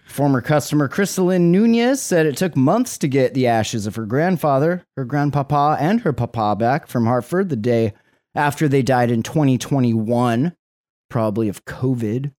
Former 0.04 0.40
customer 0.40 0.88
Crystalline 0.88 1.52
Nunez 1.52 2.02
said 2.02 2.26
it 2.26 2.36
took 2.36 2.56
months 2.56 2.98
to 2.98 3.08
get 3.08 3.34
the 3.34 3.46
ashes 3.46 3.86
of 3.86 3.94
her 3.94 4.06
grandfather, 4.06 4.84
her 4.96 5.04
grandpapa, 5.04 5.76
and 5.78 6.00
her 6.00 6.12
papa 6.12 6.56
back 6.56 6.88
from 6.88 7.06
Harford 7.06 7.48
the 7.48 7.56
day 7.56 7.92
after 8.34 8.66
they 8.68 8.82
died 8.82 9.10
in 9.10 9.22
2021, 9.22 10.56
probably 11.08 11.48
of 11.48 11.64
COVID. 11.64 12.32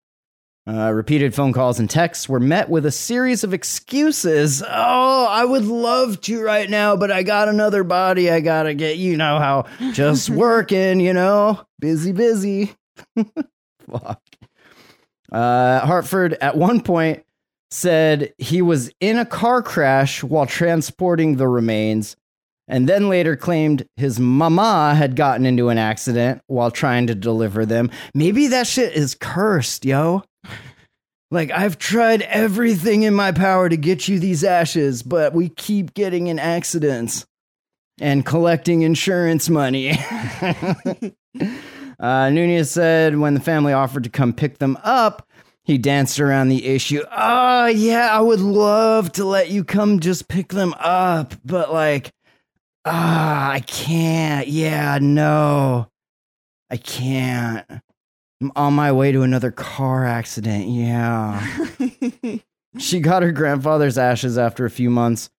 Uh, 0.68 0.90
repeated 0.90 1.32
phone 1.32 1.52
calls 1.52 1.78
and 1.78 1.88
texts 1.88 2.28
were 2.28 2.40
met 2.40 2.68
with 2.68 2.84
a 2.84 2.90
series 2.90 3.44
of 3.44 3.54
excuses. 3.54 4.64
Oh, 4.66 5.26
I 5.30 5.44
would 5.44 5.64
love 5.64 6.20
to 6.22 6.42
right 6.42 6.68
now, 6.68 6.96
but 6.96 7.12
I 7.12 7.22
got 7.22 7.48
another 7.48 7.84
body. 7.84 8.28
I 8.28 8.40
gotta 8.40 8.74
get, 8.74 8.96
you 8.96 9.16
know, 9.16 9.38
how 9.38 9.66
just 9.92 10.28
working, 10.30 10.98
you 10.98 11.12
know, 11.12 11.64
busy, 11.78 12.10
busy. 12.10 12.74
Fuck. 13.88 14.20
Uh, 15.32 15.80
Harford 15.80 16.34
at 16.34 16.56
one 16.56 16.80
point 16.80 17.24
said 17.70 18.32
he 18.38 18.62
was 18.62 18.90
in 19.00 19.18
a 19.18 19.26
car 19.26 19.62
crash 19.62 20.22
while 20.22 20.46
transporting 20.46 21.36
the 21.36 21.48
remains, 21.48 22.16
and 22.68 22.88
then 22.88 23.08
later 23.08 23.36
claimed 23.36 23.86
his 23.96 24.18
mama 24.18 24.94
had 24.94 25.16
gotten 25.16 25.46
into 25.46 25.68
an 25.68 25.78
accident 25.78 26.42
while 26.46 26.70
trying 26.70 27.06
to 27.08 27.14
deliver 27.14 27.66
them. 27.66 27.90
Maybe 28.14 28.48
that 28.48 28.66
shit 28.66 28.94
is 28.94 29.14
cursed, 29.14 29.84
yo. 29.84 30.24
Like, 31.30 31.50
I've 31.50 31.76
tried 31.76 32.22
everything 32.22 33.02
in 33.02 33.12
my 33.12 33.32
power 33.32 33.68
to 33.68 33.76
get 33.76 34.06
you 34.06 34.20
these 34.20 34.44
ashes, 34.44 35.02
but 35.02 35.34
we 35.34 35.48
keep 35.48 35.92
getting 35.92 36.28
in 36.28 36.38
accidents 36.38 37.26
and 38.00 38.24
collecting 38.24 38.82
insurance 38.82 39.48
money. 39.48 39.98
uh, 41.98 42.30
Nunez 42.30 42.70
said 42.70 43.18
when 43.18 43.34
the 43.34 43.40
family 43.40 43.72
offered 43.72 44.04
to 44.04 44.10
come 44.10 44.32
pick 44.32 44.58
them 44.58 44.78
up, 44.82 45.28
he 45.64 45.78
danced 45.78 46.20
around 46.20 46.48
the 46.48 46.64
issue. 46.64 47.02
Oh, 47.10 47.66
yeah, 47.66 48.16
I 48.16 48.20
would 48.20 48.40
love 48.40 49.12
to 49.12 49.24
let 49.24 49.50
you 49.50 49.64
come 49.64 50.00
just 50.00 50.28
pick 50.28 50.48
them 50.48 50.74
up, 50.78 51.34
but 51.44 51.72
like, 51.72 52.12
ah, 52.84 53.50
I 53.50 53.60
can't. 53.60 54.46
Yeah, 54.46 54.98
no, 55.00 55.88
I 56.70 56.76
can't. 56.76 57.66
I'm 58.40 58.52
on 58.54 58.74
my 58.74 58.92
way 58.92 59.12
to 59.12 59.22
another 59.22 59.50
car 59.50 60.04
accident. 60.04 60.68
Yeah. 60.68 61.44
she 62.78 63.00
got 63.00 63.22
her 63.22 63.32
grandfather's 63.32 63.98
ashes 63.98 64.36
after 64.36 64.66
a 64.66 64.70
few 64.70 64.90
months 64.90 65.30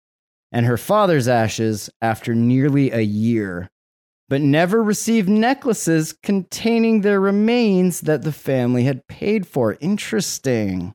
and 0.51 0.66
her 0.66 0.78
father's 0.78 1.28
ashes 1.28 1.89
after 2.01 2.34
nearly 2.34 2.91
a 2.91 3.01
year, 3.01 3.70
but 4.30 4.41
never 4.41 4.84
received 4.84 5.30
necklaces 5.30 6.13
containing 6.23 7.01
their 7.01 7.19
remains 7.19 8.01
that 8.01 8.23
the 8.23 8.32
family 8.32 8.84
had 8.84 9.07
paid 9.07 9.47
for. 9.47 9.78
Interesting. 9.80 10.93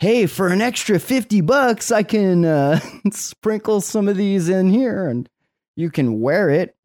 Hey, 0.00 0.26
for 0.26 0.48
an 0.48 0.60
extra 0.60 0.98
50 0.98 1.40
bucks, 1.40 1.90
I 1.90 2.02
can 2.02 2.44
uh, 2.44 2.80
sprinkle 3.12 3.80
some 3.80 4.08
of 4.08 4.16
these 4.16 4.48
in 4.48 4.68
here 4.70 5.06
and 5.08 5.28
you 5.76 5.90
can 5.90 6.20
wear 6.20 6.50
it. 6.50 6.76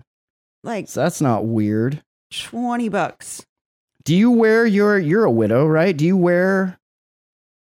like 0.64 0.88
So 0.88 1.02
that's 1.02 1.20
not 1.22 1.46
weird. 1.46 2.04
20 2.32 2.88
bucks. 2.90 3.46
Do 4.06 4.16
you 4.16 4.32
wear 4.32 4.66
your 4.66 4.98
you're 4.98 5.26
a 5.26 5.32
widow, 5.32 5.66
right? 5.68 5.96
Do 5.96 6.06
you 6.06 6.16
wear 6.16 6.80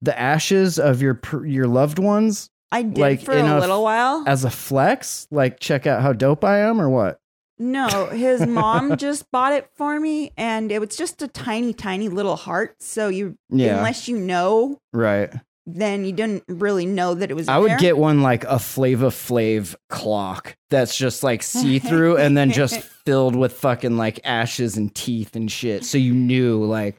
the 0.03 0.17
ashes 0.19 0.79
of 0.79 1.01
your 1.03 1.19
your 1.45 1.67
loved 1.67 1.99
ones 1.99 2.51
I 2.71 2.83
did 2.83 2.99
Like, 2.99 3.23
for 3.23 3.33
a 3.33 3.43
a- 3.43 3.61
little 3.61 3.83
while. 3.83 4.25
as 4.27 4.45
a 4.45 4.51
flex? 4.51 5.27
Like 5.31 5.59
check 5.59 5.87
out 5.87 6.03
how 6.03 6.13
dope 6.13 6.45
I 6.45 6.59
am 6.59 6.81
or 6.81 6.91
what? 6.91 7.19
No, 7.59 8.07
his 8.07 8.47
mom 8.47 8.97
just 8.97 9.31
bought 9.31 9.53
it 9.53 9.69
for 9.75 9.99
me, 9.99 10.33
and 10.37 10.71
it 10.71 10.81
was 10.81 10.97
just 10.97 11.23
a 11.23 11.29
tiny, 11.29 11.73
tiny 11.73 12.09
little 12.09 12.37
heart. 12.37 12.77
So 12.83 13.09
you, 13.09 13.37
Yeah. 13.51 13.79
unless 13.79 14.07
you 14.09 14.17
know, 14.19 14.79
Right. 14.93 15.33
then 15.67 16.05
you 16.05 16.13
didn't 16.13 16.45
really 16.49 16.87
know 16.87 17.15
that 17.15 17.31
it 17.31 17.35
was. 17.35 17.49
I 17.49 17.59
would 17.59 17.73
there. 17.73 17.79
get 17.79 17.99
one 17.99 18.23
like 18.23 18.45
a 18.45 18.59
Flava 18.59 19.09
Flav 19.09 19.75
clock 19.89 20.57
that's 20.71 20.97
just 20.97 21.23
like 21.23 21.43
see 21.43 21.79
through 21.79 22.17
and 22.17 22.37
then 22.37 22.51
just 22.53 22.81
filled 23.05 23.35
with 23.37 23.53
fucking 23.55 23.97
like 23.97 24.21
ashes 24.25 24.77
and 24.77 24.95
teeth 24.95 25.35
and 25.37 25.51
shit. 25.51 25.85
So 25.85 25.99
you 25.99 26.15
knew 26.15 26.65
like 26.65 26.97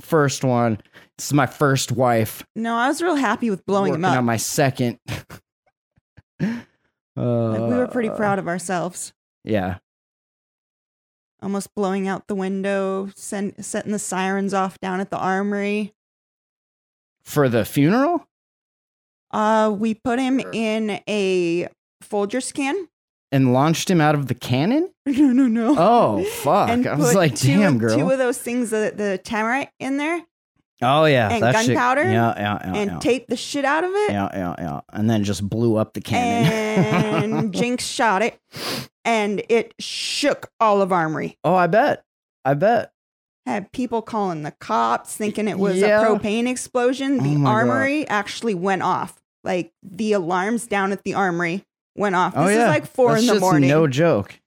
first 0.00 0.42
one. 0.44 0.80
This 1.18 1.26
is 1.26 1.32
my 1.34 1.46
first 1.46 1.92
wife. 1.92 2.42
No, 2.56 2.74
I 2.74 2.88
was 2.88 3.00
real 3.02 3.14
happy 3.16 3.48
with 3.50 3.64
blowing 3.66 3.94
him 3.94 4.04
up. 4.04 4.16
on 4.16 4.24
my 4.24 4.38
second. 4.38 4.98
like, 6.40 6.56
we 7.14 7.76
were 7.76 7.88
pretty 7.90 8.08
Uh, 8.08 8.16
proud 8.16 8.38
of 8.38 8.48
ourselves. 8.48 9.12
Yeah. 9.44 9.78
Almost 11.42 11.74
blowing 11.74 12.06
out 12.06 12.28
the 12.28 12.34
window, 12.34 13.10
send, 13.16 13.64
setting 13.64 13.92
the 13.92 13.98
sirens 13.98 14.54
off 14.54 14.78
down 14.80 15.00
at 15.00 15.10
the 15.10 15.18
armory. 15.18 15.92
For 17.24 17.48
the 17.48 17.64
funeral? 17.64 18.26
Uh, 19.32 19.74
we 19.76 19.94
put 19.94 20.18
him 20.18 20.40
in 20.52 21.00
a 21.08 21.68
Folgers 22.02 22.52
can 22.52 22.88
and 23.32 23.52
launched 23.52 23.88
him 23.90 24.00
out 24.00 24.14
of 24.14 24.26
the 24.28 24.34
cannon? 24.34 24.90
No, 25.04 25.32
no, 25.32 25.48
no. 25.48 25.74
Oh 25.76 26.22
fuck! 26.24 26.68
and 26.68 26.86
I 26.86 26.94
was 26.94 27.12
like, 27.12 27.34
two, 27.34 27.48
damn, 27.58 27.78
girl. 27.78 27.96
two 27.96 28.08
of 28.08 28.18
those 28.18 28.38
things, 28.38 28.70
the, 28.70 28.92
the 28.94 29.20
Tannerite 29.24 29.70
in 29.80 29.96
there, 29.96 30.22
oh 30.80 31.06
yeah, 31.06 31.28
and 31.28 31.40
gunpowder, 31.40 32.04
Yeah, 32.04 32.34
yeah, 32.36 32.58
yeah. 32.62 32.72
and 32.76 32.90
yeah. 32.92 32.98
taped 33.00 33.28
the 33.28 33.36
shit 33.36 33.64
out 33.64 33.82
of 33.82 33.90
it. 33.90 34.12
Yeah, 34.12 34.28
yeah, 34.32 34.54
yeah. 34.58 34.80
And 34.92 35.10
then 35.10 35.24
just 35.24 35.48
blew 35.48 35.74
up 35.76 35.94
the 35.94 36.00
cannon. 36.00 36.52
And 37.34 37.52
Jinx 37.54 37.84
shot 37.84 38.22
it, 38.22 38.38
and 39.04 39.42
it 39.48 39.74
shook 39.80 40.50
all 40.60 40.80
of 40.82 40.92
Armory. 40.92 41.38
oh, 41.44 41.54
I 41.54 41.66
bet. 41.66 42.04
I 42.44 42.54
bet. 42.54 42.92
Had 43.46 43.72
people 43.72 44.02
calling 44.02 44.42
the 44.42 44.52
cops, 44.52 45.16
thinking 45.16 45.48
it 45.48 45.58
was 45.58 45.76
Yeah. 45.78 46.00
a 46.00 46.04
propane 46.06 46.48
explosion. 46.48 47.18
Oh 47.20 47.24
The 47.24 47.34
God. 47.36 47.46
armory 47.46 48.06
actually 48.08 48.54
went 48.54 48.82
off. 48.82 49.20
Like 49.44 49.72
the 49.82 50.12
alarms 50.12 50.66
down 50.68 50.92
at 50.92 51.02
the 51.02 51.14
armory 51.14 51.64
went 51.96 52.14
off. 52.14 52.34
Oh, 52.36 52.46
this 52.46 52.54
oh 52.56 52.58
yeah, 52.60 52.64
is 52.66 52.70
like 52.70 52.86
four 52.86 53.10
That's 53.10 53.22
in 53.22 53.26
the 53.26 53.32
just 53.34 53.40
morning. 53.40 53.68
No 53.68 53.88
joke. 53.88 54.38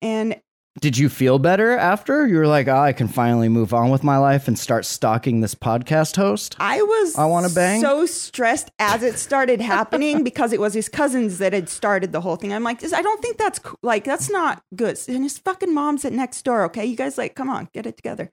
and 0.00 0.40
Did 0.78 0.96
you 0.96 1.08
feel 1.08 1.40
better 1.40 1.72
after? 1.76 2.26
You 2.28 2.36
were 2.36 2.46
like, 2.46 2.68
oh, 2.68 2.76
I 2.78 2.92
can 2.92 3.08
finally 3.08 3.48
move 3.48 3.74
on 3.74 3.90
with 3.90 4.04
my 4.04 4.18
life 4.18 4.46
and 4.46 4.56
start 4.56 4.84
stalking 4.84 5.40
this 5.40 5.54
podcast 5.54 6.14
host. 6.16 6.54
I 6.60 6.80
was 6.80 7.18
I 7.18 7.24
wanna 7.26 7.48
bang? 7.50 7.80
so 7.80 8.06
stressed 8.06 8.70
as 8.78 9.02
it 9.02 9.18
started 9.18 9.60
happening 9.60 10.22
because 10.24 10.52
it 10.52 10.60
was 10.60 10.72
his 10.72 10.88
cousins 10.88 11.38
that 11.38 11.52
had 11.52 11.68
started 11.68 12.12
the 12.12 12.20
whole 12.20 12.36
thing. 12.36 12.52
I'm 12.52 12.62
like, 12.62 12.84
I 12.84 13.02
don't 13.02 13.20
think 13.20 13.36
that's 13.36 13.58
co- 13.58 13.76
like 13.82 14.04
that's 14.04 14.30
not 14.30 14.62
good. 14.76 14.96
And 15.08 15.24
his 15.24 15.38
fucking 15.38 15.74
mom's 15.74 16.04
at 16.04 16.12
next 16.12 16.42
door. 16.44 16.62
Okay, 16.66 16.84
you 16.86 16.96
guys 16.96 17.18
like, 17.18 17.34
come 17.34 17.50
on, 17.50 17.68
get 17.74 17.84
it 17.86 17.96
together. 17.96 18.30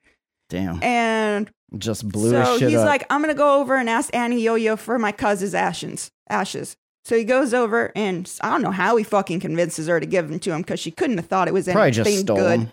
Damn, 0.48 0.82
And 0.82 1.50
just 1.76 2.08
blew 2.08 2.30
so 2.30 2.40
his 2.52 2.58
shit 2.60 2.68
he's 2.70 2.78
up. 2.78 2.86
like, 2.86 3.04
I'm 3.10 3.20
gonna 3.20 3.34
go 3.34 3.60
over 3.60 3.76
and 3.76 3.90
ask 3.90 4.14
Annie 4.14 4.40
Yo 4.40 4.54
Yo 4.54 4.76
for 4.76 4.96
my 4.98 5.10
cousin's 5.12 5.54
ashes. 5.54 6.10
Ashes. 6.30 6.76
So 7.08 7.16
he 7.16 7.24
goes 7.24 7.54
over 7.54 7.90
and 7.96 8.30
I 8.42 8.50
don't 8.50 8.60
know 8.60 8.70
how 8.70 8.96
he 8.96 9.02
fucking 9.02 9.40
convinces 9.40 9.86
her 9.86 9.98
to 9.98 10.04
give 10.04 10.28
them 10.28 10.38
to 10.40 10.52
him 10.52 10.60
because 10.60 10.78
she 10.78 10.90
couldn't 10.90 11.16
have 11.16 11.24
thought 11.24 11.48
it 11.48 11.54
was 11.54 11.64
Probably 11.64 11.84
anything 11.84 12.04
just 12.04 12.20
stole 12.20 12.36
good. 12.36 12.60
them. 12.60 12.72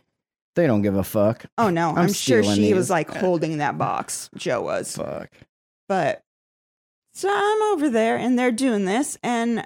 They 0.57 0.67
don't 0.67 0.81
give 0.81 0.97
a 0.97 1.05
fuck. 1.05 1.45
Oh 1.57 1.69
no, 1.69 1.91
I'm, 1.91 1.99
I'm 1.99 2.13
sure 2.13 2.43
she 2.43 2.63
these. 2.63 2.75
was 2.75 2.89
like 2.89 3.09
holding 3.09 3.59
that 3.59 3.77
box. 3.77 4.29
Joe 4.35 4.61
was. 4.61 4.93
Fuck. 4.97 5.29
But 5.87 6.21
so 7.13 7.29
I'm 7.31 7.61
over 7.73 7.89
there 7.89 8.17
and 8.17 8.37
they're 8.37 8.51
doing 8.51 8.83
this. 8.83 9.17
And 9.23 9.65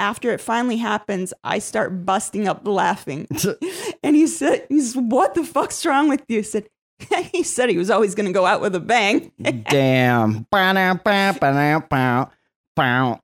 after 0.00 0.32
it 0.32 0.40
finally 0.40 0.78
happens, 0.78 1.32
I 1.44 1.60
start 1.60 2.04
busting 2.04 2.48
up 2.48 2.66
laughing. 2.66 3.28
and 4.02 4.16
he 4.16 4.26
said, 4.26 4.66
he's, 4.68 4.96
what 4.96 5.34
the 5.34 5.44
fuck's 5.44 5.86
wrong 5.86 6.08
with 6.08 6.24
you? 6.26 6.40
I 6.40 6.42
said, 6.42 6.68
he 7.32 7.44
said 7.44 7.68
he 7.68 7.78
was 7.78 7.90
always 7.90 8.16
going 8.16 8.26
to 8.26 8.32
go 8.32 8.44
out 8.44 8.60
with 8.60 8.74
a 8.74 8.80
bang. 8.80 9.30
Damn. 9.40 10.48
Ba-da, 10.50 10.94
ba, 10.94 11.36
ba-da, 11.38 11.78
ba, 11.88 12.30
ba. 12.74 13.20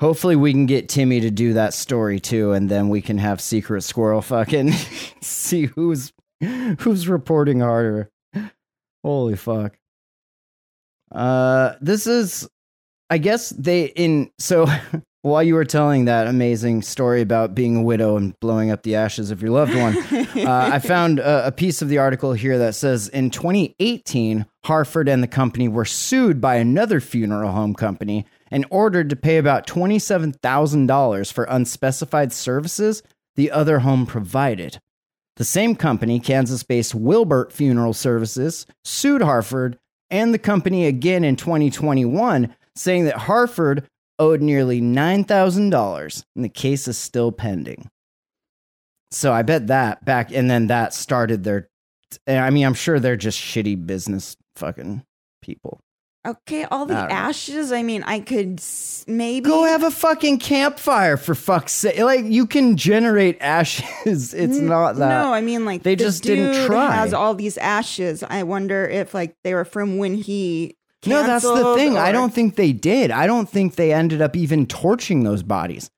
Hopefully 0.00 0.34
we 0.36 0.52
can 0.52 0.66
get 0.66 0.88
Timmy 0.88 1.20
to 1.20 1.30
do 1.30 1.52
that 1.52 1.72
story 1.72 2.18
too, 2.18 2.52
and 2.52 2.68
then 2.68 2.88
we 2.88 3.00
can 3.00 3.18
have 3.18 3.40
Secret 3.40 3.82
Squirrel 3.82 4.22
fucking 4.22 4.72
see 5.22 5.66
who's 5.66 6.12
who's 6.40 7.08
reporting 7.08 7.60
harder. 7.60 8.10
Holy 9.04 9.36
fuck. 9.36 9.78
Uh 11.12 11.74
this 11.80 12.06
is 12.06 12.48
I 13.08 13.18
guess 13.18 13.50
they 13.50 13.84
in 13.84 14.30
so 14.38 14.66
while 15.22 15.42
you 15.42 15.54
were 15.54 15.64
telling 15.64 16.04
that 16.04 16.26
amazing 16.26 16.82
story 16.82 17.22
about 17.22 17.54
being 17.54 17.76
a 17.76 17.82
widow 17.82 18.16
and 18.16 18.38
blowing 18.40 18.70
up 18.70 18.82
the 18.82 18.96
ashes 18.96 19.30
of 19.30 19.40
your 19.40 19.52
loved 19.52 19.74
one, 19.74 19.96
uh, 20.46 20.70
I 20.72 20.78
found 20.80 21.18
a, 21.18 21.46
a 21.46 21.52
piece 21.52 21.80
of 21.80 21.88
the 21.88 21.96
article 21.96 22.34
here 22.34 22.58
that 22.58 22.74
says 22.74 23.08
in 23.08 23.30
2018, 23.30 24.44
Harford 24.66 25.08
and 25.08 25.22
the 25.22 25.28
company 25.28 25.66
were 25.66 25.86
sued 25.86 26.42
by 26.42 26.56
another 26.56 27.00
funeral 27.00 27.52
home 27.52 27.74
company 27.74 28.26
and 28.54 28.64
ordered 28.70 29.10
to 29.10 29.16
pay 29.16 29.36
about 29.36 29.66
$27,000 29.66 31.32
for 31.32 31.44
unspecified 31.44 32.32
services 32.32 33.02
the 33.34 33.50
other 33.50 33.80
home 33.80 34.06
provided. 34.06 34.78
The 35.34 35.44
same 35.44 35.74
company, 35.74 36.20
Kansas 36.20 36.62
based 36.62 36.94
Wilbert 36.94 37.52
Funeral 37.52 37.92
Services, 37.92 38.64
sued 38.84 39.22
Harford 39.22 39.76
and 40.08 40.32
the 40.32 40.38
company 40.38 40.86
again 40.86 41.24
in 41.24 41.34
2021, 41.34 42.54
saying 42.76 43.06
that 43.06 43.16
Harford 43.16 43.88
owed 44.20 44.40
nearly 44.40 44.80
$9,000 44.80 46.24
and 46.36 46.44
the 46.44 46.48
case 46.48 46.86
is 46.86 46.96
still 46.96 47.32
pending. 47.32 47.90
So 49.10 49.32
I 49.32 49.42
bet 49.42 49.66
that 49.66 50.04
back, 50.04 50.32
and 50.32 50.48
then 50.48 50.68
that 50.68 50.94
started 50.94 51.42
their. 51.42 51.68
I 52.28 52.50
mean, 52.50 52.64
I'm 52.64 52.74
sure 52.74 53.00
they're 53.00 53.16
just 53.16 53.40
shitty 53.40 53.84
business 53.84 54.36
fucking 54.54 55.02
people. 55.42 55.80
Okay, 56.26 56.64
all 56.64 56.86
the 56.86 56.94
ashes. 56.94 57.72
I 57.72 57.82
mean, 57.82 58.02
I 58.04 58.20
could 58.20 58.58
s- 58.60 59.04
maybe 59.06 59.48
Go 59.48 59.64
have 59.64 59.82
a 59.82 59.90
fucking 59.90 60.38
campfire 60.38 61.16
for 61.16 61.34
fuck's 61.34 61.72
sake. 61.72 61.98
Like, 61.98 62.24
you 62.24 62.46
can 62.46 62.76
generate 62.76 63.38
ashes. 63.40 64.32
It's 64.34 64.58
N- 64.58 64.66
not 64.66 64.96
that. 64.96 65.08
No, 65.08 65.32
I 65.32 65.40
mean 65.40 65.64
like 65.64 65.82
They 65.82 65.94
the 65.94 66.04
just 66.04 66.22
didn't 66.22 66.66
try. 66.66 66.92
Has 66.94 67.12
all 67.12 67.34
these 67.34 67.58
ashes. 67.58 68.22
I 68.22 68.42
wonder 68.42 68.86
if 68.86 69.14
like 69.14 69.34
they 69.44 69.54
were 69.54 69.64
from 69.64 69.98
when 69.98 70.14
he. 70.14 70.76
No, 71.06 71.22
that's 71.22 71.44
the 71.44 71.74
thing. 71.74 71.98
I 71.98 72.12
don't 72.12 72.32
think 72.32 72.56
they 72.56 72.72
did. 72.72 73.10
I 73.10 73.26
don't 73.26 73.48
think 73.48 73.74
they 73.74 73.92
ended 73.92 74.22
up 74.22 74.34
even 74.36 74.64
torching 74.66 75.22
those 75.22 75.42
bodies, 75.42 75.90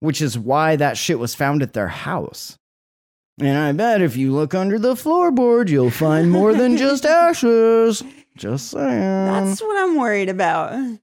which 0.00 0.20
is 0.20 0.38
why 0.38 0.76
that 0.76 0.98
shit 0.98 1.18
was 1.18 1.34
found 1.34 1.62
at 1.62 1.72
their 1.72 1.88
house. 1.88 2.58
And 3.40 3.56
I 3.56 3.72
bet 3.72 4.02
if 4.02 4.14
you 4.14 4.30
look 4.34 4.54
under 4.54 4.78
the 4.78 4.92
floorboard, 4.92 5.70
you'll 5.70 5.88
find 5.90 6.30
more 6.30 6.52
than 6.52 6.76
just 6.76 7.06
ashes. 7.26 8.02
Just 8.36 8.70
saying. 8.70 9.00
That's 9.00 9.60
what 9.60 9.76
I'm 9.82 9.96
worried 9.96 10.28
about. 10.28 10.98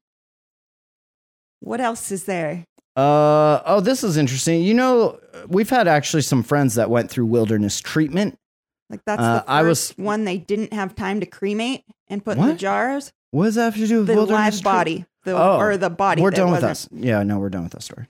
What 1.61 1.81
else 1.81 2.11
is 2.11 2.23
there? 2.25 2.65
Uh 2.95 3.61
oh, 3.65 3.81
this 3.81 4.03
is 4.03 4.17
interesting. 4.17 4.63
You 4.63 4.73
know, 4.73 5.19
we've 5.47 5.69
had 5.69 5.87
actually 5.87 6.23
some 6.23 6.43
friends 6.43 6.75
that 6.75 6.89
went 6.89 7.09
through 7.09 7.27
wilderness 7.27 7.79
treatment. 7.79 8.37
Like 8.89 9.01
that's 9.05 9.21
Uh, 9.21 9.39
the 9.39 9.49
I 9.49 9.61
was- 9.61 9.91
one 9.97 10.25
they 10.25 10.37
didn't 10.37 10.73
have 10.73 10.95
time 10.95 11.19
to 11.19 11.25
cremate 11.25 11.83
and 12.07 12.23
put 12.25 12.37
in 12.37 12.45
the 12.47 12.55
jars. 12.55 13.11
What 13.31 13.45
does 13.45 13.55
that 13.55 13.65
have 13.65 13.75
to 13.75 13.87
do 13.87 13.99
with 13.99 14.07
The 14.07 14.15
wilderness 14.15 14.55
live 14.55 14.63
body, 14.63 15.05
the 15.23 15.37
Oh, 15.37 15.57
or 15.59 15.77
the 15.77 15.91
body. 15.91 16.21
We're 16.23 16.31
done 16.31 16.51
with 16.51 16.63
us. 16.63 16.89
Yeah, 16.91 17.21
no, 17.23 17.37
we're 17.37 17.49
done 17.49 17.63
with 17.63 17.73
that 17.73 17.83
story. 17.83 18.07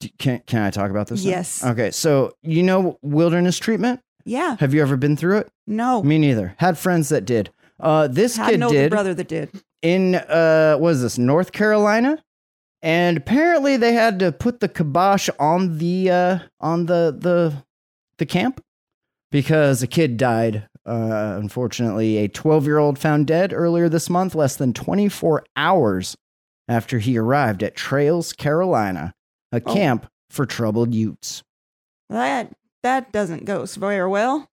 Do- 0.00 0.08
Can 0.18 0.40
can 0.46 0.62
I 0.62 0.70
talk 0.70 0.90
about 0.90 1.06
this? 1.06 1.24
now? 1.24 1.30
Yes. 1.30 1.64
Okay, 1.64 1.90
so 1.92 2.34
you 2.42 2.62
know 2.64 2.98
wilderness 3.02 3.58
treatment. 3.58 4.00
Yeah. 4.24 4.56
Have 4.58 4.74
you 4.74 4.82
ever 4.82 4.96
been 4.96 5.16
through 5.16 5.38
it? 5.38 5.50
No. 5.68 6.02
Me 6.02 6.18
neither. 6.18 6.56
Had 6.58 6.76
friends 6.76 7.08
that 7.10 7.24
did. 7.24 7.50
Uh, 7.78 8.08
this 8.08 8.36
had 8.36 8.50
kid 8.52 8.68
did 8.68 8.90
brother 8.90 9.14
that 9.14 9.28
did. 9.28 9.50
in 9.82 10.14
uh, 10.14 10.76
what 10.76 10.90
is 10.94 11.02
this 11.02 11.18
North 11.18 11.52
Carolina, 11.52 12.22
and 12.82 13.16
apparently 13.16 13.76
they 13.76 13.92
had 13.92 14.18
to 14.20 14.32
put 14.32 14.60
the 14.60 14.68
kibosh 14.68 15.28
on 15.38 15.78
the 15.78 16.10
uh, 16.10 16.38
on 16.60 16.86
the 16.86 17.14
the 17.18 17.64
the 18.18 18.26
camp 18.26 18.62
because 19.30 19.82
a 19.82 19.86
kid 19.86 20.16
died. 20.16 20.68
Uh, 20.86 21.34
unfortunately, 21.40 22.16
a 22.18 22.28
12 22.28 22.64
year 22.64 22.78
old 22.78 22.96
found 22.98 23.26
dead 23.26 23.52
earlier 23.52 23.88
this 23.88 24.08
month, 24.08 24.36
less 24.36 24.54
than 24.54 24.72
24 24.72 25.44
hours 25.56 26.16
after 26.68 27.00
he 27.00 27.18
arrived 27.18 27.62
at 27.64 27.74
Trails, 27.74 28.32
Carolina, 28.32 29.12
a 29.52 29.60
Oh. 29.66 29.74
camp 29.74 30.06
for 30.30 30.46
troubled 30.46 30.94
Utes. 30.94 31.42
That 32.08 32.52
that 32.84 33.10
doesn't 33.12 33.44
go 33.46 33.66
very 33.66 34.06
well. 34.08 34.48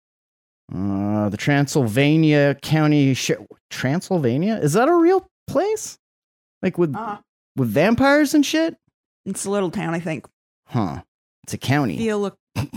Uh, 0.74 1.30
the 1.30 1.38
Transylvania 1.38 2.55
County 2.61 3.13
Sh- 3.13 3.32
Transylvania 3.69 4.55
is 4.61 4.74
that 4.74 4.88
a 4.89 4.95
real 4.95 5.28
place? 5.47 5.97
Like 6.61 6.78
with 6.78 6.95
Uh, 6.95 7.19
with 7.55 7.69
vampires 7.69 8.34
and 8.34 8.45
shit? 8.45 8.76
it's 9.26 9.45
a 9.45 9.49
little 9.51 9.69
town, 9.71 9.93
I 9.93 9.99
think. 9.99 10.26
Huh? 10.67 11.03
It's 11.43 11.53
a 11.53 11.57
county. 11.57 11.97
Feel 11.97 12.19
look. 12.19 12.38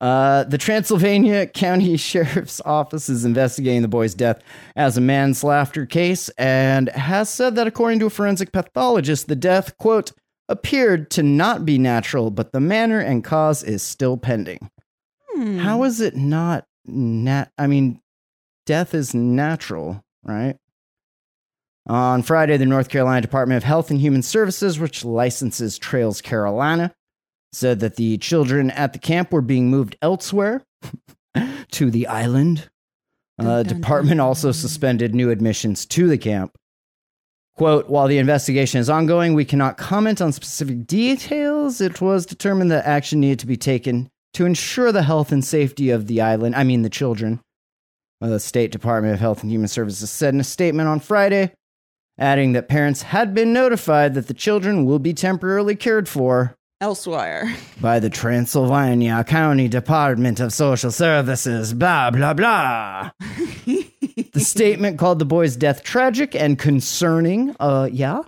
Uh, 0.00 0.44
the 0.44 0.56
Transylvania 0.56 1.46
County 1.46 1.94
Sheriff's 1.98 2.58
Office 2.64 3.10
is 3.10 3.26
investigating 3.26 3.82
the 3.82 3.88
boy's 3.88 4.14
death 4.14 4.40
as 4.74 4.96
a 4.96 5.00
manslaughter 5.02 5.84
case 5.84 6.30
and 6.38 6.88
has 6.88 7.28
said 7.28 7.54
that, 7.56 7.66
according 7.66 7.98
to 7.98 8.06
a 8.06 8.10
forensic 8.10 8.50
pathologist, 8.50 9.28
the 9.28 9.36
death, 9.36 9.76
quote, 9.76 10.12
appeared 10.48 11.10
to 11.10 11.22
not 11.22 11.66
be 11.66 11.76
natural, 11.76 12.30
but 12.30 12.52
the 12.52 12.60
manner 12.60 12.98
and 12.98 13.22
cause 13.22 13.62
is 13.62 13.82
still 13.82 14.16
pending. 14.16 14.70
Hmm. 15.34 15.58
How 15.58 15.82
is 15.84 16.00
it 16.00 16.16
not 16.16 16.64
nat? 16.86 17.50
I 17.58 17.66
mean, 17.66 18.00
death 18.66 18.94
is 18.94 19.14
natural, 19.14 20.02
right? 20.24 20.56
On 21.86 22.22
Friday, 22.22 22.56
the 22.56 22.66
North 22.66 22.88
Carolina 22.88 23.20
Department 23.20 23.56
of 23.56 23.64
Health 23.64 23.90
and 23.90 24.00
Human 24.00 24.22
Services, 24.22 24.78
which 24.78 25.04
licenses 25.04 25.78
Trails 25.78 26.20
Carolina, 26.20 26.94
said 27.52 27.80
that 27.80 27.96
the 27.96 28.18
children 28.18 28.70
at 28.70 28.92
the 28.92 28.98
camp 28.98 29.32
were 29.32 29.40
being 29.40 29.70
moved 29.70 29.96
elsewhere 30.02 30.62
to 31.72 31.90
the 31.90 32.06
island. 32.06 32.68
Uh, 33.38 33.62
department 33.62 34.20
also 34.20 34.52
suspended 34.52 35.14
new 35.14 35.30
admissions 35.30 35.86
to 35.86 36.06
the 36.06 36.18
camp. 36.18 36.52
Quote, 37.56 37.88
while 37.88 38.06
the 38.06 38.18
investigation 38.18 38.80
is 38.80 38.90
ongoing, 38.90 39.34
we 39.34 39.44
cannot 39.44 39.76
comment 39.76 40.20
on 40.20 40.32
specific 40.32 40.86
details. 40.86 41.80
It 41.80 42.00
was 42.00 42.26
determined 42.26 42.70
that 42.70 42.86
action 42.86 43.20
needed 43.20 43.38
to 43.40 43.46
be 43.46 43.56
taken 43.56 44.10
to 44.34 44.46
ensure 44.46 44.92
the 44.92 45.02
health 45.02 45.32
and 45.32 45.44
safety 45.44 45.90
of 45.90 46.06
the 46.06 46.20
island, 46.20 46.54
I 46.56 46.64
mean, 46.64 46.82
the 46.82 46.90
children. 46.90 47.40
The 48.20 48.38
State 48.38 48.70
Department 48.70 49.14
of 49.14 49.20
Health 49.20 49.42
and 49.42 49.50
Human 49.50 49.68
Services 49.68 50.10
said 50.10 50.34
in 50.34 50.40
a 50.40 50.44
statement 50.44 50.88
on 50.88 51.00
Friday, 51.00 51.52
adding 52.18 52.52
that 52.52 52.68
parents 52.68 53.02
had 53.02 53.34
been 53.34 53.52
notified 53.52 54.12
that 54.14 54.28
the 54.28 54.34
children 54.34 54.84
will 54.84 54.98
be 54.98 55.14
temporarily 55.14 55.74
cared 55.74 56.06
for 56.06 56.54
elsewhere. 56.82 57.54
by 57.80 57.98
the 57.98 58.10
Transylvania 58.10 59.24
County 59.24 59.68
Department 59.68 60.38
of 60.38 60.52
Social 60.52 60.90
Services, 60.90 61.72
blah, 61.72 62.10
blah, 62.10 62.34
blah. 62.34 63.10
the 63.20 64.40
statement 64.40 64.98
called 64.98 65.18
the 65.18 65.24
boy's 65.24 65.56
death 65.56 65.82
tragic 65.82 66.34
and 66.34 66.58
concerning. 66.58 67.54
Uh, 67.58 67.88
yeah. 67.90 68.22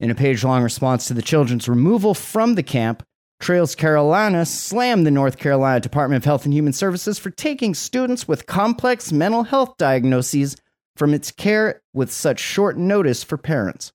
In 0.00 0.10
a 0.10 0.14
page 0.16 0.42
long 0.42 0.64
response 0.64 1.06
to 1.06 1.14
the 1.14 1.22
children's 1.22 1.68
removal 1.68 2.12
from 2.14 2.56
the 2.56 2.62
camp, 2.62 3.04
Trails 3.42 3.74
Carolina 3.74 4.46
slammed 4.46 5.04
the 5.04 5.10
North 5.10 5.36
Carolina 5.36 5.80
Department 5.80 6.22
of 6.22 6.24
Health 6.24 6.44
and 6.44 6.54
Human 6.54 6.72
Services 6.72 7.18
for 7.18 7.30
taking 7.30 7.74
students 7.74 8.28
with 8.28 8.46
complex 8.46 9.10
mental 9.10 9.42
health 9.42 9.76
diagnoses 9.78 10.56
from 10.94 11.12
its 11.12 11.32
care 11.32 11.82
with 11.92 12.12
such 12.12 12.38
short 12.38 12.78
notice 12.78 13.24
for 13.24 13.36
parents. 13.36 13.92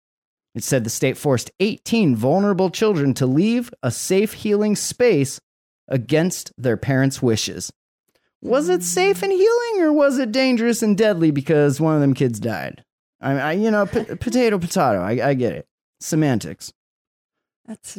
It 0.54 0.66
said 0.66 0.84
the 0.84 0.90
state 0.90 1.18
forced 1.18 1.50
18 1.62 2.14
vulnerable 2.14 2.70
children 2.70 3.14
to 3.14 3.26
leave 3.26 3.74
a 3.82 3.90
safe 3.90 4.34
healing 4.34 4.76
space 4.76 5.40
against 5.88 6.52
their 6.58 6.76
parents' 6.76 7.22
wishes. 7.22 7.72
Was 8.42 8.68
it 8.68 8.84
safe 8.84 9.24
and 9.24 9.32
healing, 9.32 9.82
or 9.82 9.94
was 9.94 10.18
it 10.20 10.34
dangerous 10.34 10.84
and 10.84 10.98
deadly 10.98 11.32
because 11.32 11.80
one 11.80 11.96
of 11.96 12.02
them 12.02 12.14
kids 12.14 12.42
died? 12.42 12.84
I, 13.22 13.32
I 13.40 13.52
you 13.54 13.72
know, 13.72 13.86
p- 13.86 14.04
potato, 14.04 14.60
potato. 14.60 15.00
I, 15.00 15.30
I 15.30 15.34
get 15.36 15.54
it. 15.54 15.68
Semantics. 16.02 16.74
That's, 17.66 17.98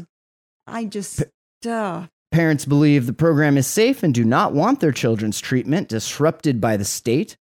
I 0.66 0.84
just, 0.84 1.24
uh, 1.66 2.06
Parents 2.30 2.66
believe 2.66 3.06
the 3.06 3.14
program 3.14 3.56
is 3.56 3.66
safe 3.66 4.02
and 4.02 4.14
do 4.14 4.22
not 4.22 4.52
want 4.52 4.80
their 4.80 4.92
children's 4.92 5.40
treatment 5.40 5.88
disrupted 5.88 6.60
by 6.60 6.76
the 6.76 6.84
state, 6.84 7.38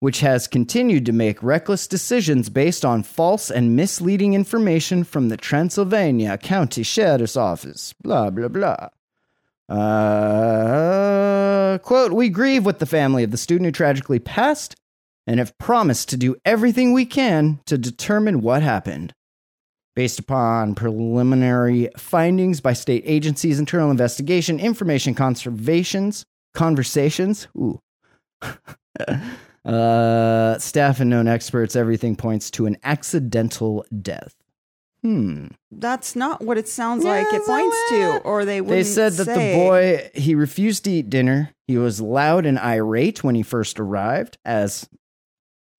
which 0.00 0.20
has 0.20 0.48
continued 0.48 1.04
to 1.06 1.12
make 1.12 1.42
reckless 1.42 1.86
decisions 1.86 2.48
based 2.48 2.84
on 2.84 3.02
false 3.02 3.50
and 3.50 3.76
misleading 3.76 4.32
information 4.32 5.04
from 5.04 5.28
the 5.28 5.36
Transylvania 5.36 6.38
County 6.38 6.82
Sheriff's 6.82 7.36
Office. 7.36 7.92
Blah, 8.02 8.30
blah, 8.30 8.48
blah. 8.48 8.88
Uh, 9.68 11.78
quote, 11.78 12.12
we 12.12 12.30
grieve 12.30 12.64
with 12.64 12.78
the 12.78 12.86
family 12.86 13.22
of 13.22 13.30
the 13.30 13.36
student 13.36 13.66
who 13.66 13.72
tragically 13.72 14.18
passed 14.18 14.76
and 15.26 15.38
have 15.38 15.56
promised 15.58 16.08
to 16.08 16.16
do 16.16 16.36
everything 16.44 16.92
we 16.92 17.06
can 17.06 17.60
to 17.66 17.76
determine 17.76 18.40
what 18.40 18.62
happened. 18.62 19.12
Based 19.94 20.18
upon 20.18 20.74
preliminary 20.74 21.88
findings 21.98 22.60
by 22.62 22.72
state 22.72 23.02
agencies, 23.06 23.58
internal 23.58 23.90
investigation, 23.90 24.58
information 24.58 25.14
conservations, 25.14 26.24
conversations, 26.54 27.46
ooh, 27.56 27.78
uh, 29.64 30.58
staff 30.58 31.00
and 31.00 31.10
known 31.10 31.28
experts, 31.28 31.76
everything 31.76 32.16
points 32.16 32.50
to 32.52 32.66
an 32.66 32.76
accidental 32.84 33.84
death. 34.00 34.34
Hmm. 35.02 35.48
that's 35.72 36.14
not 36.14 36.42
what 36.44 36.58
it 36.58 36.68
sounds 36.68 37.04
Yeah, 37.04 37.10
like 37.10 37.26
it 37.32 37.44
points 37.44 37.76
to, 37.88 38.18
or 38.24 38.44
they 38.44 38.58
They 38.58 38.60
wouldn't 38.60 38.86
said 38.86 39.12
that 39.14 39.24
say. 39.24 39.52
the 39.52 39.58
boy 39.58 40.10
he 40.14 40.36
refused 40.36 40.84
to 40.84 40.92
eat 40.92 41.10
dinner. 41.10 41.50
He 41.66 41.76
was 41.76 42.00
loud 42.00 42.46
and 42.46 42.56
irate 42.56 43.24
when 43.24 43.34
he 43.34 43.42
first 43.42 43.80
arrived, 43.80 44.38
as 44.44 44.88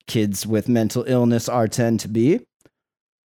kids 0.07 0.45
with 0.45 0.68
mental 0.68 1.05
illness 1.07 1.47
are 1.47 1.70
tend 1.70 2.01
to 2.01 2.09
be. 2.09 2.41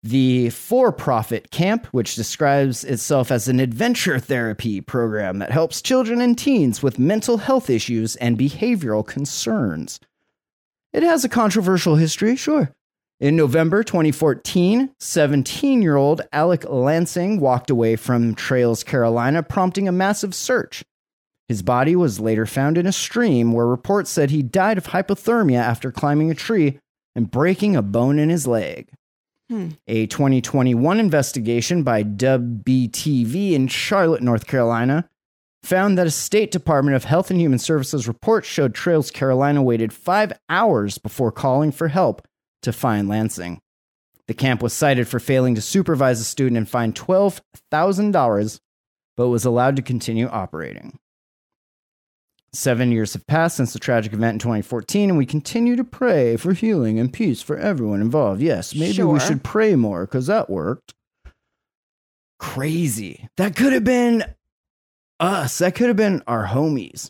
The 0.06 0.49
for-profit 0.49 1.49
camp, 1.49 1.86
which 1.88 2.16
describes 2.16 2.84
itself 2.84 3.32
as 3.32 3.47
an 3.47 3.62
adventure 3.62 4.20
therapy 4.20 4.82
program 4.82 5.39
that 5.39 5.51
helps 5.51 5.82
children 5.82 6.20
and 6.20 6.38
teens 6.38 6.84
with 6.84 6.99
mental 6.99 7.38
health 7.38 7.70
issues 7.70 8.18
and 8.18 8.38
behavioral 8.38 9.08
concerns. 9.08 10.01
It 10.91 11.04
has 11.04 11.24
a 11.24 11.30
controversial 11.30 11.95
history, 11.95 12.36
sure. 12.36 12.74
In 13.22 13.38
November 13.38 13.82
2014, 13.82 14.89
17 14.99 15.82
year 15.82 15.95
old 15.95 16.22
Alec 16.34 16.66
Lansing 16.70 17.39
walked 17.39 17.70
away 17.70 17.95
from 17.95 18.36
Trails, 18.36 18.84
Carolina, 18.84 19.41
prompting 19.41 19.88
a 19.88 19.93
massive 19.93 20.36
search. 20.36 20.84
His 21.47 21.62
body 21.62 21.95
was 21.95 22.20
later 22.20 22.45
found 22.45 22.78
in 22.78 22.86
a 22.86 22.91
stream 22.91 23.54
where 23.54 23.66
reports 23.66 24.10
said 24.10 24.32
he 24.32 24.43
died 24.43 24.78
of 24.78 24.88
hypothermia 24.88 25.60
after 25.60 25.93
climbing 25.93 26.30
a 26.30 26.36
tree 26.36 26.80
and 27.16 27.32
breaking 27.32 27.78
a 27.78 27.82
bone 27.82 28.20
in 28.20 28.30
his 28.30 28.45
leg. 28.45 28.89
A 29.88 30.08
2021 30.08 30.99
investigation 30.99 31.84
by 31.84 32.04
WBTV 32.04 33.51
in 33.51 33.68
Charlotte, 33.68 34.24
North 34.24 34.47
Carolina, 34.47 35.10
found 35.64 35.97
that 35.97 36.08
a 36.08 36.12
State 36.12 36.51
Department 36.51 36.95
of 36.95 37.06
Health 37.06 37.32
and 37.32 37.39
Human 37.39 37.60
Services 37.60 38.08
report 38.08 38.45
showed 38.45 38.76
Trails 38.76 39.12
Carolina 39.12 39.64
waited 39.64 39.93
five 39.93 40.34
hours 40.49 40.97
before 40.97 41.32
calling 41.32 41.72
for 41.72 41.88
help 41.88 42.28
to 42.64 42.74
find 42.74 43.08
Lansing. 43.08 43.62
The 44.28 44.34
camp 44.34 44.62
was 44.62 44.74
cited 44.74 45.08
for 45.08 45.20
failing 45.20 45.56
to 45.56 45.62
supervise 45.62 46.20
a 46.20 46.24
student 46.24 46.58
and 46.58 46.70
fined 46.70 46.95
$12,000, 46.95 48.60
but 49.18 49.30
was 49.30 49.45
allowed 49.45 49.76
to 49.76 49.82
continue 49.82 50.28
operating. 50.28 50.99
Seven 52.54 52.91
years 52.91 53.14
have 53.14 53.26
passed 53.26 53.58
since 53.58 53.74
the 53.74 53.80
tragic 53.80 54.14
event 54.14 54.36
in 54.36 54.39
2014, 54.39 55.10
and 55.10 55.18
we 55.18 55.26
continue 55.26 55.76
to 55.76 55.84
pray 55.84 56.38
for 56.38 56.54
healing 56.54 56.99
and 56.99 57.12
peace 57.12 57.41
for 57.41 57.58
everyone 57.58 57.99
involved. 57.99 58.41
Yes, 58.41 58.76
maybe 58.76 59.01
we 59.01 59.20
should 59.20 59.43
pray 59.43 59.76
more 59.76 60.06
because 60.06 60.28
that 60.28 60.49
worked. 60.51 60.93
Crazy. 62.39 63.28
That 63.38 63.56
could 63.56 63.74
have 63.74 63.84
been 63.84 64.24
us. 65.20 65.58
That 65.58 65.74
could 65.74 65.88
have 65.88 65.97
been 65.97 66.22
our 66.28 66.45
homies. 66.45 67.10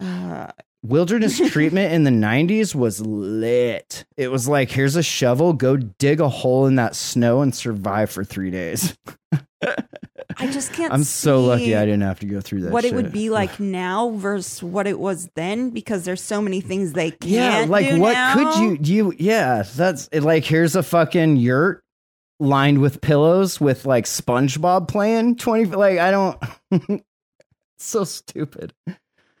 Uh, 0.00 0.48
Wilderness 0.84 1.38
treatment 1.50 1.92
in 1.92 2.04
the 2.04 2.10
90s 2.10 2.74
was 2.74 3.00
lit. 3.00 4.04
It 4.16 4.30
was 4.30 4.48
like, 4.48 4.70
here's 4.70 4.96
a 4.96 5.02
shovel, 5.02 5.52
go 5.52 5.76
dig 5.76 6.20
a 6.20 6.28
hole 6.28 6.66
in 6.66 6.76
that 6.76 6.94
snow 6.94 7.42
and 7.42 7.54
survive 7.54 8.10
for 8.10 8.24
three 8.24 8.50
days. 8.50 8.96
I 10.40 10.46
just 10.50 10.72
can't. 10.72 10.92
I'm 10.92 11.04
so 11.04 11.42
lucky 11.44 11.74
I 11.74 11.84
didn't 11.84 12.02
have 12.02 12.20
to 12.20 12.26
go 12.26 12.40
through 12.40 12.62
that. 12.62 12.72
What 12.72 12.84
it 12.84 12.94
would 12.94 13.12
be 13.12 13.28
like 13.30 13.58
now 13.58 14.10
versus 14.10 14.62
what 14.62 14.86
it 14.86 14.98
was 14.98 15.28
then, 15.34 15.70
because 15.70 16.04
there's 16.04 16.22
so 16.22 16.40
many 16.40 16.60
things 16.60 16.92
they 16.92 17.10
can't. 17.10 17.20
Do. 17.22 17.28
Yeah, 17.30 17.64
like 17.68 17.88
do 17.88 18.00
what 18.00 18.12
now. 18.12 18.34
could 18.34 18.58
you 18.58 18.78
you 18.80 19.14
yeah, 19.18 19.62
that's 19.74 20.08
it, 20.12 20.22
like 20.22 20.44
here's 20.44 20.76
a 20.76 20.82
fucking 20.82 21.36
yurt 21.36 21.82
lined 22.40 22.80
with 22.80 23.00
pillows 23.00 23.60
with 23.60 23.84
like 23.84 24.04
SpongeBob 24.04 24.86
playing 24.86 25.34
20 25.36 25.64
like 25.76 25.98
I 25.98 26.12
don't 26.12 26.40
so 27.78 28.04
stupid. 28.04 28.72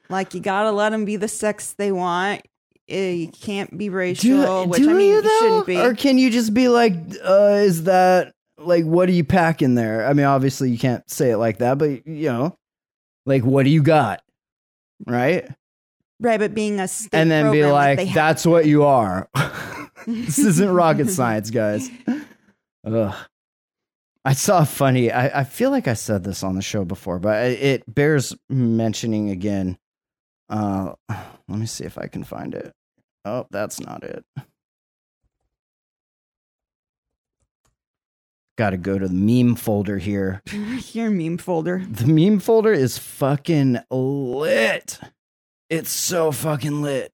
Like 0.08 0.34
you 0.34 0.40
gotta 0.40 0.72
let 0.72 0.90
them 0.90 1.04
be 1.04 1.14
the 1.16 1.28
sex 1.28 1.74
they 1.74 1.92
want. 1.92 2.42
Eh, 2.88 3.10
You 3.12 3.28
can't 3.28 3.76
be 3.76 3.88
Do, 3.88 3.94
racial, 3.94 4.66
which 4.66 4.80
do 4.82 4.90
I 4.90 4.92
mean 4.94 5.08
you 5.10 5.14
you 5.16 5.22
though? 5.22 5.38
shouldn't 5.38 5.66
be. 5.66 5.78
Or 5.78 5.94
can 5.94 6.18
you 6.18 6.30
just 6.30 6.54
be 6.54 6.68
like, 6.68 6.94
uh, 7.22 7.60
is 7.62 7.84
that 7.84 8.32
like 8.58 8.84
what 8.84 9.06
do 9.06 9.12
you 9.12 9.24
pack 9.24 9.62
in 9.62 9.74
there? 9.74 10.06
I 10.06 10.12
mean, 10.12 10.26
obviously 10.26 10.70
you 10.70 10.78
can't 10.78 11.08
say 11.10 11.30
it 11.30 11.38
like 11.38 11.58
that, 11.58 11.78
but 11.78 12.06
you 12.06 12.28
know, 12.28 12.56
like 13.26 13.44
what 13.44 13.64
do 13.64 13.70
you 13.70 13.82
got? 13.82 14.22
Right? 15.06 15.48
right, 16.20 16.40
but 16.40 16.54
being 16.54 16.80
a 16.80 16.88
state 16.88 17.16
and 17.16 17.30
then 17.30 17.52
be 17.52 17.64
like, 17.64 18.00
have- 18.00 18.14
that's 18.14 18.44
what 18.46 18.66
you 18.66 18.84
are. 18.84 19.28
this 20.06 20.38
isn't 20.38 20.70
rocket 20.70 21.10
science, 21.10 21.50
guys. 21.50 21.90
Ugh. 22.86 23.14
I 24.24 24.32
saw 24.32 24.60
a 24.60 24.66
funny. 24.66 25.10
I, 25.10 25.40
I 25.40 25.44
feel 25.44 25.70
like 25.70 25.88
I 25.88 25.94
said 25.94 26.24
this 26.24 26.42
on 26.42 26.54
the 26.54 26.62
show 26.62 26.84
before, 26.84 27.18
but 27.18 27.50
it 27.50 27.82
bears 27.92 28.34
mentioning 28.48 29.30
again. 29.30 29.78
Uh, 30.48 30.94
let 31.08 31.58
me 31.58 31.66
see 31.66 31.84
if 31.84 31.98
I 31.98 32.06
can 32.06 32.24
find 32.24 32.54
it. 32.54 32.72
Oh, 33.24 33.46
that's 33.50 33.80
not 33.80 34.02
it. 34.04 34.24
Got 38.58 38.70
to 38.70 38.76
go 38.76 38.98
to 38.98 39.06
the 39.06 39.14
meme 39.14 39.54
folder 39.54 39.98
here. 39.98 40.42
your 40.92 41.10
meme 41.10 41.38
folder. 41.38 41.80
The 41.88 42.08
meme 42.08 42.40
folder 42.40 42.72
is 42.72 42.98
fucking 42.98 43.78
lit. 43.88 44.98
It's 45.70 45.90
so 45.90 46.32
fucking 46.32 46.82
lit. 46.82 47.12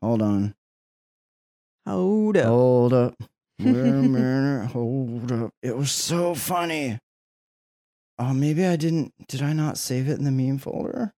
Hold 0.00 0.22
on. 0.22 0.54
Hold 1.86 2.38
up. 2.38 2.46
Hold 2.46 2.92
up. 2.94 3.14
Wait 3.58 3.74
a 3.74 3.74
minute. 3.74 4.70
Hold 4.70 5.30
up. 5.30 5.50
It 5.62 5.76
was 5.76 5.92
so 5.92 6.34
funny. 6.34 6.98
Oh, 8.18 8.32
maybe 8.32 8.64
I 8.64 8.76
didn't. 8.76 9.12
Did 9.28 9.42
I 9.42 9.52
not 9.52 9.76
save 9.76 10.08
it 10.08 10.18
in 10.18 10.24
the 10.24 10.30
meme 10.30 10.56
folder? 10.56 11.12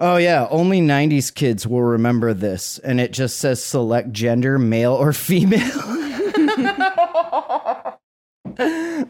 Oh, 0.00 0.16
yeah. 0.16 0.46
Only 0.50 0.80
90s 0.80 1.34
kids 1.34 1.66
will 1.66 1.82
remember 1.82 2.32
this. 2.32 2.78
And 2.78 3.00
it 3.00 3.12
just 3.12 3.38
says 3.38 3.62
select 3.62 4.12
gender, 4.12 4.58
male 4.58 4.92
or 4.94 5.12
female. 5.12 5.60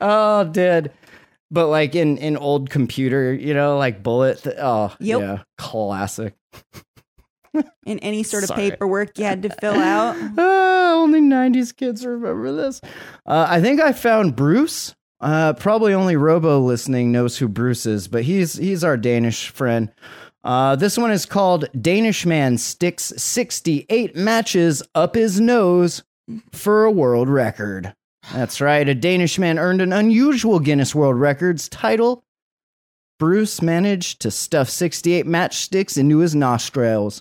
oh, 0.00 0.48
dude. 0.50 0.90
But 1.50 1.68
like 1.68 1.94
in, 1.94 2.18
in 2.18 2.36
old 2.36 2.70
computer, 2.70 3.32
you 3.32 3.54
know, 3.54 3.78
like 3.78 4.02
bullet. 4.02 4.42
Th- 4.42 4.56
oh, 4.58 4.94
Yep. 5.00 5.20
yeah. 5.20 5.38
Classic. 5.56 6.34
In 7.86 7.98
any 8.00 8.22
sort 8.22 8.42
of 8.44 8.48
Sorry. 8.48 8.70
paperwork 8.70 9.18
you 9.18 9.24
had 9.24 9.42
to 9.42 9.50
fill 9.50 9.74
out. 9.74 10.16
Ah, 10.38 10.94
only 10.94 11.20
90s 11.20 11.74
kids 11.76 12.04
remember 12.04 12.50
this. 12.52 12.80
Uh, 13.26 13.46
I 13.48 13.60
think 13.60 13.80
I 13.80 13.92
found 13.92 14.36
Bruce. 14.36 14.94
Uh, 15.20 15.52
probably 15.54 15.92
only 15.92 16.16
Robo 16.16 16.60
listening 16.60 17.10
knows 17.12 17.36
who 17.38 17.48
Bruce 17.48 17.84
is, 17.86 18.06
but 18.08 18.22
he's 18.24 18.54
he's 18.54 18.84
our 18.84 18.96
Danish 18.96 19.48
friend. 19.48 19.92
Uh, 20.48 20.74
this 20.74 20.96
one 20.96 21.10
is 21.10 21.26
called 21.26 21.68
Danish 21.78 22.24
Man 22.24 22.56
Sticks 22.56 23.12
68 23.18 24.16
Matches 24.16 24.82
Up 24.94 25.14
His 25.14 25.38
Nose 25.38 26.02
for 26.52 26.86
a 26.86 26.90
World 26.90 27.28
Record. 27.28 27.92
That's 28.32 28.58
right. 28.58 28.88
A 28.88 28.94
Danish 28.94 29.38
man 29.38 29.58
earned 29.58 29.82
an 29.82 29.92
unusual 29.92 30.58
Guinness 30.58 30.94
World 30.94 31.16
Records 31.16 31.68
title. 31.68 32.22
Bruce 33.18 33.60
managed 33.60 34.22
to 34.22 34.30
stuff 34.30 34.70
68 34.70 35.26
matchsticks 35.26 35.98
into 35.98 36.20
his 36.20 36.34
nostrils. 36.34 37.20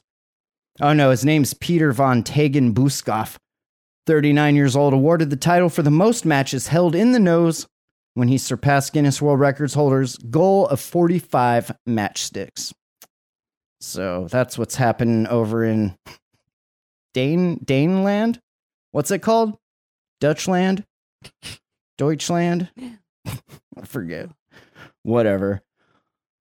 Oh 0.80 0.94
no, 0.94 1.10
his 1.10 1.26
name's 1.26 1.54
Peter 1.54 1.92
von 1.92 2.24
Tangen 2.24 2.74
Buskov. 2.74 3.36
39 4.06 4.56
years 4.56 4.74
old, 4.74 4.94
awarded 4.94 5.32
the 5.32 5.36
title 5.36 5.68
for 5.68 5.82
the 5.82 5.92
most 5.92 6.24
matches 6.24 6.68
held 6.68 6.96
in 6.96 7.12
the 7.12 7.20
nose 7.20 7.68
when 8.14 8.30
he 8.30 8.38
surpassed 8.38 8.94
Guinness 8.94 9.22
World 9.22 9.42
Records 9.42 9.74
holder's 9.74 10.16
goal 10.16 10.66
of 10.68 10.80
45 10.80 11.74
matchsticks. 11.86 12.72
So 13.80 14.28
that's 14.30 14.58
what's 14.58 14.76
happening 14.76 15.28
over 15.28 15.64
in 15.64 15.96
Dane 17.14 17.60
Daneland. 17.60 18.40
What's 18.92 19.12
it 19.12 19.20
called? 19.20 19.58
Dutchland? 20.22 20.84
Deutschland? 21.98 22.70
I 23.28 23.86
forget. 23.86 24.30
Whatever. 25.04 25.62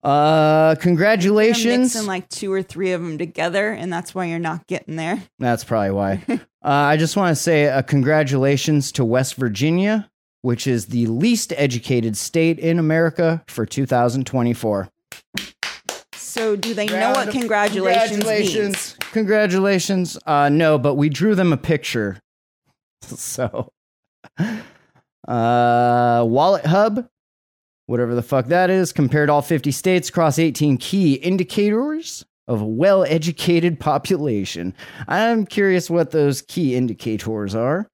Uh 0.02 0.74
You're 0.76 0.82
congratulations. 0.82 1.94
mixing 1.94 2.06
like 2.06 2.28
two 2.28 2.52
or 2.52 2.62
three 2.62 2.92
of 2.92 3.02
them 3.02 3.18
together, 3.18 3.70
and 3.72 3.92
that's 3.92 4.14
why 4.14 4.26
you're 4.26 4.38
not 4.38 4.66
getting 4.66 4.96
there. 4.96 5.22
That's 5.38 5.64
probably 5.64 5.90
why. 5.90 6.22
uh, 6.28 6.38
I 6.62 6.96
just 6.96 7.16
want 7.16 7.36
to 7.36 7.42
say 7.42 7.64
a 7.64 7.82
congratulations 7.82 8.92
to 8.92 9.04
West 9.04 9.34
Virginia, 9.34 10.08
which 10.42 10.66
is 10.66 10.86
the 10.86 11.06
least 11.06 11.52
educated 11.56 12.16
state 12.16 12.58
in 12.58 12.78
America 12.78 13.42
for 13.48 13.66
2024. 13.66 14.88
So, 16.36 16.54
do 16.54 16.74
they 16.74 16.84
know 16.84 16.98
Round 16.98 17.16
what 17.16 17.28
of 17.28 17.32
congratulations, 17.32 18.10
means? 18.10 18.18
Congratulations. 18.18 18.96
Congratulations. 19.12 20.18
Uh, 20.26 20.50
no, 20.50 20.76
but 20.78 20.94
we 20.94 21.08
drew 21.08 21.34
them 21.34 21.52
a 21.52 21.56
picture. 21.56 22.20
So, 23.02 23.68
uh, 24.38 26.22
WalletHub, 26.22 27.08
whatever 27.86 28.14
the 28.16 28.22
fuck 28.22 28.46
that 28.46 28.68
is, 28.68 28.92
compared 28.92 29.30
all 29.30 29.42
50 29.42 29.70
states 29.70 30.08
across 30.08 30.38
18 30.40 30.76
key 30.78 31.14
indicators 31.14 32.24
of 32.48 32.60
a 32.60 32.66
well 32.66 33.04
educated 33.04 33.78
population. 33.78 34.74
I'm 35.06 35.46
curious 35.46 35.88
what 35.88 36.10
those 36.10 36.42
key 36.42 36.74
indicators 36.74 37.54
are. 37.54 37.86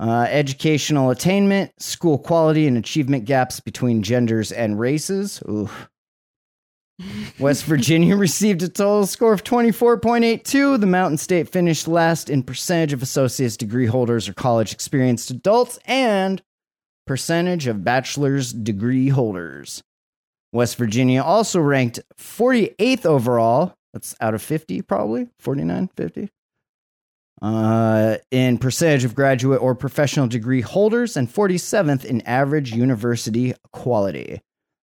Uh, 0.00 0.26
educational 0.30 1.10
attainment, 1.10 1.72
school 1.82 2.18
quality, 2.18 2.66
and 2.68 2.76
achievement 2.76 3.24
gaps 3.24 3.58
between 3.58 4.02
genders 4.02 4.52
and 4.52 4.78
races. 4.78 5.42
Oof. 5.48 5.88
West 7.38 7.64
Virginia 7.64 8.16
received 8.18 8.62
a 8.62 8.68
total 8.68 9.06
score 9.06 9.32
of 9.32 9.44
24.82. 9.44 10.80
The 10.80 10.86
Mountain 10.86 11.18
State 11.18 11.48
finished 11.48 11.88
last 11.88 12.30
in 12.30 12.42
percentage 12.42 12.92
of 12.92 13.02
associate's 13.02 13.56
degree 13.56 13.86
holders 13.86 14.28
or 14.28 14.34
college 14.34 14.72
experienced 14.72 15.30
adults 15.30 15.78
and 15.84 16.42
percentage 17.06 17.66
of 17.66 17.84
bachelor's 17.84 18.52
degree 18.52 19.08
holders. 19.08 19.82
West 20.52 20.76
Virginia 20.76 21.22
also 21.22 21.60
ranked 21.60 22.00
48th 22.18 23.06
overall. 23.06 23.74
That's 23.92 24.14
out 24.20 24.34
of 24.34 24.42
50, 24.42 24.82
probably 24.82 25.28
49, 25.38 25.90
50. 25.96 26.28
Uh, 27.42 28.16
in 28.30 28.58
percentage 28.58 29.04
of 29.04 29.14
graduate 29.14 29.62
or 29.62 29.74
professional 29.74 30.26
degree 30.26 30.60
holders, 30.60 31.16
and 31.16 31.26
47th 31.26 32.04
in 32.04 32.20
average 32.22 32.72
university 32.72 33.54
quality. 33.72 34.40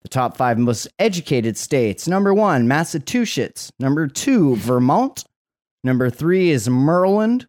The 0.05 0.11
top 0.11 0.37
five 0.37 0.59
most 0.59 0.87
educated 0.99 1.57
states 1.57 2.07
number 2.07 2.33
one, 2.33 2.69
Massachusetts. 2.69 3.73
Number 3.81 4.07
two, 4.07 4.57
Vermont. 4.57 5.25
Number 5.83 6.11
three 6.11 6.51
is 6.51 6.69
Maryland. 6.69 7.47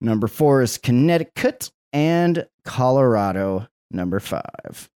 Number 0.00 0.26
four 0.26 0.62
is 0.62 0.78
Connecticut. 0.78 1.70
And 1.92 2.46
Colorado, 2.64 3.68
number 3.90 4.20
five. 4.20 4.90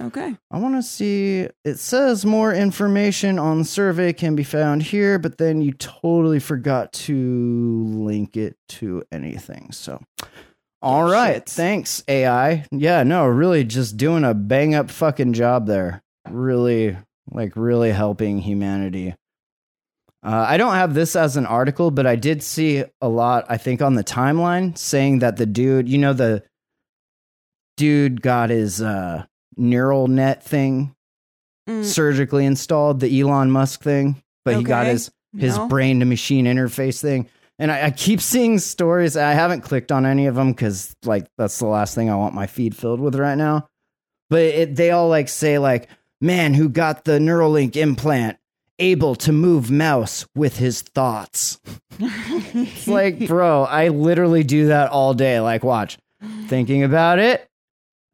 Okay. 0.00 0.36
I 0.50 0.58
want 0.58 0.74
to 0.74 0.82
see. 0.82 1.48
It 1.64 1.78
says 1.78 2.24
more 2.24 2.52
information 2.52 3.38
on 3.38 3.58
the 3.58 3.64
survey 3.64 4.12
can 4.12 4.34
be 4.34 4.42
found 4.42 4.82
here, 4.82 5.18
but 5.18 5.38
then 5.38 5.62
you 5.62 5.72
totally 5.74 6.40
forgot 6.40 6.92
to 6.94 7.84
link 7.86 8.36
it 8.36 8.56
to 8.70 9.04
anything. 9.12 9.70
So, 9.70 10.02
all 10.80 11.04
right. 11.04 11.34
shit. 11.34 11.50
Thanks, 11.50 12.02
AI. 12.08 12.66
Yeah, 12.72 13.04
no, 13.04 13.26
really 13.26 13.62
just 13.64 13.96
doing 13.96 14.24
a 14.24 14.34
bang 14.34 14.74
up 14.74 14.90
fucking 14.90 15.34
job 15.34 15.66
there. 15.66 16.02
Really, 16.32 16.96
like, 17.30 17.52
really 17.56 17.90
helping 17.90 18.38
humanity. 18.38 19.14
Uh, 20.24 20.46
I 20.48 20.56
don't 20.56 20.74
have 20.74 20.94
this 20.94 21.16
as 21.16 21.36
an 21.36 21.46
article, 21.46 21.90
but 21.90 22.06
I 22.06 22.16
did 22.16 22.42
see 22.42 22.84
a 23.00 23.08
lot, 23.08 23.46
I 23.48 23.56
think, 23.56 23.82
on 23.82 23.94
the 23.94 24.04
timeline 24.04 24.78
saying 24.78 25.18
that 25.20 25.36
the 25.36 25.46
dude, 25.46 25.88
you 25.88 25.98
know, 25.98 26.12
the 26.12 26.44
dude 27.76 28.22
got 28.22 28.50
his 28.50 28.80
uh, 28.80 29.24
neural 29.56 30.06
net 30.06 30.44
thing 30.44 30.94
Mm, 31.68 31.84
surgically 31.84 32.44
installed, 32.44 32.98
the 32.98 33.20
Elon 33.20 33.50
Musk 33.50 33.82
thing, 33.82 34.20
but 34.44 34.56
he 34.56 34.64
got 34.64 34.86
his 34.86 35.12
his 35.36 35.56
no. 35.56 35.68
brain 35.68 36.00
to 36.00 36.06
machine 36.06 36.46
interface 36.46 37.00
thing. 37.00 37.28
And 37.58 37.70
I, 37.70 37.86
I 37.86 37.90
keep 37.92 38.20
seeing 38.20 38.58
stories. 38.58 39.16
I 39.16 39.32
haven't 39.32 39.60
clicked 39.60 39.92
on 39.92 40.04
any 40.04 40.26
of 40.26 40.34
them 40.34 40.50
because 40.50 40.96
like 41.04 41.28
that's 41.38 41.60
the 41.60 41.66
last 41.66 41.94
thing 41.94 42.10
I 42.10 42.16
want 42.16 42.34
my 42.34 42.48
feed 42.48 42.76
filled 42.76 42.98
with 42.98 43.14
right 43.14 43.36
now. 43.38 43.68
But 44.28 44.42
it, 44.42 44.74
they 44.74 44.90
all 44.90 45.08
like 45.08 45.28
say 45.28 45.58
like, 45.58 45.88
man 46.22 46.54
who 46.54 46.68
got 46.68 47.04
the 47.04 47.18
Neuralink 47.18 47.76
implant 47.76 48.38
able 48.78 49.14
to 49.16 49.32
move 49.32 49.70
mouse 49.70 50.26
with 50.34 50.56
his 50.56 50.80
thoughts. 50.80 51.60
it's 52.00 52.88
like, 52.88 53.18
bro, 53.28 53.64
I 53.64 53.88
literally 53.88 54.42
do 54.42 54.68
that 54.68 54.90
all 54.90 55.12
day. 55.14 55.40
Like, 55.40 55.62
watch, 55.62 55.98
thinking 56.48 56.82
about 56.82 57.18
it, 57.18 57.48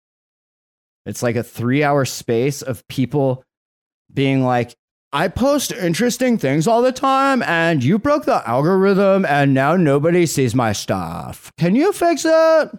It's 1.07 1.23
like 1.23 1.37
a 1.37 1.43
three 1.43 1.83
hour 1.83 2.05
space 2.05 2.61
of 2.63 2.87
people 2.87 3.45
being 4.13 4.45
like, 4.45 4.77
I 5.15 5.29
post 5.29 5.71
interesting 5.71 6.39
things 6.39 6.67
all 6.67 6.83
the 6.83 6.91
time, 6.91 7.41
and 7.45 7.85
you 7.85 8.01
broke 8.01 8.25
the 8.25 8.47
algorithm, 8.49 9.25
and 9.25 9.55
now 9.55 9.77
nobody 9.77 10.27
sees 10.27 10.57
my 10.57 10.73
stuff. 10.73 11.53
Can 11.57 11.77
you 11.77 11.93
fix 11.93 12.25
it? 12.25 12.71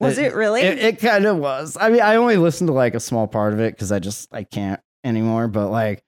Was 0.00 0.18
it 0.18 0.34
really? 0.34 0.62
It, 0.62 0.78
it 0.80 0.98
kind 0.98 1.24
of 1.24 1.36
was. 1.36 1.76
I 1.80 1.90
mean, 1.90 2.00
I 2.00 2.16
only 2.16 2.36
listened 2.36 2.66
to 2.66 2.74
like 2.74 2.96
a 2.96 3.00
small 3.00 3.28
part 3.28 3.52
of 3.52 3.60
it 3.60 3.72
because 3.72 3.92
I 3.92 4.00
just 4.00 4.34
I 4.34 4.42
can't 4.42 4.80
anymore. 5.04 5.46
But 5.46 5.68
like, 5.68 6.02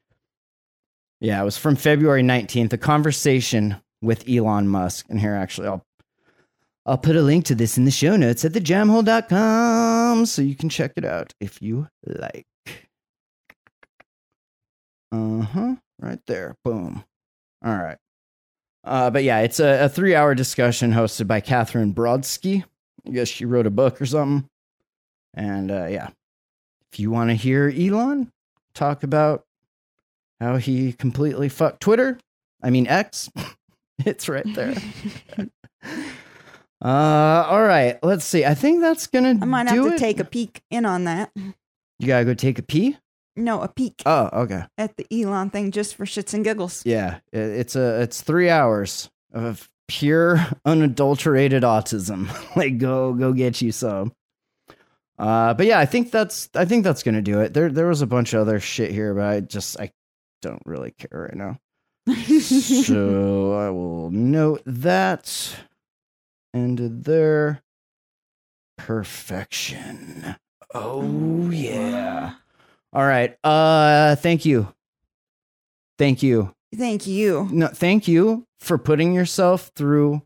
yeah, 1.21 1.41
it 1.41 1.45
was 1.45 1.57
from 1.57 1.77
February 1.77 2.25
nineteenth. 2.25 2.73
A 2.73 2.79
conversation 2.79 3.77
with 4.03 4.29
Elon 4.29 4.67
Musk, 4.67 5.07
and 5.09 5.21
here 5.21 5.37
actually 5.37 5.69
I'll 5.69 5.87
I'll 6.87 6.99
put 6.99 7.15
a 7.15 7.23
link 7.23 7.45
to 7.45 7.55
this 7.55 7.79
in 7.79 7.85
the 7.85 7.93
show 7.93 8.17
notes 8.17 8.45
at 8.45 8.51
thejamhole.com 8.51 10.27
so 10.27 10.43
you 10.43 10.57
can 10.57 10.69
check 10.69 10.95
it 10.97 11.05
out 11.05 11.35
if 11.41 11.63
you 11.63 11.87
like. 12.05 12.47
Uh 15.15 15.43
huh. 15.43 15.75
Right 16.01 16.21
there. 16.27 16.57
Boom. 16.65 17.05
All 17.65 17.77
right. 17.77 17.99
Uh, 18.83 19.11
but 19.11 19.25
yeah, 19.25 19.41
it's 19.41 19.61
a, 19.61 19.85
a 19.85 19.89
three 19.89 20.15
hour 20.15 20.35
discussion 20.35 20.93
hosted 20.93 21.27
by 21.27 21.41
Katherine 21.41 21.95
Brodsky. 21.95 22.65
I 23.07 23.11
guess 23.11 23.29
she 23.29 23.45
wrote 23.45 23.67
a 23.67 23.71
book 23.71 24.01
or 24.01 24.07
something. 24.07 24.49
And 25.35 25.71
uh, 25.71 25.87
yeah, 25.87 26.11
if 26.93 27.01
you 27.01 27.11
want 27.11 27.31
to 27.31 27.35
hear 27.35 27.73
Elon 27.75 28.31
talk 28.75 29.03
about 29.03 29.45
how 30.41 30.57
he 30.57 30.93
completely 30.93 31.49
fucked 31.49 31.81
Twitter, 31.81 32.19
I 32.63 32.71
mean 32.71 32.87
X, 32.87 33.31
it's 34.05 34.29
right 34.29 34.47
there. 34.55 34.75
uh, 36.85 37.47
all 37.49 37.63
right, 37.63 37.99
let's 38.03 38.25
see. 38.25 38.45
I 38.45 38.55
think 38.55 38.81
that's 38.81 39.07
gonna. 39.07 39.39
I 39.41 39.45
might 39.45 39.69
have 39.69 39.77
to 39.77 39.95
it. 39.95 39.99
take 39.99 40.21
a 40.21 40.25
peek 40.25 40.63
in 40.71 40.85
on 40.85 41.05
that. 41.05 41.31
You 41.35 42.07
gotta 42.07 42.25
go 42.25 42.35
take 42.35 42.59
a 42.59 42.63
pee. 42.63 42.99
No, 43.37 43.61
a 43.63 43.69
peek 43.69 44.03
Oh, 44.07 44.29
okay. 44.33 44.65
at 44.79 44.97
the 44.97 45.07
Elon 45.11 45.51
thing 45.51 45.71
just 45.73 45.97
for 45.97 46.05
shits 46.05 46.35
and 46.35 46.45
giggles. 46.45 46.85
Yeah, 46.87 47.17
it- 47.33 47.39
it's 47.39 47.77
a 47.77 48.01
it's 48.03 48.21
three 48.23 48.49
hours 48.51 49.11
of 49.33 49.69
pure 49.89 50.39
unadulterated 50.65 51.63
autism. 51.65 52.29
like 52.57 52.79
go 52.79 53.13
go 53.13 53.33
get 53.33 53.61
you 53.61 53.73
some. 53.73 54.13
Uh, 55.19 55.55
but 55.55 55.67
yeah, 55.67 55.79
I 55.79 55.87
think 55.87 56.11
that's 56.11 56.49
I 56.55 56.65
think 56.65 56.85
that's 56.85 57.03
gonna 57.03 57.23
do 57.23 57.41
it. 57.41 57.55
There 57.55 57.71
there 57.71 57.87
was 57.89 58.03
a 58.03 58.07
bunch 58.07 58.35
of 58.35 58.41
other 58.41 58.61
shit 58.61 58.91
here, 58.93 59.15
but 59.15 59.25
I 59.25 59.41
just 59.41 59.79
I 59.81 59.91
don't 60.43 60.63
really 60.65 60.93
care 60.93 61.29
right 61.31 61.35
now. 61.35 61.59
so 62.39 63.55
I 63.55 63.71
will 63.71 64.11
note 64.11 64.63
that 64.67 65.57
ended 66.53 67.05
there. 67.05 67.63
Perfection. 68.77 70.37
Oh 70.75 71.49
yeah. 71.51 72.35
All 72.95 73.05
right. 73.05 73.37
Uh 73.45 74.17
thank 74.17 74.45
you. 74.45 74.69
Thank 75.99 76.23
you. 76.23 76.55
Thank 76.77 77.07
you. 77.07 77.49
No, 77.53 77.69
thank 77.69 78.09
you 78.09 78.47
for 78.59 78.79
putting 78.79 79.15
yourself 79.15 79.71
through 79.77 80.23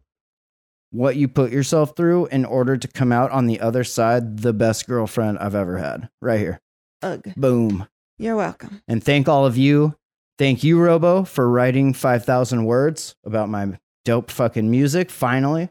what 0.91 1.17
you 1.17 1.29
put 1.29 1.53
yourself 1.53 1.95
through 1.97 2.27
in 2.27 2.45
order 2.45 2.77
to 2.77 2.89
come 2.89 3.13
out 3.13 3.31
on 3.31 3.47
the 3.47 3.61
other 3.61 3.85
side 3.85 4.39
the 4.39 4.53
best 4.53 4.87
girlfriend 4.87 5.39
I've 5.39 5.55
ever 5.55 5.79
had. 5.79 6.09
Right 6.23 6.41
here. 6.41 6.61
Ugh. 7.03 7.23
Boom. 7.37 7.87
You're 8.19 8.37
welcome. 8.37 8.83
And 8.89 9.03
thank 9.05 9.29
all 9.29 9.47
of 9.47 9.57
you. 9.57 9.95
Thank 10.39 10.65
you, 10.65 10.81
Robo, 10.81 11.25
for 11.25 11.49
writing 11.51 11.93
5,000 11.93 12.65
words 12.65 13.15
about 13.25 13.49
my 13.49 13.79
dope 14.05 14.31
fucking 14.31 14.71
music. 14.71 15.11
Finally. 15.11 15.69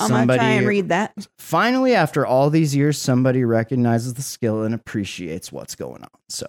I'm 0.00 0.10
gonna 0.10 0.36
try 0.36 0.50
and 0.50 0.66
read 0.66 0.88
that. 0.88 1.12
finally, 1.38 1.94
after 1.94 2.26
all 2.26 2.50
these 2.50 2.74
years, 2.74 2.98
somebody 2.98 3.44
recognizes 3.44 4.14
the 4.14 4.22
skill 4.22 4.62
and 4.62 4.74
appreciates 4.74 5.52
what's 5.52 5.74
going 5.74 6.02
on. 6.02 6.08
So, 6.28 6.46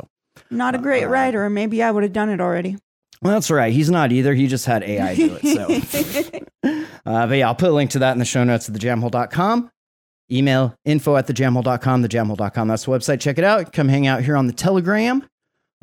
Not 0.49 0.75
a 0.75 0.77
great 0.79 1.03
Uh, 1.05 1.09
writer, 1.09 1.45
or 1.45 1.49
maybe 1.49 1.81
I 1.83 1.91
would 1.91 2.03
have 2.03 2.13
done 2.13 2.29
it 2.29 2.41
already. 2.41 2.77
well, 3.21 3.33
that's 3.33 3.49
right. 3.51 3.71
He's 3.73 3.89
not 3.89 4.11
either. 4.11 4.33
He 4.33 4.47
just 4.47 4.65
had 4.65 4.83
AI 4.83 5.15
do 5.15 5.37
it. 5.41 5.45
So, 5.93 6.39
uh, 7.05 7.27
but 7.27 7.37
yeah, 7.37 7.47
I'll 7.47 7.55
put 7.55 7.69
a 7.69 7.73
link 7.73 7.91
to 7.91 7.99
that 7.99 8.13
in 8.13 8.19
the 8.19 8.25
show 8.25 8.43
notes 8.43 8.67
at 8.69 8.75
thejamhole.com. 8.75 9.69
Email 10.31 10.75
info 10.85 11.15
at 11.15 11.27
thejamhole.com, 11.27 12.03
thejamhole.com. 12.03 12.67
That's 12.67 12.85
the 12.85 12.91
website. 12.91 13.19
Check 13.21 13.37
it 13.37 13.43
out. 13.43 13.71
Come 13.73 13.87
hang 13.89 14.07
out 14.07 14.23
here 14.23 14.35
on 14.35 14.47
the 14.47 14.53
Telegram. 14.53 15.23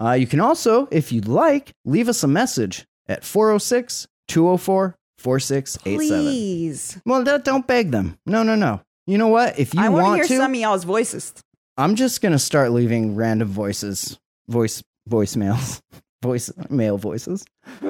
Uh, 0.03 0.13
you 0.13 0.27
can 0.27 0.41
also, 0.41 0.89
if 0.91 1.13
you'd 1.13 1.29
like, 1.29 1.71
leave 1.85 2.09
us 2.09 2.25
a 2.25 2.29
message 2.29 2.85
at 3.09 3.23
406 3.25 4.09
204 4.29 4.97
4687. 5.23 6.25
Please. 6.25 7.01
Well, 7.07 7.25
don't- 7.25 7.45
don't 7.45 7.67
beg 7.67 7.91
them. 7.91 8.19
No, 8.27 8.43
no, 8.43 8.55
no. 8.55 8.81
You 9.07 9.19
know 9.19 9.29
what? 9.29 9.59
If 9.59 9.75
you 9.75 9.81
I 9.81 9.89
want 9.89 10.23
to 10.23 10.29
hear 10.29 10.29
to, 10.29 10.37
some 10.37 10.53
of 10.55 10.61
y'all's 10.61 10.85
voices. 10.85 11.33
I'm 11.77 11.95
just 11.97 12.21
gonna 12.21 12.39
start 12.39 12.71
leaving 12.73 13.17
random 13.17 13.49
voices, 13.49 14.19
voice 14.49 14.83
voicemails, 15.09 15.81
voice 16.23 16.51
male 16.71 16.99
voices, 16.99 17.45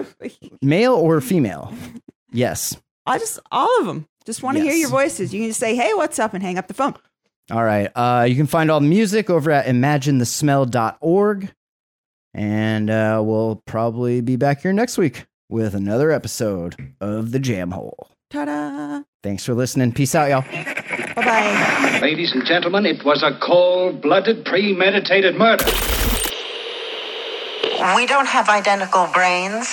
male 0.63 0.95
or 0.95 1.21
female. 1.21 1.75
Yes. 2.33 2.77
I 3.05 3.19
just 3.19 3.41
all 3.51 3.81
of 3.81 3.87
them. 3.87 4.07
Just 4.25 4.43
want 4.43 4.57
to 4.57 4.63
hear 4.63 4.73
your 4.73 4.89
voices. 4.89 5.35
You 5.35 5.41
can 5.41 5.51
just 5.51 5.59
say, 5.61 5.75
"Hey, 5.75 5.93
what's 5.95 6.19
up?" 6.19 6.33
and 6.33 6.43
hang 6.43 6.57
up 6.57 6.69
the 6.69 6.75
phone. 6.75 6.95
All 7.51 7.65
right. 7.65 7.91
Uh, 7.95 8.25
you 8.29 8.37
can 8.37 8.47
find 8.47 8.71
all 8.71 8.79
the 8.81 8.87
music 8.87 9.29
over 9.29 9.51
at 9.51 9.67
imaginethesmell.org. 9.67 11.53
And 12.35 12.89
uh, 12.89 13.21
we'll 13.23 13.63
probably 13.67 14.21
be 14.23 14.37
back 14.37 14.63
here 14.63 14.73
next 14.73 14.97
week 14.97 15.27
with 15.53 15.75
another 15.75 16.11
episode 16.11 16.95
of 16.99 17.31
The 17.31 17.39
Jam 17.39 17.73
Hole. 17.73 18.09
Ta-da! 18.31 19.03
Thanks 19.23 19.45
for 19.45 19.53
listening. 19.53 19.93
Peace 19.93 20.15
out, 20.15 20.31
y'all. 20.31 20.41
Bye 21.15 21.15
bye. 21.15 21.99
Ladies 22.01 22.33
and 22.33 22.45
gentlemen, 22.47 22.87
it 22.87 23.05
was 23.05 23.23
a 23.23 23.39
cold 23.47 24.01
blooded, 24.01 24.47
premeditated 24.47 25.37
murder. 25.37 25.67
We 27.95 28.07
don't 28.07 28.27
have 28.27 28.49
identical 28.49 29.09
brains. 29.13 29.69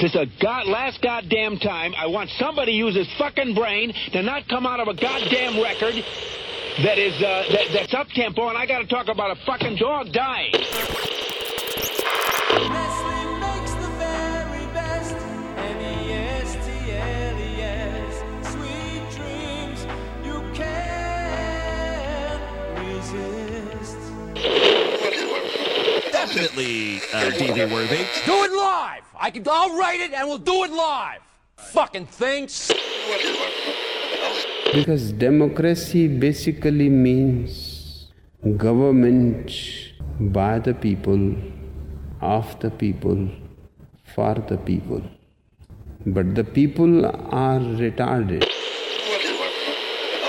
This 0.00 0.14
is 0.14 0.14
a 0.14 0.26
god, 0.40 0.66
last 0.66 1.02
goddamn 1.02 1.58
time. 1.58 1.92
I 1.96 2.06
want 2.06 2.30
somebody 2.38 2.72
to 2.72 2.78
use 2.78 2.94
his 2.94 3.08
fucking 3.18 3.54
brain 3.54 3.92
to 4.12 4.22
not 4.22 4.46
come 4.48 4.64
out 4.64 4.78
of 4.78 4.86
a 4.86 4.94
goddamn 4.94 5.60
record 5.60 5.94
that 6.84 6.98
is 6.98 7.14
uh, 7.20 7.44
that, 7.50 7.66
that's 7.72 7.94
up 7.94 8.08
tempo, 8.10 8.48
and 8.48 8.56
I 8.58 8.66
got 8.66 8.78
to 8.78 8.86
talk 8.86 9.08
about 9.08 9.36
a 9.36 9.40
fucking 9.44 9.76
dog 9.76 10.12
dying. 10.12 10.52
Definitely 26.14 26.98
uh, 27.12 27.30
DV 27.38 27.72
worthy. 27.72 28.06
Do 28.24 28.44
it 28.46 28.52
live. 28.52 29.02
I 29.18 29.30
can. 29.32 29.42
I'll 29.50 29.76
write 29.76 29.98
it, 29.98 30.12
and 30.12 30.28
we'll 30.28 30.38
do 30.38 30.62
it 30.62 30.70
live. 30.70 31.20
Fucking 31.56 32.06
things. 32.06 32.70
Because 34.72 35.10
democracy 35.12 36.06
basically 36.06 36.88
means 36.88 38.12
government 38.56 39.50
by 40.38 40.60
the 40.60 40.74
people, 40.74 41.34
of 42.20 42.60
the 42.60 42.70
people, 42.70 43.28
for 44.14 44.34
the 44.34 44.56
people. 44.56 45.02
But 46.06 46.36
the 46.36 46.44
people 46.44 47.06
are 47.06 47.58
retarded. 47.58 48.46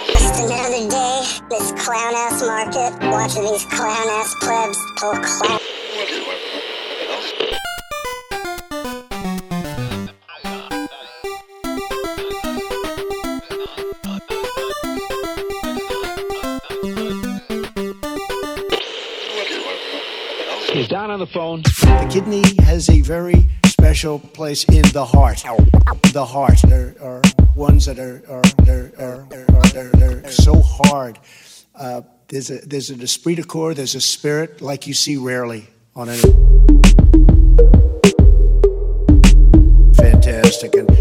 Just 0.07 0.43
another 0.43 0.89
day, 0.89 1.21
this 1.49 1.71
clown 1.83 2.15
ass 2.15 2.41
market, 2.41 2.91
watching 3.11 3.43
these 3.43 3.65
clown 3.65 4.07
ass 4.17 4.33
plebs 4.41 4.79
pull 4.97 5.13
clown. 5.13 5.64
Down 20.89 21.09
on 21.09 21.19
the 21.19 21.25
phone. 21.25 21.63
The 21.63 22.07
kidney 22.11 22.43
has 22.63 22.89
a 22.89 23.01
very 23.01 23.49
special 23.65 24.19
place 24.19 24.63
in 24.65 24.83
the 24.93 25.03
heart. 25.03 25.43
The 26.13 26.25
heart. 26.25 26.61
There 26.63 26.95
are 27.01 27.21
ones 27.55 27.85
that 27.87 27.97
are 27.97 28.21
are 28.29 28.43
they're, 28.63 28.91
are, 28.99 29.27
are, 29.31 29.63
they're, 29.73 29.89
they're 29.89 30.31
so 30.31 30.61
hard. 30.61 31.17
Uh, 31.73 32.01
there's 32.27 32.51
a 32.51 32.59
there's 32.67 32.91
an 32.91 33.01
esprit 33.01 33.35
de 33.35 33.43
corps. 33.43 33.73
There's 33.73 33.95
a 33.95 34.01
spirit 34.01 34.61
like 34.61 34.85
you 34.85 34.93
see 34.93 35.17
rarely 35.17 35.67
on 35.95 36.09
any. 36.09 36.21
Fantastic 39.95 40.75
and 40.75 40.94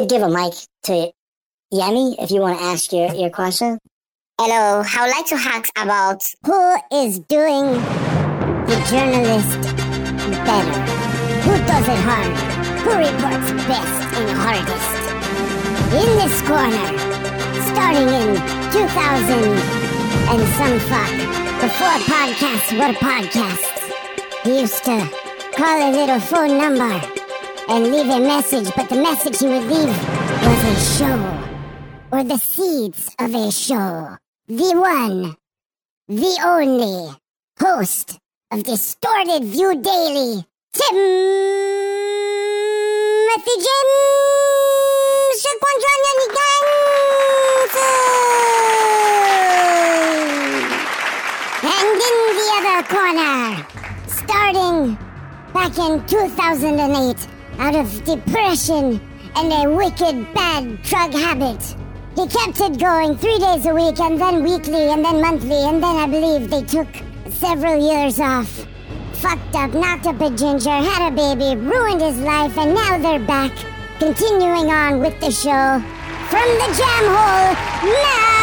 did 0.00 0.08
give 0.08 0.22
a 0.22 0.28
mic 0.28 0.52
to 0.84 1.10
Yemi 1.72 2.16
if 2.18 2.30
you 2.30 2.40
want 2.40 2.58
to 2.58 2.64
ask 2.64 2.92
your, 2.92 3.14
your 3.14 3.30
question. 3.30 3.78
Hello, 4.38 4.82
I 4.84 5.02
would 5.02 5.10
like 5.10 5.26
to 5.26 5.36
ask 5.36 5.70
about 5.78 6.22
who 6.44 6.76
is 6.92 7.18
doing 7.20 7.64
the 8.68 8.76
journalist 8.90 9.60
better? 10.44 10.80
Who 11.46 11.54
does 11.64 11.86
it 11.88 12.00
harder? 12.04 12.44
Who 12.84 12.90
reports 13.06 13.48
best 13.64 13.98
and 14.18 14.28
hardest? 14.36 14.92
In 15.96 16.08
this 16.20 16.36
corner, 16.44 16.88
starting 17.72 18.08
in 18.20 18.36
2000 18.72 18.86
and 20.28 20.42
some 20.58 20.76
fuck, 20.90 21.12
before 21.62 21.96
podcasts 22.04 22.70
were 22.76 22.94
podcasts, 22.98 24.44
he 24.44 24.60
used 24.60 24.84
to 24.84 25.08
call 25.56 25.88
a 25.88 25.90
little 25.90 26.20
phone 26.20 26.58
number 26.58 27.25
and 27.68 27.84
leave 27.92 28.08
a 28.08 28.20
message, 28.20 28.68
but 28.76 28.88
the 28.88 28.96
message 28.96 29.38
he 29.40 29.46
would 29.46 29.64
leave 29.64 29.88
was 29.88 30.64
a 30.64 30.76
show, 30.98 31.18
or 32.12 32.22
the 32.22 32.38
seeds 32.38 33.14
of 33.18 33.34
a 33.34 33.50
show. 33.50 34.16
The 34.46 34.74
one, 34.76 35.36
the 36.08 36.38
only 36.44 37.16
host 37.58 38.18
of 38.52 38.62
Distorted 38.62 39.44
View 39.44 39.82
Daily, 39.82 40.46
Timothy 40.72 41.06
James. 43.56 44.16
And 51.62 51.98
in 52.08 52.16
the 52.36 52.48
other 52.56 52.80
corner, 52.88 53.38
starting 54.06 54.98
back 55.52 55.76
in 55.78 55.92
2008 56.06 57.35
out 57.58 57.74
of 57.74 58.04
depression 58.04 59.00
and 59.34 59.52
a 59.52 59.70
wicked 59.70 60.32
bad 60.34 60.82
drug 60.82 61.12
habit. 61.12 61.76
He 62.14 62.26
kept 62.26 62.60
it 62.60 62.78
going 62.78 63.16
three 63.16 63.38
days 63.38 63.66
a 63.66 63.74
week 63.74 64.00
and 64.00 64.20
then 64.20 64.42
weekly 64.42 64.88
and 64.88 65.04
then 65.04 65.20
monthly 65.20 65.62
and 65.68 65.82
then 65.82 65.96
I 65.96 66.06
believe 66.06 66.50
they 66.50 66.62
took 66.62 66.88
several 67.30 67.76
years 67.76 68.18
off. 68.20 68.66
Fucked 69.14 69.54
up, 69.54 69.72
knocked 69.74 70.06
up 70.06 70.20
a 70.20 70.30
ginger, 70.30 70.70
had 70.70 71.12
a 71.12 71.14
baby, 71.14 71.56
ruined 71.60 72.00
his 72.00 72.18
life, 72.20 72.56
and 72.58 72.74
now 72.74 72.98
they're 72.98 73.26
back, 73.26 73.52
continuing 73.98 74.70
on 74.70 75.00
with 75.00 75.18
the 75.20 75.30
show. 75.30 75.82
From 76.30 76.48
the 76.60 76.74
jam 76.76 77.04
hole, 77.06 77.54
Matt 77.92 78.36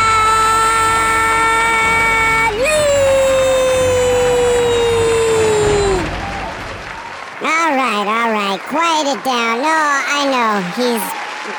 it 9.13 9.23
down. 9.23 9.61
No, 9.61 9.69
I 9.69 10.21
know. 10.33 10.51
He's 10.73 11.03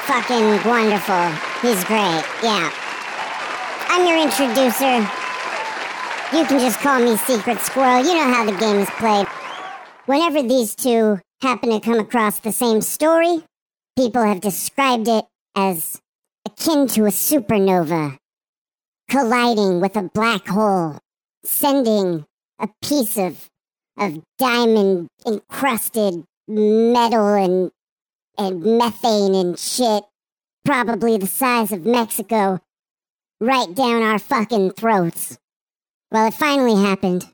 fucking 0.08 0.68
wonderful. 0.68 1.24
He's 1.62 1.84
great. 1.84 2.24
Yeah. 2.42 2.72
I'm 3.88 4.06
your 4.08 4.18
introducer. 4.18 4.98
You 6.36 6.44
can 6.46 6.58
just 6.58 6.80
call 6.80 6.98
me 6.98 7.16
Secret 7.16 7.60
Squirrel. 7.60 8.04
You 8.04 8.14
know 8.14 8.32
how 8.32 8.44
the 8.44 8.56
game 8.58 8.78
is 8.78 8.90
played. 8.90 9.26
Whenever 10.06 10.42
these 10.42 10.74
two 10.74 11.20
happen 11.42 11.70
to 11.70 11.80
come 11.80 12.00
across 12.00 12.40
the 12.40 12.52
same 12.52 12.80
story, 12.80 13.44
people 13.96 14.22
have 14.22 14.40
described 14.40 15.06
it 15.06 15.24
as 15.54 16.00
akin 16.46 16.88
to 16.88 17.04
a 17.04 17.10
supernova 17.10 18.18
colliding 19.08 19.80
with 19.80 19.96
a 19.96 20.10
black 20.14 20.48
hole, 20.48 20.98
sending 21.44 22.24
a 22.58 22.68
piece 22.82 23.16
of 23.16 23.48
of 23.98 24.22
diamond 24.38 25.08
encrusted 25.26 26.24
metal 26.48 27.34
and 27.34 27.70
and 28.36 28.62
methane 28.62 29.34
and 29.34 29.58
shit, 29.58 30.04
probably 30.64 31.16
the 31.16 31.26
size 31.26 31.70
of 31.70 31.86
Mexico, 31.86 32.60
right 33.40 33.72
down 33.74 34.02
our 34.02 34.18
fucking 34.18 34.72
throats. 34.72 35.38
Well, 36.10 36.26
it 36.26 36.34
finally 36.34 36.82
happened. 36.82 37.26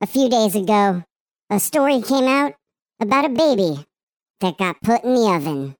A 0.00 0.06
few 0.06 0.28
days 0.28 0.54
ago, 0.54 1.02
a 1.50 1.58
story 1.58 2.02
came 2.02 2.28
out 2.28 2.54
about 3.00 3.24
a 3.24 3.30
baby 3.30 3.84
that 4.40 4.58
got 4.58 4.82
put 4.82 5.02
in 5.04 5.14
the 5.14 5.32
oven. 5.32 5.74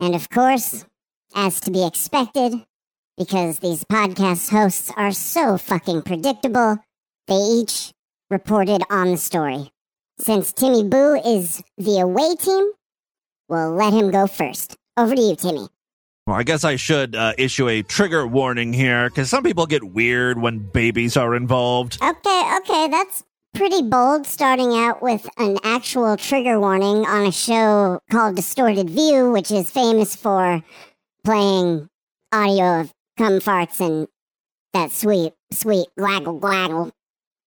And 0.00 0.14
of 0.14 0.28
course, 0.28 0.84
as 1.34 1.60
to 1.60 1.70
be 1.70 1.86
expected, 1.86 2.52
because 3.16 3.58
these 3.60 3.84
podcast 3.84 4.50
hosts 4.50 4.92
are 4.96 5.12
so 5.12 5.56
fucking 5.56 6.02
predictable, 6.02 6.78
they 7.26 7.34
each 7.34 7.93
reported 8.30 8.82
on 8.90 9.12
the 9.12 9.16
story. 9.16 9.70
Since 10.18 10.52
Timmy 10.52 10.84
Boo 10.84 11.14
is 11.14 11.62
the 11.76 12.00
away 12.00 12.34
team, 12.36 12.70
we'll 13.48 13.72
let 13.72 13.92
him 13.92 14.10
go 14.10 14.26
first. 14.26 14.76
Over 14.96 15.16
to 15.16 15.20
you, 15.20 15.36
Timmy. 15.36 15.66
Well, 16.26 16.36
I 16.36 16.42
guess 16.42 16.64
I 16.64 16.76
should 16.76 17.14
uh, 17.14 17.34
issue 17.36 17.68
a 17.68 17.82
trigger 17.82 18.26
warning 18.26 18.72
here 18.72 19.10
because 19.10 19.28
some 19.28 19.42
people 19.42 19.66
get 19.66 19.84
weird 19.84 20.40
when 20.40 20.60
babies 20.60 21.16
are 21.16 21.34
involved. 21.34 21.98
Okay, 22.02 22.56
okay, 22.58 22.88
that's 22.88 23.24
pretty 23.54 23.82
bold 23.82 24.26
starting 24.26 24.74
out 24.74 25.02
with 25.02 25.28
an 25.36 25.58
actual 25.64 26.16
trigger 26.16 26.58
warning 26.58 27.04
on 27.06 27.26
a 27.26 27.32
show 27.32 28.00
called 28.10 28.36
Distorted 28.36 28.88
View, 28.88 29.32
which 29.32 29.50
is 29.50 29.70
famous 29.70 30.16
for 30.16 30.62
playing 31.24 31.88
audio 32.32 32.80
of 32.80 32.94
cum 33.18 33.40
farts 33.40 33.80
and 33.80 34.08
that 34.72 34.92
sweet, 34.92 35.34
sweet 35.52 35.88
glaggle 35.98 36.40
glaggle 36.40 36.90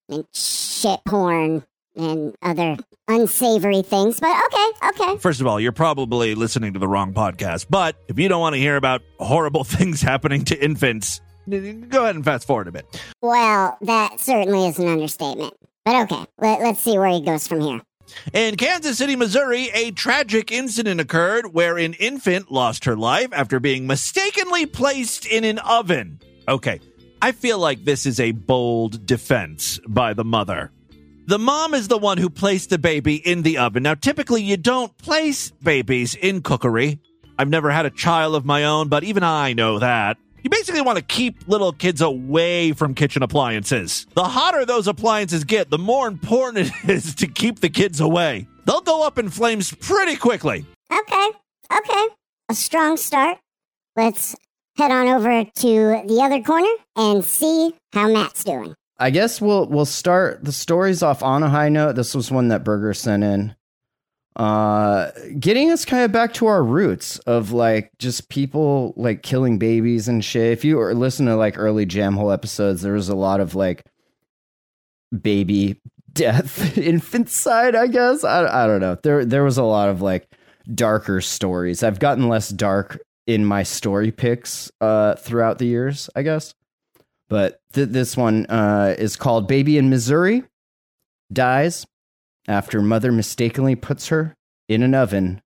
and 0.10 0.26
shit 0.34 0.99
porn 1.05 1.64
and 1.95 2.36
other 2.41 2.78
unsavory 3.08 3.82
things. 3.82 4.20
But 4.20 4.36
okay, 4.45 4.88
okay. 4.89 5.18
First 5.18 5.41
of 5.41 5.47
all, 5.47 5.60
you're 5.60 5.72
probably 5.72 6.36
listening 6.36 6.74
to 6.74 6.80
the 6.80 6.88
wrong 6.88 7.14
podcast, 7.14 7.68
but 7.70 7.95
if 8.08 8.20
you 8.20 8.28
don't 8.30 8.41
want 8.41 8.53
to 8.53 8.60
hear 8.60 8.76
about 8.76 9.01
horrible 9.20 9.64
things 9.64 10.01
happening 10.01 10.45
to 10.45 10.64
infants, 10.64 11.22
go 11.49 12.03
ahead 12.03 12.16
and 12.16 12.26
fast 12.26 12.45
forward 12.45 12.68
a 12.68 12.72
bit. 12.72 13.01
Well, 13.22 13.78
that 13.82 14.20
certainly 14.20 14.68
is 14.68 14.80
an 14.80 14.88
understatement. 14.88 15.53
But 15.86 16.03
okay, 16.03 16.26
let, 16.38 16.60
let's 16.60 16.82
see 16.82 16.97
where 16.97 17.10
he 17.10 17.22
goes 17.22 17.47
from 17.47 17.62
here. 17.62 17.82
In 18.34 18.55
Kansas 18.55 18.97
City, 18.97 19.16
Missouri, 19.16 19.70
a 19.74 19.91
tragic 19.91 20.51
incident 20.51 20.99
occurred 21.01 21.53
where 21.53 21.78
an 21.78 21.93
infant 21.93 22.51
lost 22.51 22.86
her 22.86 22.95
life 22.95 23.30
after 23.34 23.60
being 23.60 23.88
mistakenly 23.88 24.66
placed 24.66 25.26
in 25.26 25.43
an 25.43 25.60
oven. 25.60 26.20
Okay, 26.47 26.80
I 27.22 27.32
feel 27.32 27.57
like 27.57 27.84
this 27.84 28.05
is 28.05 28.20
a 28.20 28.32
bold 28.32 29.05
defense 29.05 29.80
by 29.88 30.13
the 30.13 30.24
mother. 30.24 30.72
The 31.26 31.39
mom 31.39 31.74
is 31.74 31.88
the 31.88 31.97
one 31.97 32.18
who 32.18 32.30
placed 32.30 32.70
the 32.70 32.78
baby 32.78 33.15
in 33.15 33.41
the 33.41 33.57
oven. 33.57 33.84
Now, 33.84 33.95
typically, 33.95 34.43
you 34.43 34.55
don't 34.55 34.95
place 34.97 35.49
babies 35.51 36.15
in 36.15 36.41
cookery. 36.41 36.99
I've 37.38 37.49
never 37.49 37.70
had 37.70 37.86
a 37.86 37.89
child 37.89 38.36
of 38.36 38.45
my 38.45 38.63
own, 38.63 38.88
but 38.88 39.03
even 39.03 39.24
I 39.24 39.53
know 39.53 39.80
that. 39.80 40.18
You 40.43 40.49
basically 40.49 40.82
want 40.82 40.99
to 40.99 41.03
keep 41.03 41.47
little 41.47 41.74
kids 41.74 42.01
away 42.01 42.72
from 42.72 42.93
kitchen 42.93 43.24
appliances. 43.24 44.05
The 44.13 44.24
hotter 44.24 44.65
those 44.65 44.88
appliances 44.88 45.43
get, 45.43 45.70
the 45.70 45.78
more 45.78 46.07
important 46.07 46.72
it 46.84 46.89
is 46.89 47.15
to 47.15 47.28
keep 47.28 47.59
the 47.59 47.70
kids 47.70 47.99
away. 47.99 48.47
They'll 48.65 48.82
go 48.82 49.05
up 49.05 49.18
in 49.18 49.30
flames 49.30 49.74
pretty 49.74 50.15
quickly. 50.15 50.65
Okay, 50.91 51.30
okay. 51.74 52.07
A 52.49 52.53
strong 52.53 52.95
start. 52.95 53.39
Let's 53.95 54.36
head 54.78 54.91
on 54.91 55.07
over 55.07 55.43
to 55.43 56.03
the 56.07 56.19
other 56.21 56.41
corner 56.41 56.69
and 56.95 57.23
see 57.23 57.73
how 57.93 58.11
Matt's 58.11 58.43
doing. 58.43 58.75
I 58.99 59.09
guess 59.09 59.39
we'll 59.41 59.67
we'll 59.67 59.86
start 59.86 60.43
the 60.43 60.51
stories 60.51 61.03
off 61.03 61.21
on 61.21 61.43
a 61.43 61.49
high 61.49 61.69
note. 61.69 61.95
This 61.95 62.15
was 62.15 62.32
one 62.32 62.47
that 62.49 62.63
Burger 62.63 62.93
sent 62.93 63.23
in. 63.23 63.55
Uh 64.36 65.11
getting 65.39 65.71
us 65.71 65.84
kind 65.84 66.03
of 66.03 66.11
back 66.11 66.34
to 66.36 66.45
our 66.45 66.63
roots 66.63 67.17
of 67.19 67.51
like 67.51 67.91
just 67.97 68.30
people 68.30 68.93
like 68.95 69.23
killing 69.23 69.57
babies 69.57 70.07
and 70.07 70.23
shit. 70.23 70.51
If 70.51 70.63
you 70.63 70.80
listen 70.93 71.25
to 71.25 71.36
like 71.36 71.57
early 71.57 71.86
jam 71.86 72.15
hole 72.15 72.32
episodes, 72.32 72.82
there 72.82 72.93
was 72.93 73.09
a 73.09 73.15
lot 73.15 73.39
of 73.39 73.55
like 73.55 73.84
baby 75.21 75.80
death, 76.13 76.78
infanticide, 76.78 77.75
I 77.75 77.88
guess. 77.88 78.23
I, 78.23 78.63
I 78.63 78.67
don't 78.67 78.82
know. 78.82 78.97
There 79.01 79.25
there 79.25 79.43
was 79.43 79.57
a 79.57 79.63
lot 79.63 79.89
of 79.89 80.01
like 80.01 80.28
darker 80.73 81.21
stories. 81.21 81.84
I've 81.84 81.99
gotten 81.99 82.28
less 82.30 82.49
dark 82.49 82.99
in 83.28 83.45
my 83.45 83.61
story 83.63 84.11
picks 84.11 84.71
uh 84.82 85.15
throughout 85.15 85.59
the 85.59 85.67
years, 85.67 86.09
I 86.15 86.23
guess. 86.23 86.53
But 87.30 87.59
th- 87.73 87.89
this 87.89 88.15
one 88.15 88.45
uh, 88.45 88.95
is 88.97 89.15
called 89.15 89.47
Baby 89.47 89.78
in 89.78 89.89
Missouri 89.89 90.43
Dies 91.32 91.86
After 92.47 92.82
Mother 92.82 93.11
Mistakenly 93.11 93.75
Puts 93.75 94.07
Her 94.07 94.34
in 94.69 94.82
an 94.82 94.95
Oven 94.95 95.41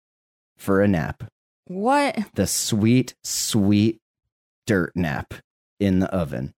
for 0.57 0.81
a 0.81 0.87
Nap. 0.87 1.23
What? 1.65 2.17
The 2.35 2.47
sweet, 2.47 3.15
sweet 3.23 3.99
dirt 4.67 4.91
nap 4.95 5.33
in 5.79 5.99
the 5.99 6.13
oven. 6.13 6.53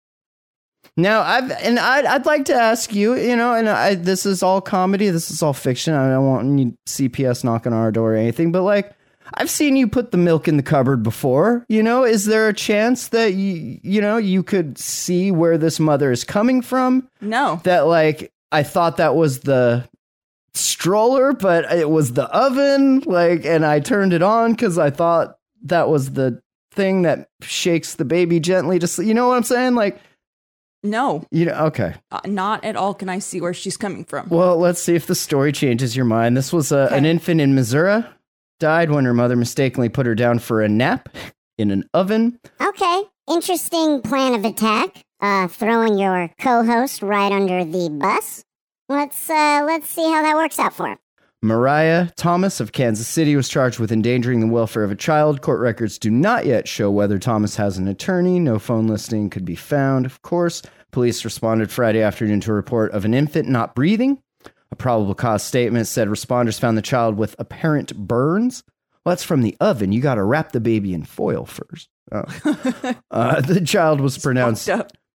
Now, 0.97 1.23
I've 1.23 1.51
and 1.51 1.79
I'd, 1.79 2.05
I'd 2.05 2.27
like 2.27 2.47
to 2.47 2.55
ask 2.55 2.93
you, 2.93 3.15
you 3.15 3.37
know, 3.37 3.55
and 3.55 3.69
I, 3.69 3.95
this 3.95 4.27
is 4.27 4.43
all 4.43 4.61
comedy, 4.61 5.09
this 5.11 5.31
is 5.31 5.43
all 5.43 5.53
fiction. 5.53 5.95
I 5.95 6.11
don't 6.11 6.27
want 6.27 6.49
any 6.49 6.75
CPS 6.87 7.45
knocking 7.45 7.73
on 7.73 7.79
our 7.79 7.93
door 7.93 8.15
or 8.15 8.17
anything, 8.17 8.53
but 8.53 8.63
like, 8.63 8.93
I've 9.35 9.51
seen 9.51 9.77
you 9.77 9.87
put 9.89 10.11
the 10.11 10.17
milk 10.19 10.49
in 10.49 10.57
the 10.57 10.63
cupboard 10.63 11.03
before. 11.03 11.65
You 11.69 11.83
know, 11.83 12.05
is 12.05 12.27
there 12.27 12.49
a 12.49 12.55
chance 12.55 13.09
that 13.09 13.35
you, 13.35 13.79
you 13.83 14.01
know, 14.01 14.17
you 14.17 14.43
could 14.43 14.79
see 14.79 15.31
where 15.31 15.59
this 15.59 15.79
mother 15.81 16.11
is 16.13 16.25
coming 16.25 16.63
from? 16.63 17.09
No. 17.21 17.61
That 17.65 17.87
like 17.87 18.33
I 18.51 18.63
thought 18.63 18.97
that 18.99 19.15
was 19.15 19.41
the 19.41 19.89
stroller, 20.55 21.33
but 21.33 21.71
it 21.73 21.89
was 21.91 22.13
the 22.13 22.25
oven. 22.25 23.01
Like, 23.01 23.45
and 23.45 23.65
I 23.65 23.81
turned 23.81 24.13
it 24.13 24.23
on 24.23 24.53
because 24.53 24.79
I 24.79 24.91
thought 24.91 25.39
that 25.65 25.89
was 25.89 26.13
the 26.13 26.43
thing 26.73 27.03
that 27.03 27.29
shakes 27.43 27.95
the 27.95 28.05
baby 28.05 28.41
gently 28.41 28.79
to 28.79 28.87
sleep. 28.87 29.09
You 29.09 29.15
know 29.15 29.29
what 29.29 29.37
I'm 29.37 29.43
saying? 29.43 29.75
Like, 29.75 30.01
No, 30.83 31.25
you 31.31 31.47
know, 31.47 31.55
okay. 31.67 31.95
uh, 32.11 32.21
not 32.27 32.65
at 32.65 32.77
all. 32.77 32.95
Can 32.95 33.09
I 33.09 33.19
see 33.19 33.41
where 33.41 33.55
she's 33.55 33.77
coming 33.77 34.05
from? 34.05 34.29
Well, 34.29 34.57
let's 34.59 34.83
see 34.83 34.95
if 34.95 35.07
the 35.07 35.15
story 35.15 35.53
changes 35.53 35.95
your 35.97 36.05
mind. 36.07 36.37
This 36.37 36.53
was 36.53 36.73
a, 36.73 36.89
an 36.91 37.05
infant 37.07 37.41
in 37.41 37.55
Missouri 37.55 38.05
died 38.63 38.93
when 38.93 39.05
her 39.05 39.13
mother 39.13 39.35
mistakenly 39.35 39.89
put 39.89 40.07
her 40.07 40.15
down 40.15 40.39
for 40.39 40.63
a 40.63 40.69
nap 40.69 41.09
in 41.59 41.73
an 41.73 41.83
oven. 41.93 42.39
Okay, 42.61 43.03
interesting 43.29 44.01
plan 44.03 44.35
of 44.35 44.45
attack. 44.45 45.05
Uh, 45.21 45.49
throwing 45.49 45.99
your 45.99 46.31
co-host 46.41 47.03
right 47.03 47.33
under 47.33 47.65
the 47.65 47.89
bus. 47.91 48.45
Let's 48.89 49.29
uh, 49.29 49.65
let's 49.67 49.89
see 49.89 50.09
how 50.09 50.23
that 50.23 50.37
works 50.37 50.61
out 50.61 50.75
for 50.75 50.87
him. 50.87 50.99
Mariah 51.43 52.11
Thomas 52.17 52.61
of 52.61 52.71
Kansas 52.71 53.09
City 53.09 53.35
was 53.35 53.49
charged 53.49 53.81
with 53.81 53.91
endangering 53.91 54.39
the 54.39 54.47
welfare 54.47 54.85
of 54.85 54.93
a 54.93 54.97
child. 54.97 55.43
Court 55.43 55.59
records 55.59 55.99
do 55.99 56.09
not 56.11 56.47
yet 56.47 56.69
show 56.69 56.89
whether 56.89 57.19
Thomas 57.19 57.57
has 57.57 57.79
an 57.79 57.89
attorney. 57.89 58.39
No 58.39 58.61
phone 58.61 58.87
listing 58.87 59.29
could 59.29 59.45
be 59.45 59.57
found. 59.57 60.07
Of 60.07 60.23
course, 60.23 60.63
police 60.93 61.25
responded 61.25 61.73
Friday 61.73 62.01
afternoon 62.01 62.41
to 62.43 62.53
a 62.53 62.55
report 62.55 62.93
of 62.93 63.05
an 63.05 63.13
infant 63.13 63.49
not 63.49 63.75
breathing. 63.75 64.19
A 64.73 64.77
probable 64.77 65.15
cause 65.15 65.43
statement 65.43 65.87
said 65.87 66.09
responders 66.09 66.59
found 66.59 66.79
the 66.79 66.83
child 66.83 67.19
with 67.19 67.37
apparent 67.39 67.95
burns. 67.95 68.65
Well, 69.05 69.13
that's 69.13 69.23
from 69.23 69.43
the 69.43 69.55
oven. 69.61 69.93
You 69.93 70.01
got 70.01 70.15
to 70.15 70.25
wrap 70.25 70.53
the 70.53 70.61
baby 70.61 70.95
in 70.95 71.05
foil 71.05 71.45
first. 71.45 71.91
Oh. 72.11 72.25
uh, 73.11 73.41
the 73.43 73.61
child 73.61 74.01
was 74.01 74.17
pronounced 74.17 74.71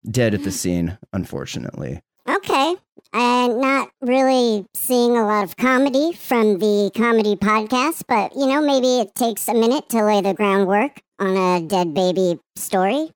dead 0.09 0.33
at 0.35 0.43
the 0.43 0.51
scene, 0.51 0.99
unfortunately. 1.11 2.01
Okay, 2.29 2.75
and 3.13 3.59
not 3.59 3.89
really 4.01 4.65
seeing 4.75 5.17
a 5.17 5.25
lot 5.25 5.43
of 5.43 5.55
comedy 5.57 6.13
from 6.13 6.59
the 6.59 6.91
comedy 6.95 7.35
podcast, 7.35 8.03
but 8.07 8.35
you 8.35 8.45
know 8.45 8.61
maybe 8.61 8.99
it 8.99 9.15
takes 9.15 9.47
a 9.47 9.53
minute 9.53 9.89
to 9.89 10.03
lay 10.03 10.21
the 10.21 10.33
groundwork 10.33 11.01
on 11.17 11.35
a 11.35 11.61
dead 11.65 11.93
baby 11.93 12.39
story. 12.55 13.09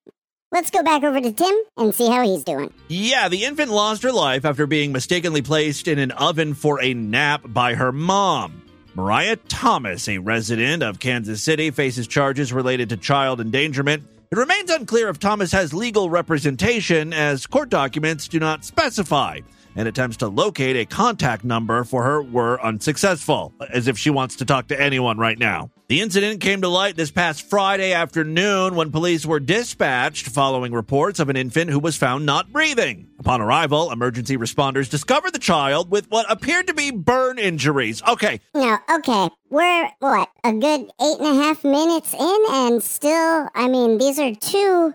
Let's 0.54 0.70
go 0.70 0.84
back 0.84 1.04
over 1.04 1.22
to 1.22 1.32
Tim 1.32 1.54
and 1.78 1.95
see 1.95 2.10
how 2.10 2.24
he's 2.24 2.43
doing. 2.43 2.74
Yeah, 2.89 3.30
the 3.30 3.45
infant 3.45 3.72
lost 3.72 4.04
her 4.04 4.12
life 4.12 4.43
after 4.43 4.68
being 4.68 4.91
mistakenly 4.91 5.41
placed 5.41 5.88
in 5.88 5.97
an 5.97 6.12
oven 6.12 6.56
for 6.56 6.82
a 6.84 6.93
nap 6.93 7.41
by 7.45 7.74
her 7.76 7.93
mom. 7.93 8.62
Mariah 8.93 9.38
Thomas, 9.47 10.10
a 10.10 10.18
resident 10.18 10.84
of 10.84 10.99
Kansas 10.99 11.41
City, 11.41 11.72
faces 11.72 12.06
charges 12.06 12.52
related 12.52 12.89
to 12.89 12.97
child 12.97 13.39
endangerment. 13.39 14.04
It 14.30 14.38
remains 14.38 14.70
unclear 14.70 15.08
if 15.08 15.20
Thomas 15.20 15.54
has 15.54 15.74
legal 15.74 16.10
representation, 16.10 17.14
as 17.14 17.47
court 17.47 17.70
documents 17.70 18.28
do 18.28 18.38
not 18.38 18.66
specify. 18.66 19.39
and 19.78 19.88
attempts 19.88 20.18
to 20.18 20.28
locate 20.28 20.76
a 20.76 20.86
contact 20.86 21.45
number 21.45 21.86
for 21.86 22.04
her 22.04 22.22
were 22.22 22.62
unsuccessful, 22.62 23.54
as 23.70 23.88
if 23.88 23.97
she 23.97 24.10
wants 24.10 24.36
to 24.36 24.43
talk 24.43 24.68
to 24.68 24.78
anyone 24.78 25.18
right 25.18 25.39
now. 25.39 25.70
The 25.92 26.00
incident 26.00 26.39
came 26.39 26.62
to 26.62 26.70
light 26.70 26.96
this 26.96 27.12
past 27.12 27.50
Friday 27.50 27.92
afternoon 27.92 28.76
when 28.76 28.94
police 28.94 29.26
were 29.26 29.42
dispatched 29.42 30.26
following 30.26 30.72
reports 30.72 31.20
of 31.20 31.28
an 31.28 31.36
infant 31.36 31.70
who 31.70 31.80
was 31.80 31.98
found 31.98 32.26
not 32.26 32.50
breathing. 32.50 33.10
Upon 33.20 33.42
arrival, 33.42 33.92
emergency 33.92 34.38
responders 34.38 34.89
discovered 34.89 35.34
the 35.34 35.38
child 35.38 35.92
with 35.92 36.10
what 36.10 36.32
appeared 36.32 36.68
to 36.68 36.74
be 36.74 36.92
burn 36.92 37.38
injuries. 37.38 38.02
Okay, 38.08 38.39
No, 38.56 38.78
okay. 38.89 39.32
We're 39.50 39.92
what 40.00 40.30
a 40.46 40.54
good 40.54 40.89
eight 41.02 41.20
and 41.20 41.28
a 41.28 41.44
half 41.44 41.66
minutes 41.66 42.14
in, 42.14 42.39
and 42.52 42.82
still, 42.82 43.50
I 43.54 43.68
mean, 43.68 43.98
these 43.98 44.18
are 44.18 44.34
two 44.34 44.94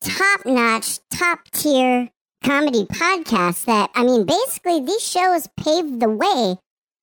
top-notch, 0.00 0.98
top-tier 1.14 2.10
comedy 2.42 2.84
podcasts. 2.86 3.64
That 3.66 3.90
I 3.94 4.02
mean, 4.02 4.26
basically, 4.26 4.80
these 4.80 5.06
shows 5.08 5.46
paved 5.56 6.00
the 6.00 6.10
way 6.10 6.56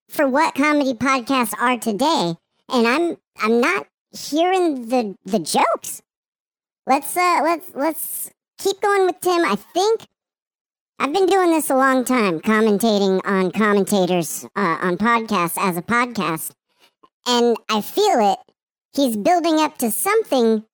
for 0.10 0.28
what 0.28 0.56
comedy 0.56 0.94
podcasts 0.94 1.54
are 1.58 1.78
today. 1.78 2.36
And 2.72 2.88
I'm 2.88 3.18
I'm 3.42 3.62
not 3.62 3.88
hearing 4.12 4.90
the 4.90 5.16
the 5.26 5.40
jokes. 5.40 6.02
Let's 6.86 7.16
uh 7.16 7.40
let's 7.44 7.70
let's 7.76 8.32
keep 8.58 8.82
going 8.82 9.06
with 9.06 9.20
Tim. 9.22 9.46
I 9.46 9.56
think 9.56 10.08
I've 11.00 11.14
been 11.14 11.28
doing 11.28 11.52
this 11.52 11.70
a 11.70 11.76
long 11.76 12.04
time, 12.04 12.42
commentating 12.42 13.22
on 13.26 13.52
commentators 13.52 14.46
uh, 14.56 14.78
on 14.82 14.98
podcasts 14.98 15.58
as 15.58 15.78
a 15.78 15.82
podcast, 15.82 16.52
and 17.26 17.56
I 17.70 17.82
feel 17.82 18.34
it. 18.34 18.40
He's 18.94 19.16
building 19.16 19.60
up 19.60 19.78
to 19.78 19.92
something 19.92 20.66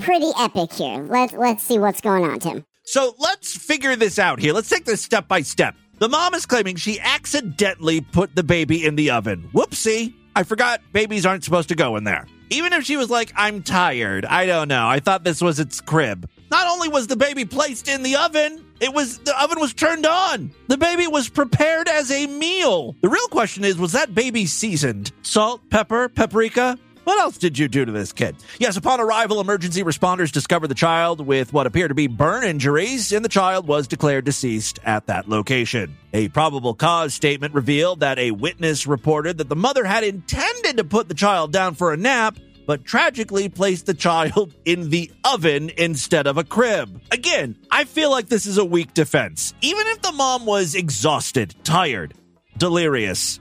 pretty 0.00 0.30
epic 0.38 0.72
here. 0.72 1.04
Let's 1.04 1.34
let's 1.34 1.62
see 1.62 1.78
what's 1.78 2.00
going 2.00 2.24
on, 2.24 2.40
Tim. 2.40 2.64
So 2.84 3.14
let's 3.18 3.56
figure 3.56 3.94
this 3.94 4.18
out 4.18 4.40
here. 4.40 4.52
Let's 4.52 4.68
take 4.68 4.86
this 4.86 5.02
step 5.02 5.28
by 5.28 5.42
step. 5.42 5.76
The 5.98 6.08
mom 6.08 6.34
is 6.34 6.46
claiming 6.46 6.76
she 6.76 6.98
accidentally 6.98 8.00
put 8.00 8.34
the 8.34 8.42
baby 8.42 8.84
in 8.84 8.96
the 8.96 9.10
oven. 9.10 9.50
Whoopsie. 9.52 10.14
I 10.34 10.42
forgot 10.44 10.80
babies 10.92 11.26
aren't 11.26 11.44
supposed 11.44 11.68
to 11.70 11.74
go 11.74 11.96
in 11.96 12.04
there. 12.04 12.26
Even 12.50 12.72
if 12.72 12.84
she 12.84 12.96
was 12.96 13.10
like, 13.10 13.32
I'm 13.36 13.62
tired, 13.62 14.24
I 14.24 14.46
don't 14.46 14.68
know. 14.68 14.88
I 14.88 15.00
thought 15.00 15.22
this 15.22 15.40
was 15.40 15.60
its 15.60 15.80
crib. 15.80 16.28
Not 16.50 16.66
only 16.66 16.88
was 16.88 17.06
the 17.06 17.16
baby 17.16 17.44
placed 17.44 17.88
in 17.88 18.02
the 18.02 18.16
oven, 18.16 18.64
it 18.80 18.92
was 18.92 19.18
the 19.18 19.40
oven 19.40 19.60
was 19.60 19.72
turned 19.72 20.04
on. 20.04 20.50
The 20.66 20.78
baby 20.78 21.06
was 21.06 21.28
prepared 21.28 21.88
as 21.88 22.10
a 22.10 22.26
meal. 22.26 22.96
The 23.02 23.08
real 23.08 23.28
question 23.28 23.64
is, 23.64 23.76
was 23.76 23.92
that 23.92 24.14
baby 24.14 24.46
seasoned? 24.46 25.12
Salt, 25.22 25.60
pepper, 25.70 26.08
paprika? 26.08 26.76
What 27.10 27.18
else 27.18 27.38
did 27.38 27.58
you 27.58 27.66
do 27.66 27.84
to 27.84 27.90
this 27.90 28.12
kid? 28.12 28.36
Yes, 28.60 28.76
upon 28.76 29.00
arrival, 29.00 29.40
emergency 29.40 29.82
responders 29.82 30.30
discovered 30.30 30.68
the 30.68 30.76
child 30.76 31.20
with 31.20 31.52
what 31.52 31.66
appear 31.66 31.88
to 31.88 31.94
be 31.94 32.06
burn 32.06 32.44
injuries, 32.44 33.10
and 33.10 33.24
the 33.24 33.28
child 33.28 33.66
was 33.66 33.88
declared 33.88 34.24
deceased 34.24 34.78
at 34.84 35.06
that 35.06 35.28
location. 35.28 35.96
A 36.12 36.28
probable 36.28 36.72
cause 36.72 37.12
statement 37.12 37.52
revealed 37.52 37.98
that 37.98 38.20
a 38.20 38.30
witness 38.30 38.86
reported 38.86 39.38
that 39.38 39.48
the 39.48 39.56
mother 39.56 39.84
had 39.84 40.04
intended 40.04 40.76
to 40.76 40.84
put 40.84 41.08
the 41.08 41.14
child 41.14 41.52
down 41.52 41.74
for 41.74 41.92
a 41.92 41.96
nap, 41.96 42.38
but 42.64 42.84
tragically 42.84 43.48
placed 43.48 43.86
the 43.86 43.94
child 43.94 44.54
in 44.64 44.90
the 44.90 45.10
oven 45.24 45.72
instead 45.76 46.28
of 46.28 46.38
a 46.38 46.44
crib. 46.44 47.02
Again, 47.10 47.58
I 47.72 47.86
feel 47.86 48.12
like 48.12 48.28
this 48.28 48.46
is 48.46 48.56
a 48.56 48.64
weak 48.64 48.94
defense. 48.94 49.52
Even 49.62 49.88
if 49.88 50.00
the 50.00 50.12
mom 50.12 50.46
was 50.46 50.76
exhausted, 50.76 51.56
tired, 51.64 52.14
delirious, 52.56 53.40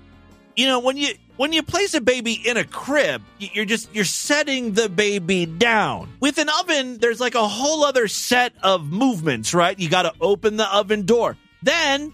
you 0.55 0.65
know, 0.65 0.79
when 0.79 0.97
you 0.97 1.13
when 1.39 1.53
you 1.53 1.63
place 1.63 1.93
a 1.93 2.01
baby 2.01 2.33
in 2.33 2.57
a 2.57 2.65
crib, 2.65 3.21
you're 3.39 3.63
just 3.63 3.95
you're 3.95 4.03
setting 4.03 4.73
the 4.73 4.89
baby 4.89 5.45
down. 5.45 6.09
With 6.19 6.37
an 6.37 6.49
oven, 6.59 6.97
there's 6.97 7.21
like 7.21 7.33
a 7.33 7.47
whole 7.47 7.85
other 7.85 8.09
set 8.09 8.51
of 8.61 8.91
movements, 8.91 9.53
right? 9.53 9.79
You 9.79 9.89
got 9.89 10.01
to 10.01 10.13
open 10.19 10.57
the 10.57 10.67
oven 10.67 11.05
door. 11.05 11.37
Then 11.63 12.11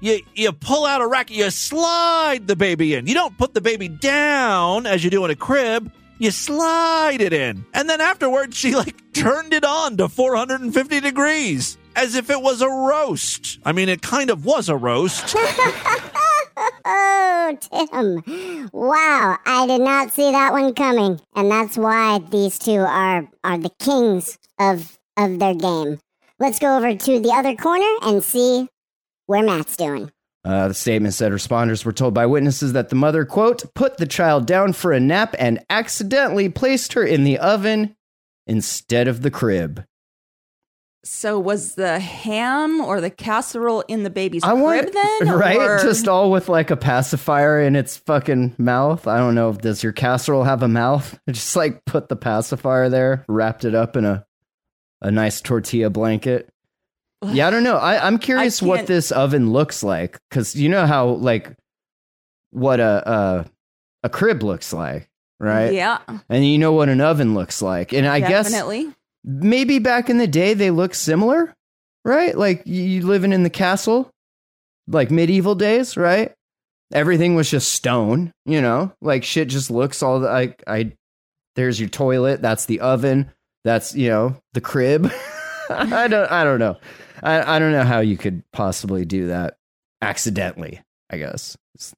you 0.00 0.20
you 0.34 0.52
pull 0.52 0.84
out 0.84 1.00
a 1.00 1.06
racket, 1.06 1.38
you 1.38 1.48
slide 1.48 2.46
the 2.46 2.54
baby 2.54 2.92
in. 2.92 3.06
You 3.06 3.14
don't 3.14 3.38
put 3.38 3.54
the 3.54 3.62
baby 3.62 3.88
down 3.88 4.84
as 4.84 5.02
you 5.02 5.08
do 5.08 5.24
in 5.24 5.30
a 5.30 5.36
crib. 5.36 5.90
You 6.18 6.30
slide 6.30 7.22
it 7.22 7.32
in. 7.32 7.64
And 7.72 7.88
then 7.88 8.02
afterwards 8.02 8.58
she 8.58 8.74
like 8.76 9.10
turned 9.14 9.54
it 9.54 9.64
on 9.64 9.96
to 9.96 10.10
450 10.10 11.00
degrees 11.00 11.78
as 11.94 12.14
if 12.14 12.28
it 12.28 12.42
was 12.42 12.60
a 12.60 12.68
roast. 12.68 13.58
I 13.64 13.72
mean, 13.72 13.88
it 13.88 14.02
kind 14.02 14.28
of 14.28 14.44
was 14.44 14.68
a 14.68 14.76
roast. 14.76 15.34
Oh, 16.88 17.56
Tim. 17.60 18.70
Wow, 18.72 19.38
I 19.46 19.66
did 19.66 19.80
not 19.80 20.10
see 20.10 20.32
that 20.32 20.52
one 20.52 20.74
coming. 20.74 21.20
And 21.34 21.50
that's 21.50 21.76
why 21.76 22.18
these 22.18 22.58
two 22.58 22.80
are 22.80 23.28
are 23.44 23.58
the 23.58 23.70
kings 23.78 24.38
of 24.58 24.98
of 25.16 25.38
their 25.38 25.54
game. 25.54 25.98
Let's 26.38 26.58
go 26.58 26.76
over 26.76 26.94
to 26.94 27.20
the 27.20 27.30
other 27.30 27.54
corner 27.54 27.90
and 28.02 28.22
see 28.22 28.68
where 29.26 29.42
Matt's 29.42 29.76
doing. 29.76 30.10
Uh, 30.44 30.68
the 30.68 30.74
statement 30.74 31.14
said 31.14 31.32
responders 31.32 31.84
were 31.84 31.92
told 31.92 32.14
by 32.14 32.26
witnesses 32.26 32.72
that 32.72 32.88
the 32.88 32.94
mother, 32.94 33.24
quote, 33.24 33.74
put 33.74 33.96
the 33.96 34.06
child 34.06 34.46
down 34.46 34.72
for 34.72 34.92
a 34.92 35.00
nap 35.00 35.34
and 35.38 35.64
accidentally 35.68 36.48
placed 36.48 36.92
her 36.92 37.04
in 37.04 37.24
the 37.24 37.38
oven 37.38 37.96
instead 38.46 39.08
of 39.08 39.22
the 39.22 39.30
crib. 39.30 39.84
So 41.06 41.38
was 41.38 41.76
the 41.76 42.00
ham 42.00 42.80
or 42.80 43.00
the 43.00 43.10
casserole 43.10 43.82
in 43.86 44.02
the 44.02 44.10
baby's 44.10 44.42
I 44.42 44.54
want, 44.54 44.82
crib 44.82 44.94
then? 44.94 45.28
right? 45.38 45.56
or- 45.56 45.78
Just 45.78 46.08
all 46.08 46.30
with 46.32 46.48
like 46.48 46.70
a 46.72 46.76
pacifier 46.76 47.60
in 47.60 47.76
its 47.76 47.96
fucking 47.96 48.56
mouth. 48.58 49.06
I 49.06 49.18
don't 49.18 49.36
know. 49.36 49.52
Does 49.52 49.82
your 49.84 49.92
casserole 49.92 50.42
have 50.42 50.64
a 50.64 50.68
mouth? 50.68 51.16
Just 51.30 51.54
like 51.54 51.84
put 51.84 52.08
the 52.08 52.16
pacifier 52.16 52.88
there, 52.88 53.24
wrapped 53.28 53.64
it 53.64 53.74
up 53.74 53.96
in 53.96 54.04
a 54.04 54.26
a 55.00 55.10
nice 55.12 55.40
tortilla 55.40 55.90
blanket. 55.90 56.48
Yeah, 57.24 57.46
I 57.46 57.50
don't 57.50 57.62
know. 57.64 57.76
I, 57.76 58.04
I'm 58.04 58.18
curious 58.28 58.60
what 58.60 58.86
this 58.86 59.12
oven 59.12 59.52
looks 59.52 59.82
like 59.84 60.18
because 60.28 60.56
you 60.56 60.68
know 60.68 60.86
how 60.86 61.06
like 61.10 61.56
what 62.50 62.80
a, 62.80 63.08
a 63.08 63.46
a 64.02 64.08
crib 64.08 64.42
looks 64.42 64.72
like, 64.72 65.08
right? 65.38 65.72
Yeah. 65.72 65.98
And 66.28 66.44
you 66.44 66.58
know 66.58 66.72
what 66.72 66.88
an 66.88 67.00
oven 67.00 67.34
looks 67.34 67.62
like, 67.62 67.92
and 67.92 68.06
I 68.08 68.18
guess 68.18 68.50
Definitely. 68.50 68.92
Maybe 69.26 69.78
back 69.80 70.08
in 70.08 70.16
the 70.18 70.26
day 70.26 70.54
they 70.54 70.70
look 70.70 70.94
similar, 70.94 71.52
right? 72.04 72.36
Like 72.38 72.62
you 72.64 73.04
living 73.04 73.32
in 73.32 73.42
the 73.42 73.50
castle, 73.50 74.10
like 74.86 75.10
medieval 75.10 75.54
days, 75.54 75.96
right? 75.96 76.32
Everything 76.92 77.34
was 77.34 77.50
just 77.50 77.72
stone, 77.72 78.32
you 78.44 78.62
know, 78.62 78.92
like 79.02 79.24
shit 79.24 79.48
just 79.48 79.70
looks 79.70 80.02
all 80.02 80.20
like 80.20 80.62
I. 80.66 80.92
There's 81.56 81.80
your 81.80 81.88
toilet. 81.88 82.40
That's 82.42 82.66
the 82.66 82.80
oven. 82.80 83.30
That's 83.64 83.94
you 83.94 84.08
know 84.08 84.36
the 84.52 84.60
crib. 84.60 85.10
I 85.70 86.06
don't. 86.06 86.30
I 86.30 86.44
don't 86.44 86.60
know. 86.60 86.76
I, 87.22 87.56
I 87.56 87.58
don't 87.58 87.72
know 87.72 87.82
how 87.82 88.00
you 88.00 88.16
could 88.16 88.44
possibly 88.52 89.04
do 89.04 89.26
that 89.28 89.56
accidentally. 90.00 90.80
I 91.10 91.16
guess 91.18 91.56
It's- 91.74 91.94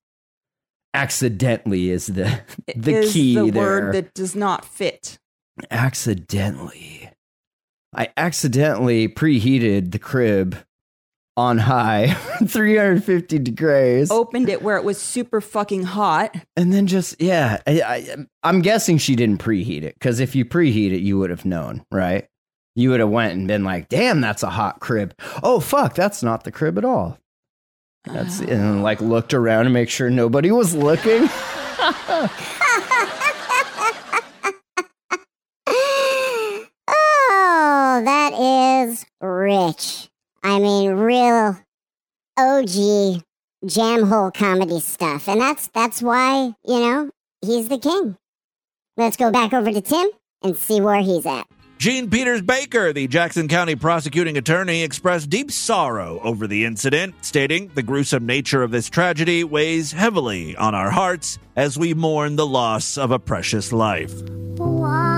accidentally 0.94 1.90
is 1.90 2.06
the 2.06 2.40
the 2.76 2.94
is 3.00 3.12
key 3.12 3.34
the 3.34 3.50
there 3.50 3.62
word 3.62 3.94
that 3.94 4.14
does 4.14 4.34
not 4.34 4.64
fit. 4.64 5.18
accidentally. 5.70 6.97
I 7.94 8.08
accidentally 8.16 9.08
preheated 9.08 9.92
the 9.92 9.98
crib 9.98 10.56
on 11.36 11.58
high, 11.58 12.14
350 12.46 13.38
degrees, 13.38 14.10
Opened 14.10 14.48
it 14.48 14.60
where 14.60 14.76
it 14.76 14.84
was 14.84 15.00
super 15.00 15.40
fucking 15.40 15.84
hot. 15.84 16.34
and 16.56 16.72
then 16.72 16.86
just 16.86 17.20
yeah. 17.20 17.60
I, 17.66 17.80
I, 17.80 18.16
I'm 18.42 18.60
guessing 18.60 18.98
she 18.98 19.14
didn't 19.16 19.38
preheat 19.42 19.82
it 19.84 19.94
because 19.94 20.20
if 20.20 20.34
you 20.34 20.44
preheat 20.44 20.92
it, 20.92 21.00
you 21.00 21.18
would 21.18 21.30
have 21.30 21.44
known, 21.44 21.84
right? 21.92 22.26
You 22.74 22.90
would 22.90 23.00
have 23.00 23.08
went 23.08 23.34
and 23.34 23.48
been 23.48 23.64
like, 23.64 23.88
"Damn, 23.88 24.20
that's 24.20 24.42
a 24.42 24.50
hot 24.50 24.80
crib." 24.80 25.14
Oh 25.42 25.60
fuck, 25.60 25.94
that's 25.94 26.22
not 26.22 26.44
the 26.44 26.52
crib 26.52 26.76
at 26.78 26.84
all. 26.84 27.18
That's 28.04 28.40
and 28.40 28.82
like 28.82 29.00
looked 29.00 29.32
around 29.34 29.64
to 29.64 29.70
make 29.70 29.90
sure 29.90 30.10
nobody 30.10 30.50
was 30.50 30.74
looking. 30.74 31.28
Oh, 36.90 38.02
that 38.04 38.32
is 38.34 39.04
rich. 39.48 40.08
I 40.42 40.58
mean, 40.58 40.92
real 40.92 41.58
OG 42.36 43.22
jam 43.66 44.02
hole 44.04 44.30
comedy 44.30 44.80
stuff. 44.80 45.28
And 45.28 45.40
that's 45.40 45.68
that's 45.68 46.02
why, 46.02 46.54
you 46.64 46.80
know, 46.80 47.10
he's 47.40 47.68
the 47.68 47.78
king. 47.78 48.16
Let's 48.96 49.16
go 49.16 49.30
back 49.30 49.52
over 49.52 49.72
to 49.72 49.80
Tim 49.80 50.08
and 50.42 50.56
see 50.56 50.80
where 50.80 51.00
he's 51.00 51.24
at. 51.26 51.46
Jean 51.78 52.10
Peters 52.10 52.42
Baker, 52.42 52.92
the 52.92 53.06
Jackson 53.06 53.46
County 53.46 53.76
prosecuting 53.76 54.36
attorney, 54.36 54.82
expressed 54.82 55.30
deep 55.30 55.52
sorrow 55.52 56.18
over 56.24 56.48
the 56.48 56.64
incident, 56.64 57.14
stating 57.24 57.70
the 57.74 57.84
gruesome 57.84 58.26
nature 58.26 58.64
of 58.64 58.72
this 58.72 58.90
tragedy 58.90 59.44
weighs 59.44 59.92
heavily 59.92 60.56
on 60.56 60.74
our 60.74 60.90
hearts 60.90 61.38
as 61.54 61.78
we 61.78 61.94
mourn 61.94 62.34
the 62.34 62.46
loss 62.46 62.98
of 62.98 63.12
a 63.12 63.18
precious 63.20 63.72
life. 63.72 64.12
Why 64.56 65.17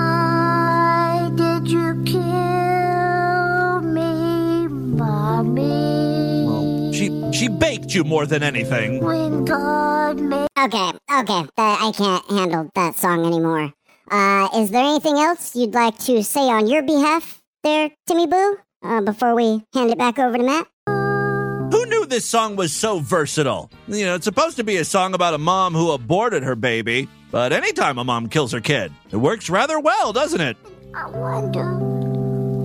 mommy? 5.43 6.93
She 6.93 7.11
she 7.33 7.49
baked 7.49 7.95
you 7.95 8.05
more 8.05 8.27
than 8.27 8.43
anything. 8.43 9.03
When 9.03 9.45
God 9.45 10.21
made 10.21 10.49
Okay, 10.59 10.93
okay, 11.11 11.47
that, 11.57 11.81
I 11.81 11.93
can't 11.93 12.31
handle 12.31 12.69
that 12.75 12.95
song 12.95 13.25
anymore. 13.25 13.73
Uh, 14.11 14.49
is 14.57 14.71
there 14.71 14.85
anything 14.85 15.17
else 15.17 15.57
you'd 15.57 15.73
like 15.73 15.99
to 16.01 16.23
say 16.23 16.51
on 16.51 16.67
your 16.67 16.83
behalf 16.83 17.41
there, 17.63 17.91
Timmy 18.07 18.27
Boo, 18.27 18.59
uh, 18.85 19.01
before 19.01 19.35
we 19.35 19.65
hand 19.73 19.91
it 19.91 19.97
back 19.97 20.19
over 20.19 20.37
to 20.37 20.43
Matt? 20.43 20.67
Who 20.87 21.87
knew 21.87 22.05
this 22.05 22.29
song 22.29 22.57
was 22.57 22.75
so 22.75 22.99
versatile. 22.99 23.71
You 23.89 24.05
know, 24.05 24.17
it's 24.17 24.25
supposed 24.25 24.57
to 24.57 24.65
be 24.65 24.77
a 24.77 24.85
song 24.85 25.15
about 25.15 25.33
a 25.33 25.39
mom 25.39 25.73
who 25.73 25.93
aborted 25.93 26.43
her 26.43 26.57
baby, 26.57 27.09
but 27.31 27.53
anytime 27.53 27.97
a 27.97 28.05
mom 28.05 28.29
kills 28.29 28.53
her 28.53 28.61
kid, 28.61 28.93
it 29.11 29.17
works 29.17 29.49
rather 29.49 29.81
well, 29.81 30.13
doesn't 30.13 30.41
it? 30.41 30.59
I 30.95 31.09
wonder 31.09 31.90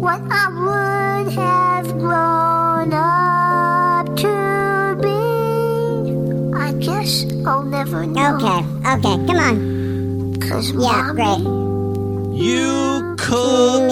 what 0.06 0.22
I 0.30 0.48
would 0.54 1.34
have 1.34 1.88
grown 1.98 2.94
up 2.94 4.06
to 4.18 4.96
be. 5.02 6.56
I 6.56 6.74
guess 6.74 7.26
I'll 7.44 7.64
never 7.64 8.06
know. 8.06 8.36
Okay, 8.36 8.60
okay, 8.88 9.16
come 9.26 9.38
on. 9.38 10.36
Cause 10.40 10.70
Yeah, 10.74 11.12
great. 11.12 11.40
You 12.40 13.16
cooked 13.18 13.92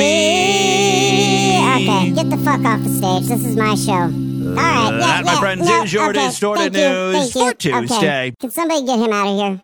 me. 0.00 1.60
Okay, 1.76 2.10
get 2.10 2.28
the 2.28 2.38
fuck 2.38 2.64
off 2.64 2.82
the 2.82 2.88
stage. 2.88 3.28
This 3.28 3.44
is 3.44 3.54
my 3.54 3.76
show. 3.76 3.92
Uh, 3.92 4.02
All 4.02 4.54
right, 4.56 4.90
yeah, 4.90 4.98
that, 4.98 5.24
my 5.24 5.36
friends, 5.38 5.68
yeah, 5.68 5.84
is 5.84 5.92
your 5.92 6.10
okay, 6.10 6.26
distorted 6.26 6.72
thank 6.72 6.76
you, 6.76 6.88
news 6.90 7.32
thank 7.32 7.34
you. 7.36 7.50
for 7.52 7.54
Tuesday. 7.86 7.96
Okay. 7.96 8.32
Can 8.40 8.50
somebody 8.50 8.84
get 8.84 8.98
him 8.98 9.12
out 9.12 9.28
of 9.28 9.36
here? 9.38 9.62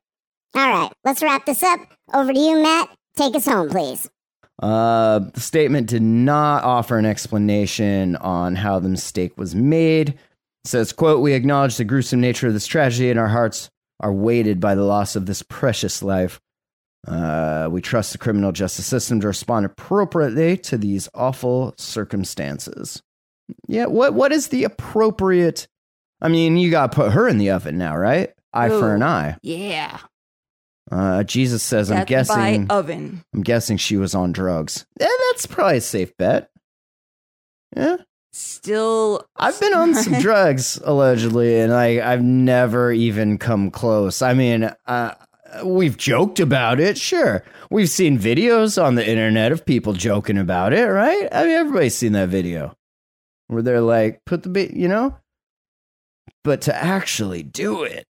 All 0.55 0.71
right, 0.71 0.93
let's 1.05 1.25
wrap 1.25 1.45
this 1.45 1.65
up. 1.65 1.81
Over 2.15 2.33
to 2.33 2.39
you, 2.39 2.63
Matt. 2.63 2.89
Take 3.17 3.35
us 3.35 3.47
home, 3.47 3.69
please. 3.69 4.09
Uh, 4.61 5.21
the 5.21 5.41
statement 5.41 5.87
did 5.87 6.03
not 6.03 6.65
offer 6.65 6.99
an 6.99 7.07
explanation 7.07 8.17
on 8.17 8.57
how 8.57 8.79
the 8.79 8.89
mistake 8.89 9.39
was 9.39 9.55
made. 9.55 10.11
It 10.11 10.17
says, 10.65 10.93
quote, 10.93 11.21
we 11.21 11.35
acknowledge 11.35 11.77
the 11.77 11.85
gruesome 11.85 12.21
nature 12.21 12.49
of 12.49 12.55
this 12.55 12.67
tragedy 12.67 13.11
and 13.11 13.19
our 13.19 13.29
hearts 13.29 13.71
are 14.01 14.13
weighted 14.13 14.61
by 14.61 14.75
the 14.75 14.85
loss 14.85 15.17
of 15.17 15.27
this 15.27 15.43
precious 15.43 16.03
life. 16.03 16.41
Uh, 17.07 17.69
we 17.71 17.81
trust 17.81 18.13
the 18.13 18.19
criminal 18.19 18.53
justice 18.53 18.87
system 18.87 19.21
to 19.21 19.29
respond 19.29 19.65
appropriately 19.65 20.57
to 20.57 20.77
these 20.77 21.09
awful 21.15 21.75
circumstances. 21.79 23.03
Yeah, 23.67 23.87
what 23.87 24.15
what 24.15 24.33
is 24.33 24.49
the 24.49 24.65
appropriate? 24.65 25.69
I 26.21 26.29
mean, 26.29 26.57
you 26.57 26.71
got 26.71 26.93
to 26.93 26.97
put 26.97 27.13
her 27.13 27.29
in 27.29 27.39
the 27.39 27.51
oven 27.51 27.79
now, 27.79 27.97
right? 27.97 28.31
Eye 28.53 28.69
for 28.69 28.95
an 28.95 29.03
eye. 29.03 29.37
Yeah. 29.43 29.99
Uh, 30.91 31.23
Jesus 31.23 31.63
says, 31.63 31.91
"I'm 31.91 31.99
Death 31.99 32.07
guessing." 32.07 32.67
by 32.67 32.75
oven. 32.75 33.23
I'm 33.35 33.43
guessing 33.43 33.77
she 33.77 33.97
was 33.97 34.15
on 34.15 34.33
drugs. 34.33 34.87
Yeah, 35.01 35.09
that's 35.31 35.47
probably 35.47 35.79
a 35.79 35.83
safe 35.83 36.17
bet. 36.17 36.51
Yeah. 37.77 37.97
Still, 38.33 39.27
I've 39.37 39.59
been 39.59 39.75
on 39.75 39.95
some 39.95 40.13
drugs 40.21 40.79
allegedly, 40.85 41.61
and 41.61 41.73
I 41.73 42.01
I've 42.13 42.23
never 42.23 42.93
even 42.93 43.39
come 43.39 43.71
close. 43.71 44.23
I 44.23 44.35
mean, 44.35 44.71
uh, 44.87 45.15
we've 45.65 45.97
joked 45.97 46.41
about 46.41 46.79
it, 46.81 46.99
sure. 46.99 47.43
We've 47.71 47.89
seen 47.89 48.19
videos 48.19 48.83
on 48.83 48.95
the 48.95 49.09
internet 49.09 49.53
of 49.53 49.67
people 49.67 49.93
joking 49.93 50.39
about 50.39 50.73
it, 50.73 50.85
right? 50.87 51.29
I 51.33 51.45
mean, 51.45 51.53
everybody's 51.53 51.97
seen 51.97 52.13
that 52.13 52.29
video 52.29 52.77
where 53.49 53.63
they're 53.63 53.81
like, 53.81 54.25
"Put 54.25 54.43
the 54.43 54.51
bit," 54.51 54.73
you 54.73 54.89
know. 54.89 55.17
But 56.45 56.61
to 56.63 56.75
actually 56.75 57.43
do 57.43 57.83
it, 57.83 58.07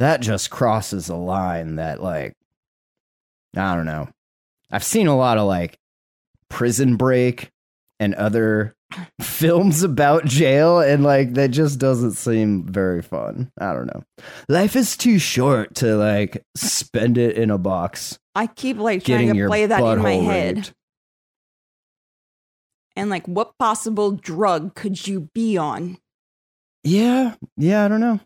that 0.00 0.20
just 0.20 0.50
crosses 0.50 1.08
a 1.08 1.14
line 1.14 1.76
that, 1.76 2.02
like, 2.02 2.34
I 3.56 3.74
don't 3.76 3.86
know. 3.86 4.08
I've 4.70 4.84
seen 4.84 5.06
a 5.06 5.16
lot 5.16 5.38
of 5.38 5.46
like 5.46 5.78
Prison 6.48 6.96
Break 6.96 7.50
and 7.98 8.14
other 8.14 8.74
films 9.20 9.82
about 9.82 10.24
jail 10.24 10.80
and 10.80 11.02
like 11.02 11.34
that 11.34 11.50
just 11.50 11.78
doesn't 11.78 12.12
seem 12.12 12.66
very 12.66 13.02
fun. 13.02 13.50
I 13.58 13.72
don't 13.72 13.86
know. 13.86 14.02
Life 14.48 14.76
is 14.76 14.96
too 14.96 15.18
short 15.18 15.74
to 15.76 15.96
like 15.96 16.44
spend 16.56 17.18
it 17.18 17.36
in 17.36 17.50
a 17.50 17.58
box. 17.58 18.18
I 18.34 18.46
keep 18.46 18.78
like 18.78 19.04
trying 19.04 19.34
to 19.34 19.46
play 19.46 19.66
that 19.66 19.82
in 19.82 20.02
my 20.02 20.14
head. 20.14 20.56
raped. 20.56 20.72
And 22.96 23.08
like, 23.08 23.26
what 23.26 23.56
possible 23.58 24.12
drug 24.12 24.74
could 24.74 25.06
you 25.06 25.28
be 25.32 25.56
on? 25.56 25.98
Yeah, 26.82 27.34
yeah, 27.56 27.84
I 27.84 27.88
don't 27.88 28.00
know. 28.00 28.20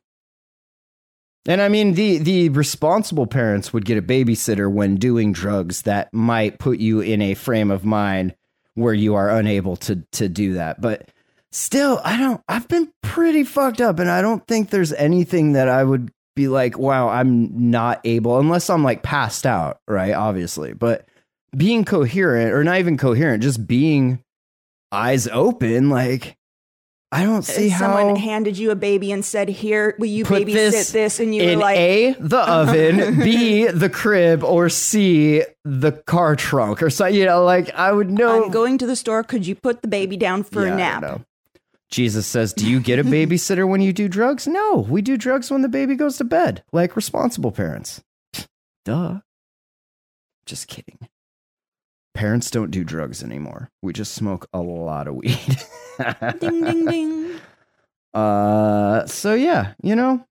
And 1.47 1.61
I 1.61 1.69
mean 1.69 1.95
the 1.95 2.19
the 2.19 2.49
responsible 2.51 3.27
parents 3.27 3.73
would 3.73 3.85
get 3.85 3.99
a 3.99 4.03
babysitter 4.03 4.71
when 4.71 4.97
doing 4.97 5.33
drugs 5.33 5.83
that 5.83 6.13
might 6.13 6.59
put 6.59 6.79
you 6.79 7.01
in 7.01 7.21
a 7.21 7.35
frame 7.35 7.71
of 7.71 7.85
mind 7.85 8.35
where 8.75 8.95
you 8.95 9.15
are 9.15 9.31
unable 9.31 9.77
to 9.77 9.97
to 10.13 10.29
do 10.29 10.55
that. 10.55 10.81
But 10.81 11.11
still, 11.53 12.01
I 12.03 12.17
don't 12.17 12.41
I've 12.49 12.69
been 12.69 12.91
pretty 13.03 13.45
fucked 13.45 13.81
up 13.81 13.99
and 13.99 14.11
I 14.11 14.23
don't 14.23 14.47
think 14.47 14.71
there's 14.71 14.93
anything 14.95 15.53
that 15.53 15.69
I 15.69 15.85
would 15.85 16.11
be 16.35 16.49
like, 16.49 16.79
wow, 16.79 17.09
I'm 17.09 17.71
not 17.71 18.01
able 18.05 18.39
unless 18.39 18.71
I'm 18.71 18.83
like 18.83 19.03
passed 19.03 19.47
out, 19.47 19.79
right? 19.87 20.15
Obviously. 20.15 20.73
But 20.73 21.07
being 21.57 21.85
coherent 21.85 22.53
or 22.53 22.65
not 22.65 22.79
even 22.79 22.97
coherent, 22.97 23.43
just 23.43 23.67
being 23.67 24.23
eyes 24.91 25.29
open, 25.29 25.91
like 25.91 26.37
I 27.15 27.23
don't 27.23 27.39
uh, 27.39 27.43
see 27.43 27.67
If 27.69 27.75
how 27.75 27.95
someone 27.95 28.17
handed 28.17 28.59
you 28.59 28.73
a 28.73 28.75
baby 28.75 29.13
and 29.13 29.25
said, 29.25 29.49
"Here, 29.49 29.95
will 30.01 30.07
you 30.07 30.25
babysit 30.25 30.53
this, 30.53 30.91
this?" 30.91 31.21
and 31.21 31.33
you 31.33 31.43
in 31.43 31.59
were 31.59 31.65
like, 31.65 31.79
A, 31.79 32.13
the 32.19 32.39
oven, 32.51 33.21
B, 33.21 33.67
the 33.69 33.89
crib, 33.89 34.43
or 34.43 34.69
C, 34.69 35.45
the 35.65 35.93
car 35.93 36.35
trunk, 36.35 36.83
or 36.83 36.91
so 36.91 37.07
you 37.07 37.25
know, 37.25 37.45
like 37.45 37.73
I 37.75 37.93
would 37.93 38.11
know. 38.11 38.45
"I'm 38.45 38.51
going 38.51 38.79
to 38.79 38.87
the 38.87 38.97
store. 38.97 39.23
Could 39.23 39.47
you 39.47 39.55
put 39.55 39.81
the 39.81 39.89
baby 39.89 40.17
down 40.17 40.43
for 40.43 40.67
Yeah, 40.67 40.75
a 40.75 40.77
nap?" 40.77 41.03
know. 41.03 41.21
Jesus 41.91 42.27
says, 42.27 42.53
Do 42.53 42.69
you 42.69 42.81
get 42.81 42.99
a 42.99 43.05
babysitter 43.05 43.69
when 43.69 43.81
you 43.81 43.93
do 43.93 44.09
drugs? 44.09 44.49
No, 44.49 44.85
we 44.89 45.01
do 45.01 45.17
drugs 45.17 45.49
when 45.53 45.63
the 45.63 45.69
baby 45.69 45.95
goes 45.95 46.17
to 46.17 46.25
bed, 46.25 46.65
like 46.73 46.97
responsible 46.97 47.53
parents. 47.53 48.03
Duh. 48.85 49.21
Just 50.45 50.67
kidding. 50.67 50.99
Parents 52.15 52.51
don't 52.51 52.71
do 52.71 52.85
drugs 52.85 53.23
anymore. 53.23 53.71
We 53.83 53.93
just 53.93 54.15
smoke 54.15 54.49
a 54.53 54.61
lot 54.61 55.09
of 55.09 55.17
weed. 55.17 55.37
ding 56.41 56.65
ding 56.65 56.85
ding. 56.87 57.41
Uh, 58.15 59.05
so 59.07 59.35
yeah, 59.35 59.73
you 59.83 59.97
know, 59.97 60.25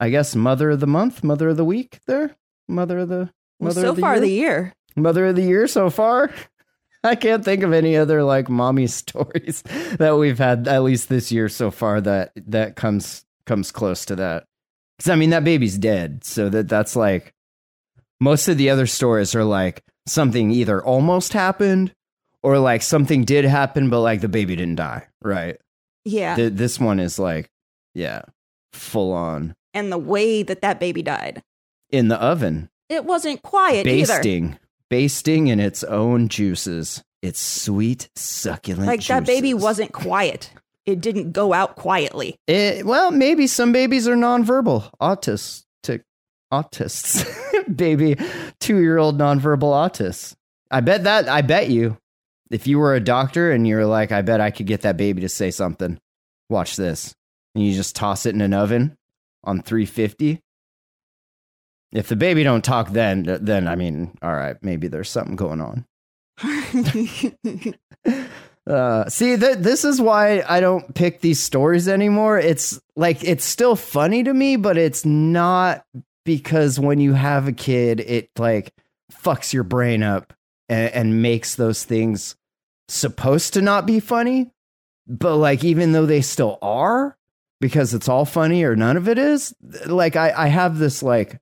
I 0.00 0.10
guess 0.10 0.34
mother 0.34 0.70
of 0.70 0.80
the 0.80 0.88
month, 0.88 1.22
mother 1.22 1.48
of 1.50 1.56
the 1.56 1.64
week 1.64 2.00
there, 2.08 2.34
mother 2.66 2.98
of 2.98 3.08
the 3.08 3.30
Well, 3.60 3.72
so 3.72 3.90
of 3.90 3.94
the 3.94 4.00
far 4.02 4.14
year? 4.14 4.20
the 4.20 4.28
year. 4.28 4.74
mother 4.96 5.26
of 5.26 5.36
the 5.36 5.42
year 5.44 5.68
so 5.68 5.88
far. 5.88 6.32
I 7.04 7.14
can't 7.14 7.44
think 7.44 7.62
of 7.62 7.72
any 7.72 7.96
other 7.96 8.24
like 8.24 8.48
mommy 8.48 8.88
stories 8.88 9.62
that 9.98 10.16
we've 10.18 10.38
had 10.38 10.66
at 10.66 10.82
least 10.82 11.08
this 11.08 11.30
year 11.30 11.48
so 11.48 11.70
far 11.70 12.00
that 12.00 12.32
that 12.48 12.74
comes 12.74 13.24
comes 13.46 13.70
close 13.70 14.04
to 14.06 14.16
that. 14.16 14.44
Cuz 14.98 15.08
I 15.08 15.14
mean 15.14 15.30
that 15.30 15.44
baby's 15.44 15.78
dead, 15.78 16.24
so 16.24 16.48
that 16.48 16.68
that's 16.68 16.96
like 16.96 17.32
most 18.20 18.48
of 18.48 18.58
the 18.58 18.68
other 18.70 18.86
stories 18.88 19.36
are 19.36 19.44
like 19.44 19.84
something 20.08 20.50
either 20.50 20.82
almost 20.82 21.32
happened 21.32 21.92
or 22.42 22.58
like 22.58 22.82
something 22.82 23.24
did 23.24 23.44
happen 23.44 23.90
but 23.90 24.00
like 24.00 24.20
the 24.20 24.28
baby 24.28 24.56
didn't 24.56 24.76
die, 24.76 25.06
right? 25.22 25.58
Yeah. 26.04 26.36
Th- 26.36 26.52
this 26.52 26.80
one 26.80 27.00
is 27.00 27.18
like 27.18 27.50
yeah, 27.94 28.22
full 28.72 29.12
on 29.12 29.54
and 29.74 29.92
the 29.92 29.98
way 29.98 30.42
that 30.42 30.62
that 30.62 30.80
baby 30.80 31.02
died, 31.02 31.42
in 31.90 32.08
the 32.08 32.20
oven. 32.20 32.68
it 32.88 33.04
wasn't 33.04 33.42
quiet 33.42 33.86
either. 33.86 34.14
basting, 34.14 34.58
basting 34.88 35.48
in 35.48 35.60
its 35.60 35.84
own 35.84 36.28
juices. 36.28 37.02
Its 37.20 37.40
sweet, 37.40 38.08
succulent. 38.14 38.86
Like 38.86 39.04
that 39.06 39.26
baby 39.26 39.52
wasn't 39.52 39.92
quiet. 39.92 40.52
It 40.86 41.00
didn't 41.00 41.32
go 41.32 41.52
out 41.52 41.74
quietly. 41.74 42.36
It, 42.46 42.86
well, 42.86 43.10
maybe 43.10 43.48
some 43.48 43.72
babies 43.72 44.06
are 44.06 44.14
nonverbal, 44.14 44.88
autistic, 45.02 46.04
autists. 46.52 47.26
baby, 47.76 48.16
two-year-old 48.60 49.18
nonverbal 49.18 49.72
autists. 49.72 50.34
I 50.70 50.80
bet 50.80 51.04
that. 51.04 51.28
I 51.28 51.42
bet 51.42 51.70
you, 51.70 51.96
if 52.50 52.66
you 52.66 52.78
were 52.78 52.94
a 52.94 53.00
doctor 53.00 53.50
and 53.52 53.66
you're 53.66 53.86
like, 53.86 54.12
I 54.12 54.22
bet 54.22 54.40
I 54.40 54.50
could 54.50 54.66
get 54.66 54.82
that 54.82 54.96
baby 54.96 55.22
to 55.22 55.28
say 55.28 55.50
something. 55.50 55.98
Watch 56.48 56.76
this, 56.76 57.14
and 57.54 57.64
you 57.64 57.74
just 57.74 57.96
toss 57.96 58.26
it 58.26 58.34
in 58.34 58.40
an 58.40 58.54
oven 58.54 58.96
on 59.44 59.62
350. 59.62 60.40
If 61.92 62.08
the 62.08 62.16
baby 62.16 62.42
don't 62.42 62.64
talk, 62.64 62.90
then 62.90 63.38
then 63.40 63.66
I 63.68 63.76
mean, 63.76 64.16
all 64.22 64.34
right, 64.34 64.56
maybe 64.62 64.88
there's 64.88 65.10
something 65.10 65.36
going 65.36 65.60
on. 65.60 65.84
Uh, 68.68 69.08
see 69.08 69.34
that 69.34 69.62
this 69.62 69.82
is 69.82 69.98
why 69.98 70.42
I 70.46 70.60
don't 70.60 70.94
pick 70.94 71.22
these 71.22 71.40
stories 71.40 71.88
anymore. 71.88 72.38
It's 72.38 72.78
like 72.96 73.24
it's 73.24 73.46
still 73.46 73.76
funny 73.76 74.22
to 74.24 74.34
me, 74.34 74.56
but 74.56 74.76
it's 74.76 75.06
not 75.06 75.86
because 76.28 76.78
when 76.78 77.00
you 77.00 77.14
have 77.14 77.48
a 77.48 77.52
kid, 77.52 78.00
it 78.00 78.28
like 78.36 78.74
fucks 79.10 79.54
your 79.54 79.62
brain 79.64 80.02
up 80.02 80.34
and, 80.68 80.92
and 80.92 81.22
makes 81.22 81.54
those 81.54 81.84
things 81.84 82.36
supposed 82.86 83.54
to 83.54 83.62
not 83.62 83.86
be 83.86 83.98
funny. 83.98 84.50
But 85.06 85.36
like, 85.36 85.64
even 85.64 85.92
though 85.92 86.04
they 86.04 86.20
still 86.20 86.58
are, 86.60 87.16
because 87.62 87.94
it's 87.94 88.10
all 88.10 88.26
funny 88.26 88.62
or 88.62 88.76
none 88.76 88.98
of 88.98 89.08
it 89.08 89.16
is, 89.16 89.54
like 89.86 90.16
I, 90.16 90.34
I 90.36 90.46
have 90.48 90.76
this 90.76 91.02
like 91.02 91.40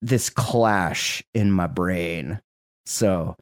this 0.00 0.30
clash 0.30 1.22
in 1.34 1.52
my 1.52 1.66
brain. 1.66 2.40
So 2.86 3.36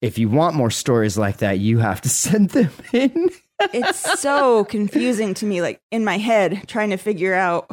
if 0.00 0.16
you 0.16 0.28
want 0.28 0.54
more 0.54 0.70
stories 0.70 1.18
like 1.18 1.38
that, 1.38 1.58
you 1.58 1.78
have 1.78 2.00
to 2.02 2.08
send 2.08 2.50
them 2.50 2.70
in. 2.92 3.30
it's 3.74 4.20
so 4.20 4.64
confusing 4.64 5.34
to 5.34 5.44
me, 5.44 5.60
like 5.60 5.80
in 5.90 6.04
my 6.04 6.18
head, 6.18 6.68
trying 6.68 6.90
to 6.90 6.96
figure 6.96 7.34
out 7.34 7.68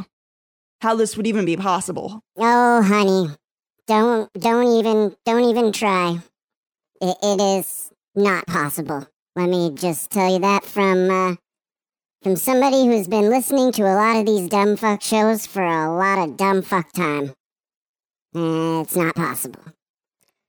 how 0.81 0.95
this 0.95 1.17
would 1.17 1.27
even 1.27 1.45
be 1.45 1.57
possible. 1.57 2.21
Oh, 2.37 2.81
honey, 2.81 3.35
don't 3.87 4.31
don't 4.33 4.71
even 4.79 5.15
don't 5.25 5.43
even 5.43 5.71
try. 5.71 6.19
It, 7.01 7.17
it 7.21 7.41
is 7.41 7.91
not 8.15 8.45
possible. 8.47 9.07
Let 9.35 9.49
me 9.49 9.71
just 9.73 10.09
tell 10.11 10.31
you 10.33 10.39
that 10.39 10.63
from 10.65 11.09
uh, 11.09 11.35
from 12.21 12.35
somebody 12.35 12.85
who's 12.85 13.07
been 13.07 13.29
listening 13.29 13.71
to 13.73 13.83
a 13.83 13.95
lot 13.95 14.17
of 14.17 14.25
these 14.25 14.49
dumb 14.49 14.75
fuck 14.75 15.01
shows 15.01 15.45
for 15.45 15.63
a 15.63 15.93
lot 15.95 16.19
of 16.19 16.37
dumb 16.37 16.61
fuck 16.61 16.91
time. 16.91 17.33
Eh, 18.35 18.81
It's 18.81 18.95
not 18.95 19.15
possible. 19.15 19.63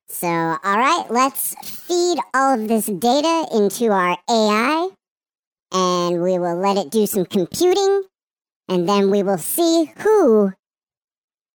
So, 0.08 0.26
alright, 0.26 1.10
let's 1.10 1.54
feed 1.86 2.18
all 2.34 2.54
of 2.60 2.66
this 2.66 2.86
data 2.86 3.46
into 3.54 3.92
our 3.92 4.18
AI 4.28 4.88
and 5.72 6.20
we 6.20 6.36
will 6.38 6.56
let 6.56 6.76
it 6.76 6.90
do 6.90 7.06
some 7.06 7.24
computing 7.24 8.02
and 8.70 8.88
then 8.88 9.10
we 9.10 9.22
will 9.24 9.36
see 9.36 9.92
who 9.98 10.52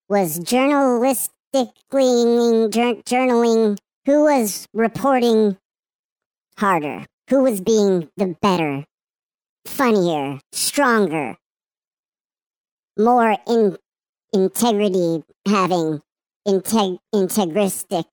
was 0.10 0.38
journalistically 0.40 1.32
jour- 2.72 3.02
journaling, 3.08 3.78
who 4.06 4.24
was 4.26 4.68
reporting 4.74 5.58
harder, 6.58 7.06
who 7.30 7.42
was 7.42 7.62
being 7.62 8.10
the 8.18 8.36
better, 8.42 8.86
funnier, 9.66 10.40
stronger, 10.52 11.38
more 12.98 13.38
in 13.48 13.78
integrity 14.34 15.24
having, 15.48 16.02
integ- 16.46 17.00
integristic, 17.14 18.06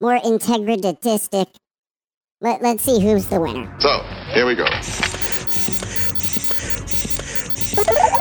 more 0.00 0.18
integritistic. 0.20 1.48
Let, 2.40 2.62
let's 2.62 2.84
see 2.84 3.00
who's 3.00 3.26
the 3.26 3.40
winner. 3.40 3.74
So, 3.80 4.00
here 4.32 4.46
we 4.46 4.54
go. 4.54 4.66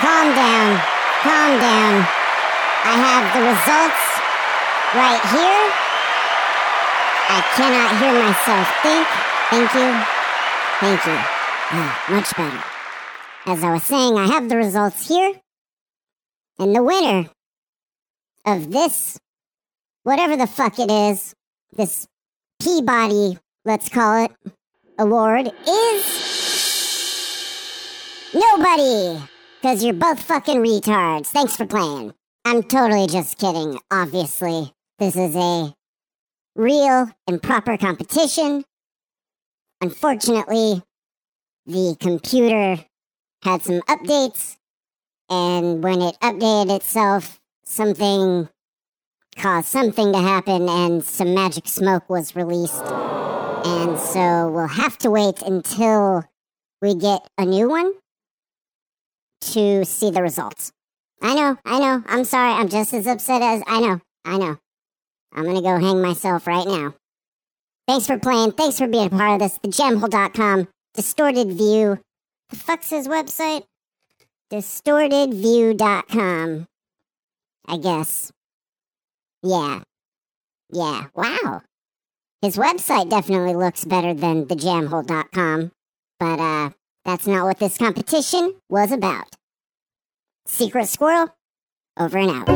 calm 0.00 0.34
down, 0.34 0.80
calm 1.22 1.60
down. 1.60 1.94
I 2.84 2.94
have 3.06 3.24
the 3.34 3.42
results 3.42 4.02
right 4.94 5.22
here. 5.34 5.64
I 7.28 7.40
cannot 7.56 7.90
hear 8.00 8.12
myself 8.12 8.66
think. 8.82 9.06
Thank 9.50 9.74
you. 9.74 9.90
Thank 10.80 11.06
you. 11.06 11.35
Ah, 11.68 12.06
much 12.10 12.36
better. 12.36 12.62
As 13.46 13.64
I 13.64 13.72
was 13.72 13.82
saying, 13.82 14.16
I 14.16 14.26
have 14.28 14.48
the 14.48 14.56
results 14.56 15.08
here. 15.08 15.32
And 16.60 16.74
the 16.74 16.82
winner 16.82 17.28
of 18.46 18.70
this, 18.70 19.18
whatever 20.04 20.36
the 20.36 20.46
fuck 20.46 20.78
it 20.78 20.90
is, 20.90 21.34
this 21.72 22.06
Peabody, 22.62 23.38
let's 23.64 23.88
call 23.88 24.24
it, 24.24 24.32
award 24.98 25.50
is. 25.66 26.26
Nobody! 28.32 29.20
Because 29.60 29.82
you're 29.82 29.92
both 29.94 30.22
fucking 30.22 30.62
retards. 30.62 31.26
Thanks 31.26 31.56
for 31.56 31.66
playing. 31.66 32.14
I'm 32.44 32.62
totally 32.62 33.08
just 33.08 33.38
kidding, 33.38 33.80
obviously. 33.90 34.72
This 35.00 35.16
is 35.16 35.34
a 35.34 35.74
real 36.54 37.10
and 37.26 37.42
proper 37.42 37.76
competition. 37.76 38.64
Unfortunately, 39.80 40.82
the 41.66 41.96
computer 42.00 42.84
had 43.42 43.62
some 43.62 43.80
updates, 43.82 44.56
and 45.28 45.82
when 45.82 46.00
it 46.00 46.16
updated 46.22 46.76
itself, 46.76 47.40
something 47.64 48.48
caused 49.36 49.68
something 49.68 50.12
to 50.12 50.18
happen, 50.18 50.68
and 50.68 51.04
some 51.04 51.34
magic 51.34 51.66
smoke 51.68 52.08
was 52.08 52.36
released. 52.36 52.82
And 52.82 53.98
so 53.98 54.48
we'll 54.48 54.68
have 54.68 54.96
to 54.98 55.10
wait 55.10 55.42
until 55.42 56.24
we 56.80 56.94
get 56.94 57.28
a 57.36 57.44
new 57.44 57.68
one 57.68 57.92
to 59.40 59.84
see 59.84 60.10
the 60.10 60.22
results. 60.22 60.72
I 61.20 61.34
know, 61.34 61.56
I 61.64 61.78
know. 61.78 62.02
I'm 62.06 62.24
sorry. 62.24 62.52
I'm 62.52 62.68
just 62.68 62.92
as 62.94 63.06
upset 63.06 63.42
as 63.42 63.62
I 63.66 63.80
know. 63.80 64.00
I 64.24 64.38
know. 64.38 64.58
I'm 65.32 65.44
gonna 65.44 65.62
go 65.62 65.78
hang 65.78 66.00
myself 66.00 66.46
right 66.46 66.66
now. 66.66 66.94
Thanks 67.88 68.06
for 68.06 68.18
playing. 68.18 68.52
Thanks 68.52 68.78
for 68.78 68.86
being 68.86 69.06
a 69.06 69.10
part 69.10 69.40
of 69.40 69.40
this. 69.40 69.58
TheJamHole.com. 69.58 70.68
Distorted 70.96 71.52
View. 71.52 72.00
The 72.50 72.56
fuck's 72.56 72.90
his 72.90 73.06
website? 73.06 73.62
DistortedView.com. 74.50 76.66
I 77.68 77.76
guess. 77.76 78.32
Yeah. 79.42 79.82
Yeah. 80.70 81.04
Wow. 81.14 81.62
His 82.40 82.56
website 82.56 83.10
definitely 83.10 83.54
looks 83.54 83.84
better 83.84 84.14
than 84.14 84.46
TheJamHole.com. 84.46 85.72
But, 86.18 86.40
uh, 86.40 86.70
that's 87.04 87.26
not 87.26 87.44
what 87.44 87.58
this 87.58 87.76
competition 87.78 88.54
was 88.68 88.90
about. 88.90 89.26
Secret 90.46 90.88
Squirrel, 90.88 91.28
over 91.98 92.18
and 92.18 92.30
out. 92.30 92.48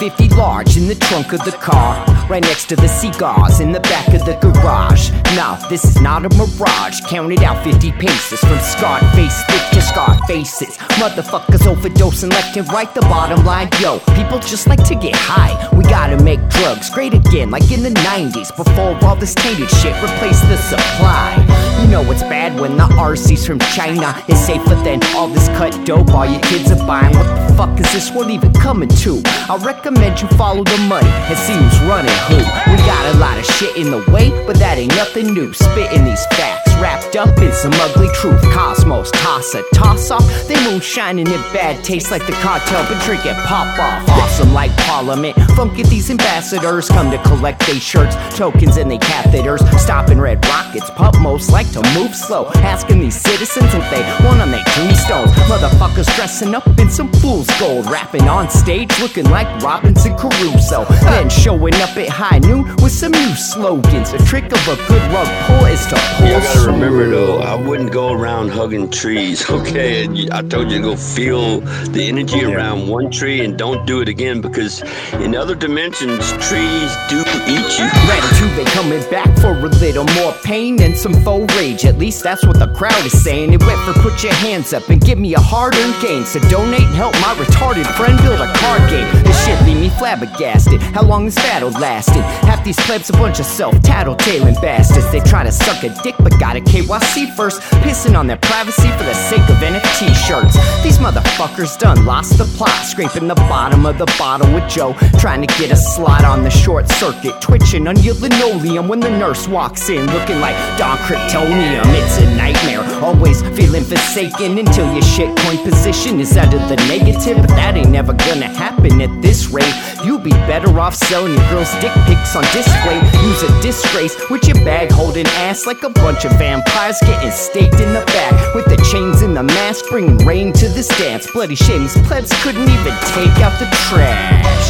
Fifty 0.00 0.30
large 0.30 0.78
in 0.78 0.88
the 0.88 0.94
trunk 0.94 1.34
of 1.34 1.44
the 1.44 1.52
car, 1.52 2.02
right 2.30 2.42
next 2.42 2.70
to 2.70 2.76
the 2.76 2.88
cigars 2.88 3.60
in 3.60 3.70
the 3.70 3.80
back 3.80 4.08
of 4.14 4.24
the 4.24 4.32
garage. 4.40 5.10
Now, 5.36 5.56
this 5.68 5.84
is 5.84 6.00
not 6.00 6.24
a 6.24 6.30
mirage. 6.38 7.02
Counted 7.02 7.42
out 7.42 7.62
50 7.62 7.92
paces 7.92 8.40
from 8.40 8.58
scarred 8.60 9.04
faces 9.14 9.44
to 9.72 9.82
scarred 9.82 10.18
faces. 10.26 10.78
Motherfuckers 10.96 11.66
overdosing 11.68 12.30
left 12.30 12.56
and 12.56 12.66
right. 12.72 12.92
The 12.94 13.02
bottom 13.02 13.44
line, 13.44 13.68
yo, 13.78 13.98
people 14.16 14.38
just 14.38 14.66
like 14.66 14.82
to 14.84 14.94
get 14.94 15.14
high. 15.14 15.52
We 15.76 15.84
gotta 15.84 16.16
make 16.24 16.40
drugs 16.48 16.88
great 16.88 17.12
again, 17.12 17.50
like 17.50 17.70
in 17.70 17.82
the 17.82 17.90
90s, 17.90 18.56
before 18.56 18.96
all 19.06 19.16
this 19.16 19.34
tainted 19.34 19.68
shit 19.68 19.92
replaced 20.02 20.48
the 20.48 20.56
supply. 20.56 21.36
You 21.82 21.88
know 21.88 22.10
it's 22.10 22.22
bad 22.22 22.58
when 22.58 22.78
the 22.78 22.84
RC's 22.84 23.46
from 23.46 23.58
China 23.76 24.14
is 24.28 24.38
safer 24.46 24.76
than 24.76 25.02
all 25.14 25.28
this 25.28 25.48
cut 25.48 25.72
dope 25.84 26.08
all 26.14 26.24
your 26.26 26.40
kids 26.40 26.70
are 26.70 26.86
buying. 26.86 27.14
What 27.14 27.48
the 27.48 27.54
fuck 27.54 27.78
is 27.78 27.92
this 27.92 28.10
world 28.12 28.30
even 28.30 28.54
coming 28.54 28.88
to? 29.04 29.20
I 29.26 29.56
reckon 29.62 29.89
you 30.22 30.28
follow 30.36 30.62
the 30.62 30.78
money 30.88 31.08
and 31.08 31.38
see 31.38 31.54
who's 31.54 31.80
running 31.80 32.14
who. 32.28 32.36
We 32.70 32.76
got 32.86 33.14
a 33.14 33.18
lot 33.18 33.38
of 33.38 33.44
shit 33.44 33.76
in 33.76 33.90
the 33.90 33.98
way, 34.10 34.30
but 34.46 34.56
that 34.56 34.78
ain't 34.78 34.94
nothing 34.94 35.32
new. 35.34 35.52
Spitting 35.52 36.04
these 36.04 36.24
facts 36.26 36.69
wrapped 36.80 37.16
up 37.16 37.36
in 37.38 37.52
some 37.52 37.72
ugly 37.74 38.08
truth. 38.14 38.40
Cosmos, 38.52 39.10
toss 39.12 39.54
a 39.54 39.62
toss 39.74 40.10
off. 40.10 40.26
They 40.48 40.54
moonshining 40.64 41.26
in 41.26 41.40
bad 41.52 41.84
taste 41.84 42.10
like 42.10 42.26
the 42.26 42.32
cartel, 42.32 42.84
but 42.88 43.02
drink 43.04 43.26
it 43.26 43.36
pop 43.46 43.78
off. 43.78 44.08
Awesome 44.08 44.52
like 44.52 44.74
Parliament. 44.78 45.36
Funky 45.54 45.82
these 45.84 46.10
ambassadors 46.10 46.88
come 46.88 47.10
to 47.10 47.18
collect 47.24 47.66
they 47.66 47.78
shirts, 47.78 48.16
tokens, 48.36 48.76
and 48.78 48.90
they 48.90 48.98
catheters. 48.98 49.60
Stopping 49.78 50.18
red 50.18 50.44
rockets, 50.46 50.90
pup 50.90 51.18
most 51.20 51.52
like 51.52 51.70
to 51.72 51.82
move 51.94 52.14
slow. 52.14 52.50
Asking 52.56 53.00
these 53.00 53.20
citizens 53.20 53.72
if 53.74 53.90
they 53.90 54.02
want 54.24 54.40
on 54.40 54.50
their 54.50 54.64
tombstones. 54.74 55.30
Motherfuckers 55.50 56.12
dressing 56.16 56.54
up 56.54 56.66
in 56.78 56.90
some 56.90 57.12
fool's 57.14 57.48
gold, 57.58 57.90
rapping 57.90 58.28
on 58.28 58.48
stage 58.48 58.90
looking 59.00 59.28
like 59.30 59.48
Robinson 59.62 60.16
Crusoe. 60.16 60.86
Then 61.02 61.28
showing 61.28 61.74
up 61.74 61.96
at 61.96 62.08
high 62.08 62.38
noon 62.38 62.64
with 62.76 62.92
some 62.92 63.12
new 63.12 63.34
slogans. 63.34 64.12
The 64.12 64.18
trick 64.18 64.44
of 64.44 64.68
a 64.68 64.76
good 64.88 65.02
rug 65.12 65.28
pull 65.46 65.66
is 65.66 65.84
to 65.86 65.96
pull. 66.16 66.69
Remember 66.70 67.08
though, 67.08 67.38
I 67.38 67.54
wouldn't 67.54 67.92
go 67.92 68.12
around 68.12 68.50
hugging 68.50 68.90
trees, 68.90 69.48
okay? 69.58 70.04
And 70.04 70.30
I 70.30 70.42
told 70.42 70.70
you 70.70 70.78
to 70.78 70.82
go 70.82 70.96
feel 70.96 71.60
the 71.90 72.08
energy 72.08 72.44
around 72.44 72.88
one 72.88 73.10
tree 73.10 73.44
and 73.44 73.58
don't 73.58 73.86
do 73.86 74.00
it 74.00 74.08
again 74.08 74.40
because 74.40 74.82
in 75.14 75.34
other 75.34 75.54
dimensions, 75.54 76.30
trees 76.48 76.90
do 77.08 77.20
eat 77.46 77.78
you. 77.78 77.88
Gratitude, 78.06 78.56
they 78.56 78.64
coming 78.72 79.02
back 79.10 79.28
for 79.38 79.52
a 79.52 79.68
little 79.80 80.04
more 80.14 80.32
pain 80.44 80.80
and 80.82 80.96
some 80.96 81.14
faux 81.22 81.52
rage. 81.56 81.84
At 81.84 81.98
least 81.98 82.22
that's 82.22 82.44
what 82.46 82.58
the 82.58 82.72
crowd 82.74 83.04
is 83.04 83.22
saying. 83.22 83.52
It 83.52 83.62
went 83.62 83.80
for 83.80 83.92
put 84.00 84.22
your 84.22 84.34
hands 84.34 84.72
up 84.72 84.88
and 84.88 85.00
give 85.00 85.18
me 85.18 85.34
a 85.34 85.40
hard 85.40 85.74
earned 85.74 86.00
gain. 86.00 86.24
So 86.24 86.40
donate 86.48 86.82
and 86.82 86.94
help 86.94 87.14
my 87.14 87.34
retarded 87.34 87.86
friend 87.96 88.18
build 88.22 88.40
a 88.40 88.52
card 88.54 88.88
game. 88.90 89.08
This 89.24 89.44
shit 89.44 89.60
leave 89.66 89.80
me 89.80 89.90
flabbergasted. 89.90 90.80
How 90.80 91.02
long 91.02 91.24
this 91.24 91.36
battle 91.36 91.70
lasted? 91.70 92.22
Half 92.46 92.64
these 92.64 92.78
plebs 92.80 93.10
a 93.10 93.12
bunch 93.14 93.40
of 93.40 93.46
self 93.46 93.74
tattletaling 93.76 94.60
bastards. 94.62 95.10
They 95.10 95.20
try 95.20 95.44
to 95.44 95.52
suck 95.52 95.82
a 95.82 95.94
dick 96.02 96.14
but 96.18 96.38
got 96.38 96.56
a 96.60 96.64
KYC 96.64 97.34
first. 97.34 97.60
Pissing 97.82 98.18
on 98.18 98.26
their 98.26 98.36
privacy 98.36 98.90
for 98.92 99.04
the 99.04 99.14
sake 99.14 99.46
of 99.48 99.56
NFT 99.56 100.14
shirts. 100.14 100.54
These 100.82 100.98
motherfuckers 100.98 101.78
done 101.78 102.04
lost 102.04 102.38
the 102.38 102.44
plot. 102.56 102.84
Scraping 102.84 103.28
the 103.28 103.34
bottom 103.34 103.86
of 103.86 103.98
the 103.98 104.06
bottle 104.18 104.52
with 104.54 104.68
Joe. 104.68 104.94
Trying 105.18 105.46
to 105.46 105.50
get 105.58 105.70
a 105.70 105.76
slot 105.76 106.24
on 106.24 106.42
the 106.42 106.50
short 106.50 106.88
circuit. 106.88 107.40
Twitching 107.40 107.86
on 107.86 107.98
your 108.00 108.14
linoleum 108.14 108.88
when 108.88 109.00
the 109.00 109.10
nurse 109.10 109.48
walks 109.48 109.88
in 109.88 110.06
looking 110.06 110.40
like 110.40 110.56
Don 110.78 110.96
Kryptonium. 110.98 111.84
It's 112.00 112.18
a 112.18 112.36
nightmare, 112.36 112.84
always 113.02 113.42
feeling 113.56 113.84
forsaken 113.84 114.58
until 114.58 114.92
your 114.92 115.02
shitcoin 115.02 115.62
position 115.64 116.20
is 116.20 116.36
out 116.36 116.52
of 116.54 116.68
the 116.68 116.76
negative. 116.88 117.38
But 117.38 117.50
that 117.50 117.76
ain't 117.76 117.90
never 117.90 118.12
gonna 118.12 118.48
happen 118.48 119.00
at 119.00 119.22
this 119.22 119.48
rate. 119.48 119.74
You'll 120.04 120.18
be 120.18 120.30
better 120.48 120.78
off 120.78 120.94
selling 120.94 121.34
your 121.34 121.48
girl's 121.50 121.72
dick 121.80 121.92
pics 122.06 122.34
on 122.36 122.42
display. 122.52 122.98
Use 123.22 123.42
a 123.42 123.62
disgrace 123.62 124.16
with 124.30 124.46
your 124.46 124.56
bag 124.64 124.90
holding 124.90 125.26
ass 125.26 125.66
like 125.66 125.82
a 125.82 125.90
bunch 125.90 126.24
of 126.24 126.32
vampires 126.50 126.98
getting 127.02 127.30
staked 127.30 127.78
in 127.78 127.92
the 127.92 128.04
back 128.06 128.54
with 128.56 128.64
the 128.64 128.76
chains 128.90 129.22
in 129.22 129.34
the 129.34 129.42
mask, 129.42 129.84
bringing 129.88 130.16
rain 130.26 130.52
to 130.52 130.66
this 130.68 130.88
dance. 130.98 131.30
Bloody 131.30 131.54
shame, 131.54 131.82
these 131.82 131.96
plebs 132.08 132.32
couldn't 132.42 132.68
even 132.76 132.94
take 133.14 133.36
out 133.38 133.54
the 133.62 133.68
trash. 133.86 134.68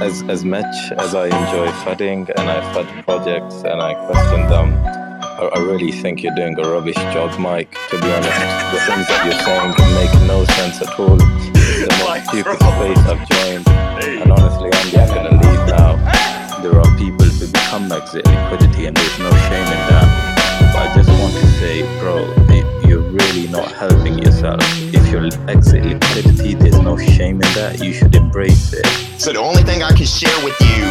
As, 0.00 0.22
as 0.30 0.46
much 0.46 0.74
as 0.96 1.14
I 1.14 1.26
enjoy 1.26 1.68
fudding 1.84 2.30
and 2.38 2.48
I 2.48 2.58
fud 2.72 2.88
projects 3.04 3.56
and 3.70 3.82
I 3.82 3.92
question 4.06 4.48
them, 4.48 4.68
I, 5.40 5.50
I 5.56 5.58
really 5.58 5.92
think 5.92 6.22
you're 6.22 6.34
doing 6.34 6.58
a 6.58 6.62
rubbish 6.62 7.00
job, 7.12 7.38
Mike. 7.38 7.72
To 7.90 8.00
be 8.00 8.08
honest, 8.16 8.40
the 8.72 8.80
things 8.88 9.06
that 9.08 9.20
you're 9.26 9.40
saying 9.44 9.72
make 10.00 10.14
no 10.26 10.44
sense 10.56 10.80
at 10.80 10.98
all. 10.98 11.16
The 11.16 11.92
most 12.00 12.28
stupid 12.28 12.56
space 12.56 13.02
I've 13.12 13.24
joined, 13.28 13.68
and 14.22 14.32
honestly, 14.32 14.70
I'm 14.72 14.88
just 14.88 15.14
gonna 15.14 15.36
leave 15.36 15.64
now. 15.68 15.92
There 16.62 16.80
are 16.80 16.96
people 16.96 17.26
who 17.26 17.46
become 17.46 17.92
exit 17.92 18.24
liquidity, 18.26 18.86
and 18.86 18.96
there's 18.96 19.18
no 19.18 19.30
shame 19.48 19.68
in 19.76 19.82
that. 19.92 20.25
But 20.76 20.90
I 20.90 20.94
just 20.94 21.08
want 21.08 21.32
to 21.32 21.46
say, 21.56 21.82
bro, 22.00 22.28
y- 22.48 22.82
you're 22.86 23.00
really 23.00 23.48
not 23.48 23.72
helping 23.72 24.18
yourself. 24.18 24.60
If 24.92 25.08
you're 25.10 25.24
exit 25.48 25.84
liquidity, 25.86 26.52
there's 26.54 26.78
no 26.80 26.98
shame 26.98 27.36
in 27.40 27.48
that. 27.56 27.80
You 27.82 27.94
should 27.94 28.14
embrace 28.14 28.74
it. 28.74 28.84
So 29.18 29.32
the 29.32 29.38
only 29.40 29.62
thing 29.62 29.82
I 29.82 29.92
can 29.92 30.04
share 30.04 30.36
with 30.44 30.58
you 30.60 30.84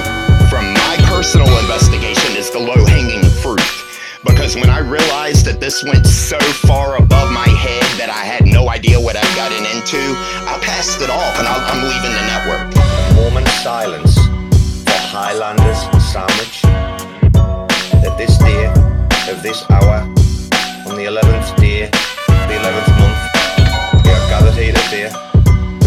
from 0.49 0.66
my 0.74 0.95
personal 1.06 1.48
investigation 1.60 2.36
is 2.36 2.49
the 2.49 2.57
low 2.57 2.84
hanging 2.86 3.22
fruit. 3.45 3.62
Because 4.26 4.56
when 4.56 4.72
I 4.72 4.80
realized 4.80 5.45
that 5.45 5.60
this 5.60 5.84
went 5.84 6.07
so 6.07 6.40
far 6.66 6.98
above 6.98 7.32
my 7.32 7.48
head 7.48 7.86
that 8.02 8.10
I 8.10 8.26
had 8.26 8.48
no 8.48 8.70
idea 8.70 8.99
what 8.99 9.16
I'd 9.16 9.36
gotten 9.38 9.62
into, 9.70 10.02
I 10.49 10.57
passed 10.66 10.99
it 11.02 11.12
off 11.12 11.38
and 11.38 11.48
I- 11.48 11.62
I'm 11.70 11.84
leaving 11.86 12.14
the 12.20 12.26
network. 12.34 12.74
moment 13.16 13.48
silence 13.64 14.16
for 14.18 14.98
Highlanders 15.14 15.78
sandwich. 16.12 16.62
That 18.02 18.16
this 18.18 18.38
day 18.40 18.66
of 19.36 19.44
this 19.44 19.70
hour, 19.70 19.99
on 20.88 20.95
the 20.95 21.06
11th 21.12 21.57
day 21.57 21.84
of 21.84 21.91
the 22.48 22.56
11th 22.62 22.91
month, 22.99 23.20
we 24.03 24.12
are 24.12 24.26
gathered 24.30 24.53
here 24.53 24.74
today 24.74 25.07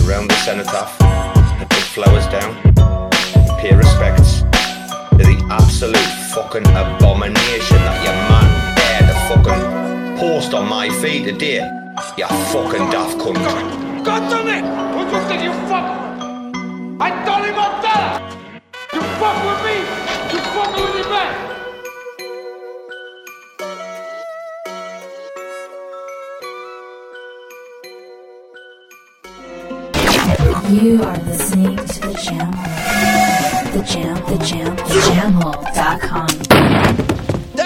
around 0.05 0.29
the 0.29 0.35
cenotaph 0.45 1.01
and 1.01 1.69
put 1.71 1.85
flowers 1.97 2.27
down 2.27 2.57
and 2.67 3.59
pay 3.59 3.75
respects 3.75 4.41
to 5.17 5.25
the 5.25 5.39
absolute 5.51 6.11
fucking 6.35 6.67
abomination 6.77 7.79
that 7.87 7.99
your 8.05 8.19
man 8.29 8.49
dared 8.77 9.07
to 9.09 9.17
fucking 9.29 10.19
post 10.19 10.53
on 10.53 10.69
my 10.69 10.91
feed 11.01 11.25
today. 11.25 11.65
You 12.17 12.27
fucking 12.53 12.91
daft 12.91 13.17
cunt. 13.19 14.05
God 14.05 14.29
damn 14.31 14.49
it! 14.49 14.65
What 14.97 15.13
you 15.13 15.29
think 15.29 15.43
you 15.43 15.53
fuck? 15.69 15.87
I 17.01 17.11
told 17.25 17.45
him 17.47 17.55
I'm! 17.57 18.23
You 18.93 19.01
fuck 19.21 19.39
with 19.47 19.61
me! 19.67 19.77
You 20.33 20.39
fuck 20.53 20.77
with 20.77 20.95
me 20.97 21.03
back! 21.05 21.48
You 30.69 31.03
are 31.03 31.17
listening 31.21 31.77
to 31.77 32.01
the 32.01 32.21
Jam 32.23 32.53
Hole. 32.53 33.73
The 33.73 33.83
Jam, 33.89 34.17
the 34.27 34.45
Jam, 34.45 34.77
jamhole.com. 34.77 36.58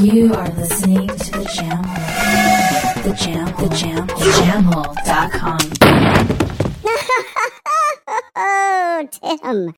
You 0.00 0.34
are 0.34 0.48
listening 0.50 1.06
to 1.08 1.30
the 1.30 1.44
Jam 1.54 1.84
Hole. 1.84 3.02
The 3.04 3.12
Jam, 3.14 3.46
the 3.56 3.68
Jam, 3.74 4.06
the 4.06 4.14
jamhole.com. 4.42 5.58
Oh, 8.36 9.08
Tim. 9.10 9.72